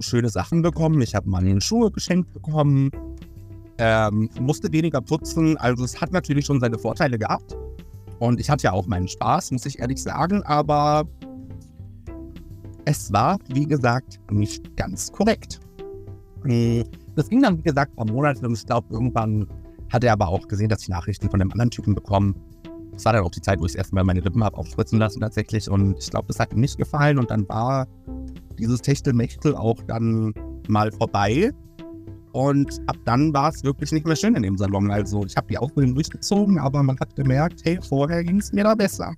schöne 0.00 0.28
Sachen 0.28 0.62
bekommen. 0.62 1.00
Ich 1.02 1.14
habe 1.14 1.28
meine 1.28 1.60
Schuhe 1.60 1.90
geschenkt 1.90 2.32
bekommen. 2.32 2.90
Ähm, 3.78 4.30
musste 4.40 4.72
weniger 4.72 5.00
putzen. 5.00 5.56
Also 5.58 5.84
es 5.84 6.00
hat 6.00 6.12
natürlich 6.12 6.46
schon 6.46 6.60
seine 6.60 6.78
Vorteile 6.78 7.18
gehabt. 7.18 7.56
Und 8.20 8.40
ich 8.40 8.48
hatte 8.48 8.64
ja 8.64 8.72
auch 8.72 8.86
meinen 8.86 9.08
Spaß, 9.08 9.50
muss 9.50 9.66
ich 9.66 9.80
ehrlich 9.80 10.02
sagen. 10.02 10.42
Aber 10.44 11.06
es 12.84 13.12
war, 13.12 13.38
wie 13.52 13.66
gesagt, 13.66 14.20
nicht 14.30 14.76
ganz 14.76 15.10
korrekt. 15.10 15.60
Hm, 16.44 16.84
das 17.16 17.28
ging 17.28 17.42
dann, 17.42 17.58
wie 17.58 17.62
gesagt, 17.62 17.92
ein 17.92 17.96
paar 17.96 18.14
Monate 18.14 18.46
und 18.46 18.54
ich 18.54 18.66
glaube, 18.66 18.86
irgendwann 18.90 19.46
hat 19.90 20.04
er 20.04 20.12
aber 20.12 20.28
auch 20.28 20.46
gesehen, 20.48 20.68
dass 20.68 20.82
ich 20.82 20.88
Nachrichten 20.88 21.30
von 21.30 21.40
einem 21.40 21.52
anderen 21.52 21.70
Typen 21.70 21.94
bekomme. 21.94 22.34
Das 22.92 23.04
war 23.04 23.12
dann 23.12 23.24
auch 23.24 23.30
die 23.30 23.40
Zeit, 23.40 23.60
wo 23.60 23.66
ich 23.66 23.72
das 23.72 23.78
erste 23.78 23.94
Mal 23.94 24.04
meine 24.04 24.20
Lippen 24.20 24.42
habe 24.44 24.56
aufspritzen 24.56 24.98
lassen 24.98 25.20
tatsächlich. 25.20 25.68
Und 25.68 25.98
ich 25.98 26.10
glaube, 26.10 26.28
das 26.28 26.38
hat 26.38 26.52
ihm 26.52 26.60
nicht 26.60 26.78
gefallen. 26.78 27.18
Und 27.18 27.30
dann 27.30 27.48
war 27.48 27.88
dieses 28.58 28.80
Techtelmechtel 28.80 29.56
auch 29.56 29.80
dann 29.88 30.32
mal 30.68 30.92
vorbei. 30.92 31.50
Und 32.32 32.80
ab 32.86 32.96
dann 33.04 33.32
war 33.32 33.50
es 33.50 33.62
wirklich 33.64 33.92
nicht 33.92 34.06
mehr 34.06 34.16
schön 34.16 34.34
in 34.34 34.42
dem 34.42 34.56
Salon. 34.56 34.90
Also 34.90 35.24
ich 35.24 35.36
habe 35.36 35.46
die 35.48 35.58
Ausbildung 35.58 35.94
durchgezogen, 35.94 36.58
aber 36.58 36.82
man 36.82 36.98
hat 36.98 37.14
gemerkt, 37.16 37.60
hey, 37.64 37.78
vorher 37.88 38.22
ging 38.24 38.38
es 38.38 38.52
mir 38.52 38.64
da 38.64 38.74
besser. 38.74 39.14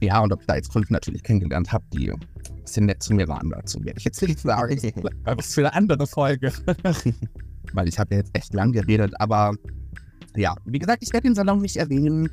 Ja, 0.00 0.20
und 0.20 0.32
ob 0.32 0.40
ich 0.40 0.46
da 0.46 0.56
jetzt 0.56 0.72
Kunden 0.72 0.92
natürlich 0.92 1.22
kennengelernt 1.22 1.72
habe, 1.72 1.84
die 1.92 2.12
bisschen 2.68 2.86
nett 2.86 3.02
zu 3.02 3.14
mir 3.14 3.26
waren, 3.28 3.50
dazu 3.50 3.82
werde 3.84 3.98
ich 3.98 4.04
jetzt 4.04 4.22
nicht 4.22 4.38
sagen. 4.40 4.78
Das 5.24 5.46
ist 5.46 5.54
für 5.54 5.60
eine 5.62 5.74
andere 5.74 6.06
Folge. 6.06 6.52
Weil 7.72 7.88
ich 7.88 7.98
habe 7.98 8.14
ja 8.14 8.20
jetzt 8.20 8.30
echt 8.34 8.54
lang 8.54 8.72
geredet, 8.72 9.12
aber 9.18 9.54
ja, 10.36 10.54
wie 10.64 10.78
gesagt, 10.78 11.02
ich 11.02 11.12
werde 11.12 11.28
den 11.28 11.34
Salon 11.34 11.60
nicht 11.60 11.76
erwähnen, 11.76 12.30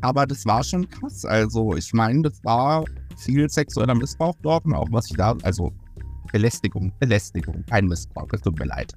aber 0.00 0.26
das 0.26 0.44
war 0.44 0.62
schon 0.62 0.88
krass. 0.88 1.24
Also, 1.24 1.74
ich 1.74 1.92
meine, 1.92 2.22
das 2.22 2.44
war 2.44 2.84
viel 3.16 3.48
sexueller 3.48 3.94
Missbrauch 3.94 4.36
dort 4.42 4.64
und 4.66 4.74
auch 4.74 4.88
was 4.90 5.10
ich 5.10 5.16
da, 5.16 5.36
also 5.42 5.72
Belästigung, 6.32 6.92
Belästigung, 6.98 7.64
kein 7.68 7.86
Missbrauch, 7.86 8.28
es 8.32 8.42
tut 8.42 8.58
mir 8.58 8.66
leid. 8.66 8.92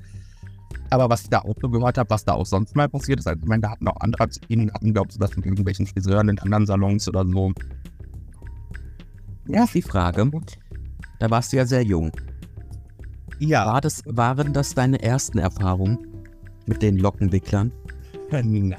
Aber 0.91 1.09
was 1.09 1.23
ich 1.23 1.29
da 1.29 1.39
auch 1.39 1.55
so 1.61 1.69
gehört 1.69 1.97
habe, 1.97 2.09
was 2.09 2.25
da 2.25 2.33
auch 2.33 2.45
sonst 2.45 2.75
mal 2.75 2.89
passiert 2.89 3.19
ist, 3.19 3.27
also 3.27 3.39
ich 3.41 3.47
meine, 3.47 3.61
da 3.61 3.71
hatten 3.71 3.87
auch 3.87 3.99
andere 3.99 4.23
Artikel, 4.23 4.71
hatten, 4.73 4.93
glaube 4.93 5.09
ich, 5.11 5.17
das 5.17 5.31
in 5.33 5.43
irgendwelchen 5.43 5.85
Friseuren 5.85 6.29
in 6.29 6.39
anderen 6.39 6.65
Salons 6.65 7.07
oder 7.07 7.25
so. 7.25 7.53
Ja, 9.47 9.65
die 9.73 9.81
Frage. 9.81 10.29
Da 11.19 11.29
warst 11.29 11.51
du 11.51 11.57
ja 11.57 11.65
sehr 11.65 11.83
jung. 11.83 12.11
Ja. 13.39 13.65
War 13.65 13.81
das, 13.81 14.01
waren 14.05 14.53
das 14.53 14.73
deine 14.73 15.01
ersten 15.01 15.37
Erfahrungen 15.37 15.99
mit 16.65 16.81
den 16.81 16.97
Lockenwicklern? 16.97 17.71
Nein. 18.31 18.75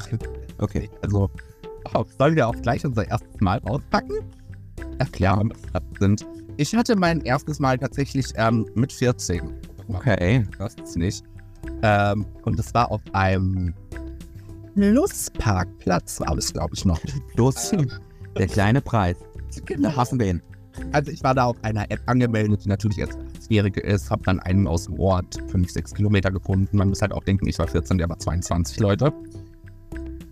Okay, 0.59 0.91
also 1.03 1.31
oh, 1.95 2.05
sollen 2.19 2.37
wir 2.37 2.49
auch 2.49 2.57
gleich 2.63 2.85
unser 2.85 3.09
erstes 3.09 3.41
Mal 3.41 3.61
auspacken? 3.65 4.15
Erklären, 4.99 5.53
was 5.73 5.83
das 5.91 5.99
sind. 5.99 6.27
Ich 6.57 6.75
hatte 6.75 6.97
mein 6.97 7.23
erstes 7.23 7.59
Mal 7.59 7.79
tatsächlich 7.79 8.27
ähm, 8.37 8.67
mit 8.75 8.93
14. 8.93 9.41
Okay. 9.89 10.45
Das 10.59 10.75
ist 10.75 10.97
nicht. 10.97 11.25
Ähm, 11.83 12.27
und 12.45 12.59
das 12.59 12.73
war 12.75 12.91
auf 12.91 13.01
einem 13.13 13.75
Flussparkplatz, 14.75 16.21
war 16.21 16.37
das, 16.37 16.53
glaube 16.53 16.75
ich, 16.75 16.85
noch. 16.85 17.01
Fluss. 17.35 17.73
Der 18.37 18.47
kleine 18.47 18.81
Preis. 18.81 19.17
Genau. 19.65 19.89
Da 19.89 19.97
hassen 19.97 20.21
wir 20.21 20.27
ihn. 20.27 20.43
Also 20.93 21.11
ich 21.11 21.23
war 21.23 21.35
da 21.35 21.45
auf 21.45 21.57
einer 21.63 21.91
App 21.91 22.01
angemeldet, 22.07 22.65
die 22.65 22.69
natürlich 22.69 22.97
jetzt 22.97 23.19
8-Jährige 23.51 23.81
ist, 23.81 24.11
habe 24.11 24.23
dann 24.25 24.41
einen 24.41 24.67
aus 24.67 24.85
dem 24.85 24.99
Ort 24.99 25.39
5, 25.49 25.71
6 25.71 25.95
Kilometer 25.95 26.31
gefunden. 26.31 26.77
Man 26.77 26.89
muss 26.89 27.03
halt 27.03 27.13
auch 27.13 27.25
denken, 27.25 27.49
ich 27.49 27.59
war 27.59 27.69
14, 27.69 27.99
der 27.99 28.09
war 28.09 28.19
22 28.19 28.81
Leute. 28.81 29.13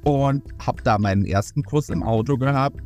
Und 0.05 0.42
habe 0.64 0.83
da 0.83 0.98
meinen 0.98 1.24
ersten 1.24 1.62
Kurs 1.62 1.88
im 1.88 2.03
Auto 2.03 2.37
gehabt. 2.37 2.81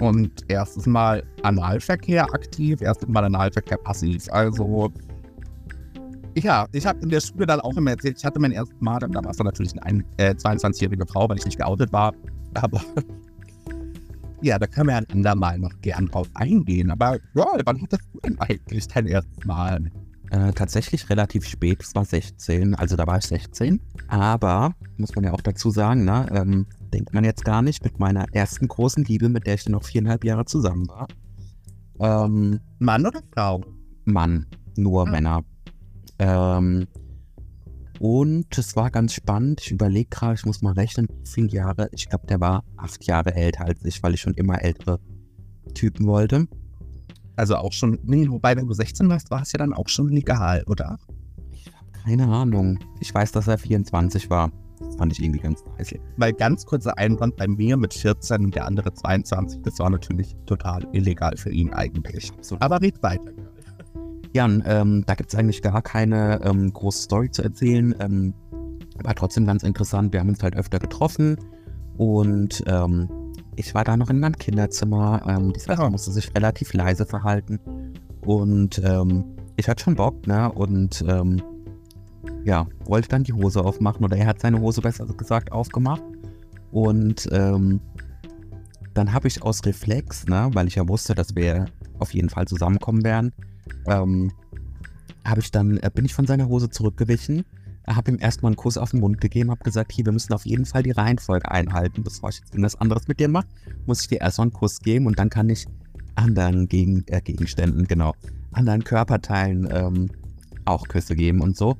Und 0.00 0.44
erstes 0.48 0.86
Mal 0.86 1.22
Analverkehr 1.42 2.24
aktiv, 2.24 2.80
erstes 2.82 3.08
Mal 3.08 3.24
Analverkehr 3.24 3.78
passiv. 3.78 4.26
Also 4.30 4.92
ja, 6.38 6.66
ich 6.72 6.84
habe 6.84 6.98
in 7.00 7.08
der 7.08 7.20
Schule 7.20 7.46
dann 7.46 7.60
auch 7.60 7.76
immer 7.76 7.92
erzählt, 7.92 8.18
ich 8.18 8.24
hatte 8.24 8.38
mein 8.38 8.52
erstes 8.52 8.78
Mal, 8.80 8.98
da 8.98 9.08
war 9.24 9.30
es 9.30 9.36
dann 9.38 9.46
natürlich 9.46 9.72
eine 9.82 10.04
äh, 10.18 10.32
22-jährige 10.32 11.06
Frau, 11.06 11.28
weil 11.28 11.38
ich 11.38 11.46
nicht 11.46 11.58
geoutet 11.58 11.92
war. 11.92 12.12
Aber 12.54 12.80
ja, 14.42 14.58
da 14.58 14.66
können 14.66 14.88
wir 14.88 14.96
ein 14.96 15.06
andermal 15.10 15.58
noch 15.58 15.72
gern 15.80 16.06
drauf 16.06 16.28
eingehen. 16.34 16.90
Aber 16.90 17.14
ja, 17.34 17.46
wann 17.64 17.82
hattest 17.82 18.02
du 18.12 18.20
denn 18.20 18.38
eigentlich 18.40 18.86
dein 18.88 19.06
erstes 19.06 19.44
Mal? 19.44 19.90
Äh, 20.30 20.52
tatsächlich 20.52 21.08
relativ 21.08 21.46
spät, 21.46 21.82
es 21.82 21.94
war 21.94 22.04
16, 22.04 22.74
also 22.74 22.96
da 22.96 23.06
war 23.06 23.18
ich 23.18 23.24
16. 23.26 23.80
Aber, 24.08 24.74
muss 24.96 25.14
man 25.14 25.24
ja 25.24 25.32
auch 25.32 25.40
dazu 25.40 25.70
sagen, 25.70 26.04
ne, 26.04 26.26
ähm, 26.32 26.66
denkt 26.92 27.14
man 27.14 27.22
jetzt 27.24 27.44
gar 27.44 27.62
nicht, 27.62 27.84
mit 27.84 28.00
meiner 28.00 28.26
ersten 28.32 28.66
großen 28.66 29.04
Liebe, 29.04 29.28
mit 29.28 29.46
der 29.46 29.54
ich 29.54 29.64
dann 29.64 29.72
noch 29.72 29.84
viereinhalb 29.84 30.24
Jahre 30.24 30.44
zusammen 30.44 30.88
war. 30.88 31.06
Ähm, 32.00 32.58
Mann 32.80 33.06
oder 33.06 33.20
Frau? 33.32 33.64
Mann, 34.04 34.46
nur 34.76 35.06
Ah. 35.06 35.10
Männer. 35.10 35.44
Ähm, 36.18 36.86
und 37.98 38.58
es 38.58 38.76
war 38.76 38.90
ganz 38.90 39.14
spannend. 39.14 39.60
Ich 39.62 39.70
überlege 39.70 40.08
gerade, 40.10 40.34
ich 40.34 40.44
muss 40.44 40.62
mal 40.62 40.72
rechnen, 40.72 41.08
viele 41.24 41.48
Jahre. 41.48 41.88
Ich 41.92 42.08
glaube, 42.08 42.26
der 42.26 42.40
war 42.40 42.64
acht 42.76 43.04
Jahre 43.04 43.34
älter 43.34 43.64
als 43.64 43.84
ich, 43.84 44.02
weil 44.02 44.14
ich 44.14 44.20
schon 44.20 44.34
immer 44.34 44.62
ältere 44.62 45.00
Typen 45.74 46.06
wollte. 46.06 46.46
Also 47.36 47.56
auch 47.56 47.72
schon, 47.72 47.98
nee, 48.04 48.28
wobei, 48.28 48.56
wenn 48.56 48.66
du 48.66 48.72
16 48.72 49.08
warst, 49.08 49.30
war 49.30 49.42
es 49.42 49.52
ja 49.52 49.58
dann 49.58 49.72
auch 49.72 49.88
schon 49.88 50.08
legal, 50.08 50.64
oder? 50.66 50.98
Ich 51.52 51.66
habe 51.66 51.90
Keine 52.04 52.26
Ahnung. 52.26 52.78
Ich 53.00 53.14
weiß, 53.14 53.32
dass 53.32 53.46
er 53.46 53.58
24 53.58 54.30
war. 54.30 54.50
Das 54.78 54.96
fand 54.96 55.12
ich 55.12 55.22
irgendwie 55.22 55.40
ganz 55.40 55.64
nice. 55.78 55.94
Weil 56.16 56.32
ganz 56.32 56.64
kurzer 56.64 56.96
Einwand 56.98 57.36
bei 57.36 57.48
mir 57.48 57.76
mit 57.76 57.94
14 57.94 58.44
und 58.44 58.54
der 58.54 58.66
andere 58.66 58.92
22, 58.92 59.62
das 59.62 59.78
war 59.78 59.90
natürlich 59.90 60.36
total 60.46 60.86
illegal 60.92 61.36
für 61.36 61.50
ihn 61.50 61.72
eigentlich. 61.72 62.30
Absolut. 62.32 62.62
Aber 62.62 62.80
red 62.80 63.02
weiter. 63.02 63.32
Jan, 64.36 64.62
ähm, 64.66 65.02
da 65.06 65.14
gibt 65.14 65.32
es 65.32 65.38
eigentlich 65.38 65.62
gar 65.62 65.80
keine 65.80 66.42
ähm, 66.44 66.70
große 66.70 67.04
Story 67.04 67.30
zu 67.30 67.42
erzählen. 67.42 67.94
Ähm, 68.00 68.34
war 69.02 69.14
trotzdem 69.14 69.46
ganz 69.46 69.62
interessant. 69.62 70.12
Wir 70.12 70.20
haben 70.20 70.28
uns 70.28 70.42
halt 70.42 70.56
öfter 70.56 70.78
getroffen 70.78 71.38
und 71.96 72.62
ähm, 72.66 73.08
ich 73.56 73.74
war 73.74 73.84
da 73.84 73.96
noch 73.96 74.10
in 74.10 74.20
meinem 74.20 74.36
Kinderzimmer. 74.36 75.22
Ähm, 75.26 75.54
die 75.54 75.60
Sache 75.60 75.88
musste 75.88 76.12
sich 76.12 76.34
relativ 76.36 76.74
leise 76.74 77.06
verhalten 77.06 77.58
und 78.26 78.78
ähm, 78.84 79.24
ich 79.56 79.70
hatte 79.70 79.84
schon 79.84 79.94
Bock, 79.94 80.26
ne? 80.26 80.52
Und 80.52 81.02
ähm, 81.08 81.40
ja, 82.44 82.66
wollte 82.84 83.08
dann 83.08 83.24
die 83.24 83.32
Hose 83.32 83.64
aufmachen 83.64 84.04
oder 84.04 84.18
er 84.18 84.26
hat 84.26 84.40
seine 84.42 84.60
Hose 84.60 84.82
besser 84.82 85.06
gesagt 85.06 85.50
aufgemacht 85.50 86.02
und 86.72 87.26
ähm, 87.32 87.80
dann 88.92 89.14
habe 89.14 89.28
ich 89.28 89.42
aus 89.42 89.64
Reflex, 89.64 90.26
ne, 90.26 90.50
weil 90.52 90.68
ich 90.68 90.74
ja 90.74 90.86
wusste, 90.86 91.14
dass 91.14 91.34
wir 91.34 91.66
auf 91.98 92.12
jeden 92.12 92.28
Fall 92.28 92.46
zusammenkommen 92.46 93.02
werden, 93.02 93.32
ähm, 93.86 94.32
habe 95.24 95.40
ich 95.40 95.50
dann, 95.50 95.78
äh, 95.78 95.90
bin 95.92 96.04
ich 96.04 96.14
von 96.14 96.26
seiner 96.26 96.48
Hose 96.48 96.70
zurückgewichen, 96.70 97.44
habe 97.86 98.10
ihm 98.10 98.18
erstmal 98.20 98.50
einen 98.50 98.56
Kuss 98.56 98.78
auf 98.78 98.90
den 98.90 99.00
Mund 99.00 99.20
gegeben, 99.20 99.50
habe 99.50 99.62
gesagt, 99.62 99.92
hier, 99.92 100.04
wir 100.04 100.12
müssen 100.12 100.32
auf 100.32 100.44
jeden 100.44 100.64
Fall 100.64 100.82
die 100.82 100.90
Reihenfolge 100.90 101.50
einhalten, 101.50 102.02
bevor 102.02 102.30
ich 102.30 102.38
jetzt 102.38 102.52
irgendwas 102.52 102.74
anderes 102.76 103.06
mit 103.08 103.20
dir 103.20 103.28
mache, 103.28 103.46
muss 103.86 104.02
ich 104.02 104.08
dir 104.08 104.20
erstmal 104.20 104.46
einen 104.46 104.52
Kuss 104.52 104.80
geben 104.80 105.06
und 105.06 105.18
dann 105.18 105.30
kann 105.30 105.48
ich 105.48 105.66
anderen 106.16 106.68
Gegen 106.68 107.04
äh, 107.08 107.20
Gegenständen, 107.20 107.86
genau, 107.86 108.14
anderen 108.52 108.82
Körperteilen 108.82 109.68
ähm, 109.70 110.10
auch 110.64 110.88
Küsse 110.88 111.14
geben 111.14 111.40
und 111.40 111.56
so. 111.56 111.76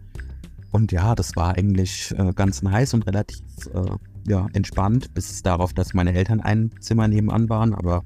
Und 0.70 0.92
ja, 0.92 1.14
das 1.14 1.34
war 1.36 1.56
eigentlich 1.56 2.14
äh, 2.18 2.32
ganz 2.34 2.62
nice 2.62 2.92
und 2.94 3.06
relativ 3.06 3.40
äh, 3.72 3.96
ja, 4.28 4.46
entspannt, 4.52 5.14
bis 5.14 5.42
darauf, 5.42 5.72
dass 5.72 5.94
meine 5.94 6.12
Eltern 6.12 6.40
ein 6.40 6.70
Zimmer 6.80 7.08
nebenan 7.08 7.48
waren, 7.48 7.74
aber 7.74 8.04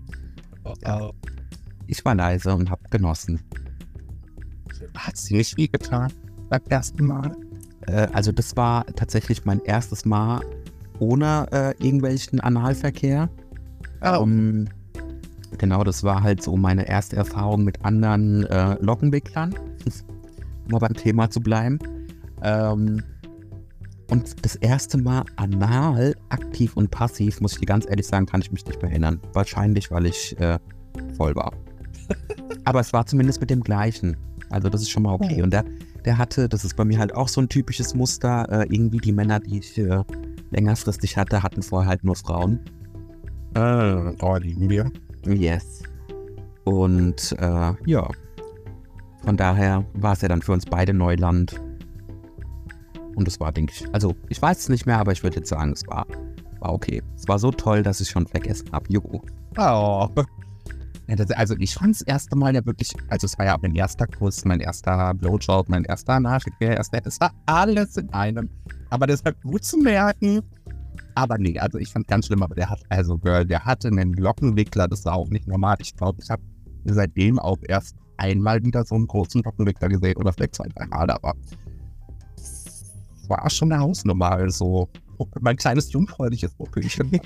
Ja. 0.84 1.10
ich 1.86 2.04
war 2.04 2.14
leise 2.14 2.54
und 2.54 2.70
habe 2.70 2.82
genossen. 2.90 3.40
Hat 4.96 5.16
sie 5.16 5.36
nicht 5.36 5.54
viel 5.54 5.68
getan 5.68 6.12
beim 6.48 6.62
ersten 6.68 7.06
Mal? 7.06 7.36
Äh, 7.86 8.08
also 8.12 8.32
das 8.32 8.56
war 8.56 8.86
tatsächlich 8.86 9.44
mein 9.44 9.60
erstes 9.60 10.04
Mal 10.04 10.40
ohne 10.98 11.46
äh, 11.50 11.84
irgendwelchen 11.84 12.40
Analverkehr. 12.40 13.28
Oh. 14.02 14.22
Ähm, 14.22 14.68
genau, 15.58 15.82
das 15.84 16.04
war 16.04 16.22
halt 16.22 16.42
so 16.42 16.56
meine 16.56 16.88
erste 16.88 17.16
Erfahrung 17.16 17.64
mit 17.64 17.84
anderen 17.84 18.44
äh, 18.46 18.76
Lockenwicklern, 18.80 19.54
um 20.64 20.70
mal 20.70 20.78
beim 20.78 20.94
Thema 20.94 21.30
zu 21.30 21.40
bleiben. 21.40 21.78
Ähm, 22.42 23.02
und 24.10 24.44
das 24.44 24.56
erste 24.56 24.98
Mal 24.98 25.24
anal, 25.36 26.16
aktiv 26.30 26.76
und 26.76 26.90
passiv, 26.90 27.40
muss 27.40 27.52
ich 27.52 27.60
dir 27.60 27.66
ganz 27.66 27.86
ehrlich 27.88 28.06
sagen, 28.06 28.26
kann 28.26 28.40
ich 28.40 28.50
mich 28.50 28.66
nicht 28.66 28.82
mehr 28.82 28.90
erinnern. 28.90 29.20
Wahrscheinlich, 29.32 29.90
weil 29.90 30.06
ich 30.06 30.38
äh, 30.40 30.58
voll 31.16 31.34
war. 31.36 31.52
Aber 32.64 32.80
es 32.80 32.92
war 32.92 33.06
zumindest 33.06 33.40
mit 33.40 33.50
dem 33.50 33.62
gleichen. 33.62 34.16
Also 34.50 34.68
das 34.68 34.82
ist 34.82 34.90
schon 34.90 35.04
mal 35.04 35.14
okay. 35.14 35.42
Und 35.42 35.52
der, 35.52 35.64
der 36.04 36.18
hatte, 36.18 36.48
das 36.48 36.64
ist 36.64 36.76
bei 36.76 36.84
mir 36.84 36.98
halt 36.98 37.14
auch 37.14 37.28
so 37.28 37.40
ein 37.40 37.48
typisches 37.48 37.94
Muster, 37.94 38.46
äh, 38.50 38.66
irgendwie 38.68 38.98
die 38.98 39.12
Männer, 39.12 39.40
die 39.40 39.58
ich 39.58 39.78
äh, 39.78 40.02
längerfristig 40.50 41.16
hatte, 41.16 41.42
hatten 41.42 41.62
vorher 41.62 41.88
halt 41.88 42.04
nur 42.04 42.16
Frauen. 42.16 42.60
Äh, 43.54 44.12
oh, 44.20 44.36
lieben 44.36 44.68
wir. 44.68 44.90
Yes. 45.24 45.82
Und 46.64 47.34
äh, 47.38 47.72
ja, 47.86 48.08
von 49.24 49.36
daher 49.36 49.84
war 49.94 50.12
es 50.12 50.22
ja 50.22 50.28
dann 50.28 50.42
für 50.42 50.52
uns 50.52 50.64
beide 50.66 50.94
Neuland. 50.94 51.60
Und 53.16 53.28
es 53.28 53.38
war, 53.40 53.52
denke 53.52 53.72
ich, 53.74 53.86
also 53.92 54.14
ich 54.28 54.40
weiß 54.40 54.58
es 54.58 54.68
nicht 54.68 54.86
mehr, 54.86 54.98
aber 54.98 55.12
ich 55.12 55.22
würde 55.22 55.36
jetzt 55.36 55.48
sagen, 55.48 55.72
es 55.72 55.86
war, 55.86 56.06
war 56.60 56.72
okay. 56.72 57.02
Es 57.16 57.28
war 57.28 57.38
so 57.38 57.50
toll, 57.50 57.82
dass 57.82 58.00
ich 58.00 58.08
schon 58.08 58.26
vergessen 58.26 58.70
habe. 58.72 58.86
Jo. 58.88 59.22
Oh. 59.56 60.08
Also 61.10 61.56
ich 61.58 61.74
fand 61.74 61.94
das 61.94 62.02
erste 62.02 62.36
Mal 62.36 62.54
ja 62.54 62.64
wirklich, 62.64 62.92
also 63.08 63.26
es 63.26 63.36
war 63.36 63.46
ja 63.46 63.58
mein 63.60 63.74
erster 63.74 64.06
Kuss, 64.06 64.44
mein 64.44 64.60
erster 64.60 65.12
Blowjob, 65.14 65.68
mein 65.68 65.84
erster 65.84 66.20
Nachrichtwehr, 66.20 66.76
erster, 66.76 67.00
es 67.04 67.20
war 67.20 67.32
alles 67.46 67.96
in 67.96 68.12
einem. 68.12 68.48
Aber 68.90 69.08
das 69.08 69.24
war 69.24 69.32
gut 69.32 69.64
zu 69.64 69.78
merken. 69.78 70.40
Aber 71.16 71.36
nee, 71.38 71.58
also 71.58 71.78
ich 71.78 71.88
fand 71.88 72.06
ganz 72.06 72.26
schlimm, 72.26 72.42
aber 72.42 72.54
der 72.54 72.70
hat, 72.70 72.80
also 72.88 73.18
Girl, 73.18 73.44
der 73.44 73.64
hatte 73.64 73.88
einen 73.88 74.12
Glockenwickler, 74.12 74.86
das 74.86 75.04
war 75.04 75.14
auch 75.14 75.28
nicht 75.28 75.48
normal. 75.48 75.76
Ich 75.80 75.96
glaube, 75.96 76.20
ich 76.22 76.30
habe 76.30 76.42
seitdem 76.84 77.38
auch 77.38 77.58
erst 77.66 77.96
einmal 78.16 78.62
wieder 78.62 78.84
so 78.84 78.94
einen 78.94 79.06
großen 79.06 79.42
Glockenwickler 79.42 79.88
gesehen 79.88 80.16
oder 80.16 80.32
vielleicht 80.32 80.54
zwei, 80.54 80.68
drei 80.68 80.86
Mal, 80.86 81.10
aber 81.10 81.34
es 81.40 81.56
war 83.30 83.48
schon 83.48 83.72
eine 83.72 83.80
Hausnummer, 83.80 84.32
also 84.32 84.88
mein 85.40 85.56
kleines 85.56 85.92
jungfräuliches 85.92 86.54
Popöchen. 86.54 87.10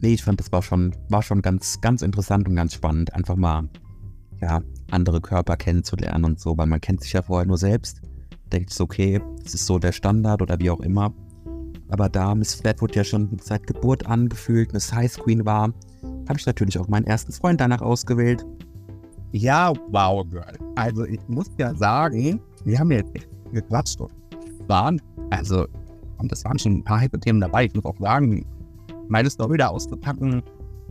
Nee, 0.00 0.14
ich 0.14 0.22
fand, 0.22 0.38
das 0.38 0.52
war 0.52 0.62
schon, 0.62 0.94
war 1.08 1.22
schon 1.22 1.40
ganz, 1.40 1.80
ganz 1.80 2.02
interessant 2.02 2.46
und 2.46 2.56
ganz 2.56 2.74
spannend, 2.74 3.14
einfach 3.14 3.36
mal, 3.36 3.70
ja, 4.42 4.60
andere 4.90 5.22
Körper 5.22 5.56
kennenzulernen 5.56 6.24
und 6.24 6.40
so, 6.40 6.58
weil 6.58 6.66
man 6.66 6.80
kennt 6.80 7.00
sich 7.00 7.14
ja 7.14 7.22
vorher 7.22 7.46
nur 7.46 7.56
selbst. 7.56 8.02
Denkt 8.52 8.78
okay, 8.78 9.20
das 9.42 9.54
ist 9.54 9.64
so 9.64 9.78
der 9.78 9.92
Standard 9.92 10.42
oder 10.42 10.58
wie 10.60 10.68
auch 10.68 10.80
immer. 10.80 11.14
Aber 11.88 12.10
da 12.10 12.34
Miss 12.34 12.54
Flatwood 12.54 12.94
ja 12.96 13.04
schon 13.04 13.38
seit 13.40 13.66
Geburt 13.66 14.06
an 14.06 14.28
gefühlt 14.28 14.70
eine 14.70 14.80
Size 14.80 15.20
Queen 15.22 15.46
war, 15.46 15.72
habe 16.28 16.38
ich 16.38 16.44
natürlich 16.44 16.78
auch 16.78 16.88
meinen 16.88 17.06
ersten 17.06 17.32
Freund 17.32 17.60
danach 17.60 17.80
ausgewählt. 17.80 18.44
Ja, 19.32 19.72
wow, 19.90 20.24
Girl. 20.28 20.58
Also 20.76 21.04
ich 21.04 21.20
muss 21.28 21.50
ja 21.58 21.74
sagen, 21.74 22.40
wir 22.64 22.78
haben 22.78 22.90
jetzt 22.90 23.12
gequatscht 23.52 24.00
und 24.00 24.10
es 24.12 24.23
waren, 24.68 25.00
also, 25.30 25.66
und 26.18 26.30
das 26.30 26.44
waren 26.44 26.58
schon 26.58 26.78
ein 26.78 26.84
paar 26.84 27.00
heiße 27.00 27.18
Themen 27.20 27.40
dabei. 27.40 27.66
Ich 27.66 27.74
muss 27.74 27.84
auch 27.84 27.98
sagen, 27.98 28.46
meine 29.08 29.30
Story 29.30 29.58
da 29.58 29.68
auszupacken, 29.68 30.42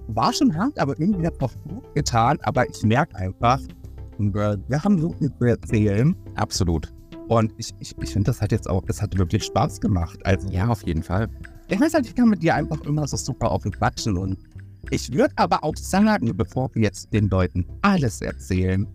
war 0.08 0.34
schon 0.34 0.56
hart, 0.56 0.78
aber 0.80 1.00
irgendwie 1.00 1.26
hat 1.26 1.34
es 1.36 1.42
auch 1.42 1.54
gut 1.68 1.96
getan. 1.96 2.38
Aber 2.44 2.70
ich 2.70 2.84
merke 2.84 3.16
einfach, 3.16 3.60
wir 4.18 4.84
haben 4.84 5.00
so 5.00 5.14
viel 5.14 5.32
zu 5.38 5.46
erzählen. 5.46 6.16
Absolut. 6.36 6.94
Und 7.30 7.54
ich, 7.58 7.74
ich, 7.80 7.96
ich 8.00 8.10
finde, 8.10 8.28
das 8.28 8.42
hat 8.42 8.52
jetzt 8.52 8.70
auch, 8.70 8.84
das 8.86 9.02
hat 9.02 9.18
wirklich 9.18 9.46
Spaß 9.46 9.80
gemacht. 9.80 10.20
Also, 10.26 10.50
Ja, 10.50 10.68
auf 10.68 10.84
jeden 10.86 11.04
Fall. 11.04 11.30
ich 11.70 11.80
weiß 11.80 11.94
halt, 11.94 12.06
ich 12.06 12.16
kann 12.16 12.30
mit 12.30 12.44
dir 12.44 12.56
einfach 12.56 12.82
immer 12.82 13.08
so 13.08 13.18
super 13.18 13.52
offen 13.52 13.72
quatschen 13.72 14.18
und 14.18 14.38
ich 14.92 15.12
würde 15.14 15.34
aber 15.38 15.64
auch 15.64 15.76
sagen, 15.78 16.36
bevor 16.36 16.70
wir 16.76 16.84
jetzt 16.84 17.12
den 17.14 17.30
Leuten 17.30 17.66
alles 17.82 18.22
erzählen, 18.22 18.86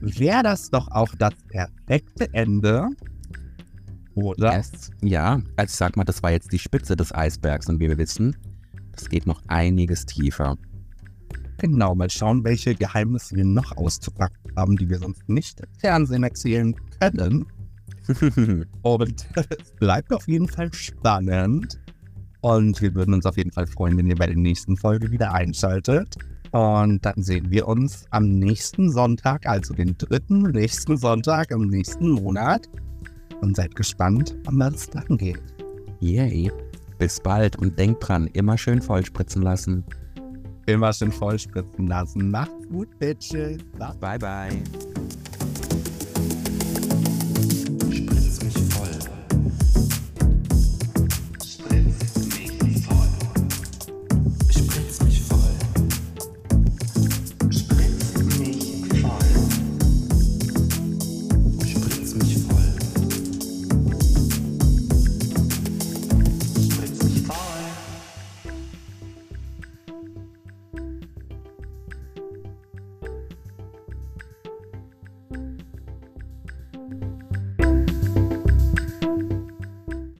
wäre 0.00 0.42
das 0.42 0.70
doch 0.70 0.88
auch 0.90 1.14
das 1.18 1.34
perfekte 1.48 2.28
Ende. 2.34 2.88
Oder? 4.22 4.56
Yes. 4.56 4.90
Ja, 5.02 5.40
also 5.56 5.70
ich 5.70 5.76
sag 5.76 5.96
mal, 5.96 6.04
das 6.04 6.22
war 6.22 6.30
jetzt 6.30 6.52
die 6.52 6.58
Spitze 6.58 6.96
des 6.96 7.14
Eisbergs 7.14 7.68
und 7.68 7.80
wie 7.80 7.88
wir 7.88 7.98
wissen, 7.98 8.36
das 8.92 9.08
geht 9.08 9.26
noch 9.26 9.42
einiges 9.48 10.06
tiefer. 10.06 10.56
Genau, 11.58 11.94
mal 11.94 12.08
schauen, 12.08 12.42
welche 12.42 12.74
Geheimnisse 12.74 13.36
wir 13.36 13.44
noch 13.44 13.76
auszupacken 13.76 14.56
haben, 14.56 14.76
die 14.76 14.88
wir 14.88 14.98
sonst 14.98 15.28
nicht 15.28 15.60
im 15.60 15.68
Fernsehen 15.78 16.22
erzählen 16.22 16.74
können. 17.00 17.46
Und 18.82 19.26
es 19.36 19.72
bleibt 19.78 20.12
auf 20.12 20.26
jeden 20.26 20.48
Fall 20.48 20.72
spannend. 20.72 21.78
Und 22.40 22.80
wir 22.80 22.94
würden 22.94 23.12
uns 23.12 23.26
auf 23.26 23.36
jeden 23.36 23.52
Fall 23.52 23.66
freuen, 23.66 23.98
wenn 23.98 24.06
ihr 24.06 24.16
bei 24.16 24.26
der 24.26 24.36
nächsten 24.36 24.76
Folge 24.76 25.10
wieder 25.10 25.34
einschaltet. 25.34 26.16
Und 26.52 27.04
dann 27.04 27.22
sehen 27.22 27.50
wir 27.50 27.68
uns 27.68 28.06
am 28.10 28.38
nächsten 28.38 28.90
Sonntag, 28.90 29.46
also 29.46 29.74
den 29.74 29.96
dritten 29.98 30.42
nächsten 30.42 30.96
Sonntag 30.96 31.50
im 31.50 31.68
nächsten 31.68 32.10
Monat. 32.10 32.68
Und 33.40 33.56
seid 33.56 33.74
gespannt, 33.74 34.36
wann 34.44 34.74
es 34.74 34.88
dann 34.88 35.16
geht. 35.16 35.40
Yay. 36.00 36.50
Bis 36.98 37.18
bald 37.20 37.56
und 37.56 37.78
denkt 37.78 38.06
dran, 38.06 38.26
immer 38.34 38.58
schön 38.58 38.82
vollspritzen 38.82 39.42
lassen. 39.42 39.84
Immer 40.66 40.92
schön 40.92 41.10
vollspritzen 41.10 41.86
lassen. 41.86 42.30
Macht's 42.30 42.68
gut, 42.68 42.88
Bitches. 42.98 43.58
Bye 43.78 44.18
bye. 44.18 44.62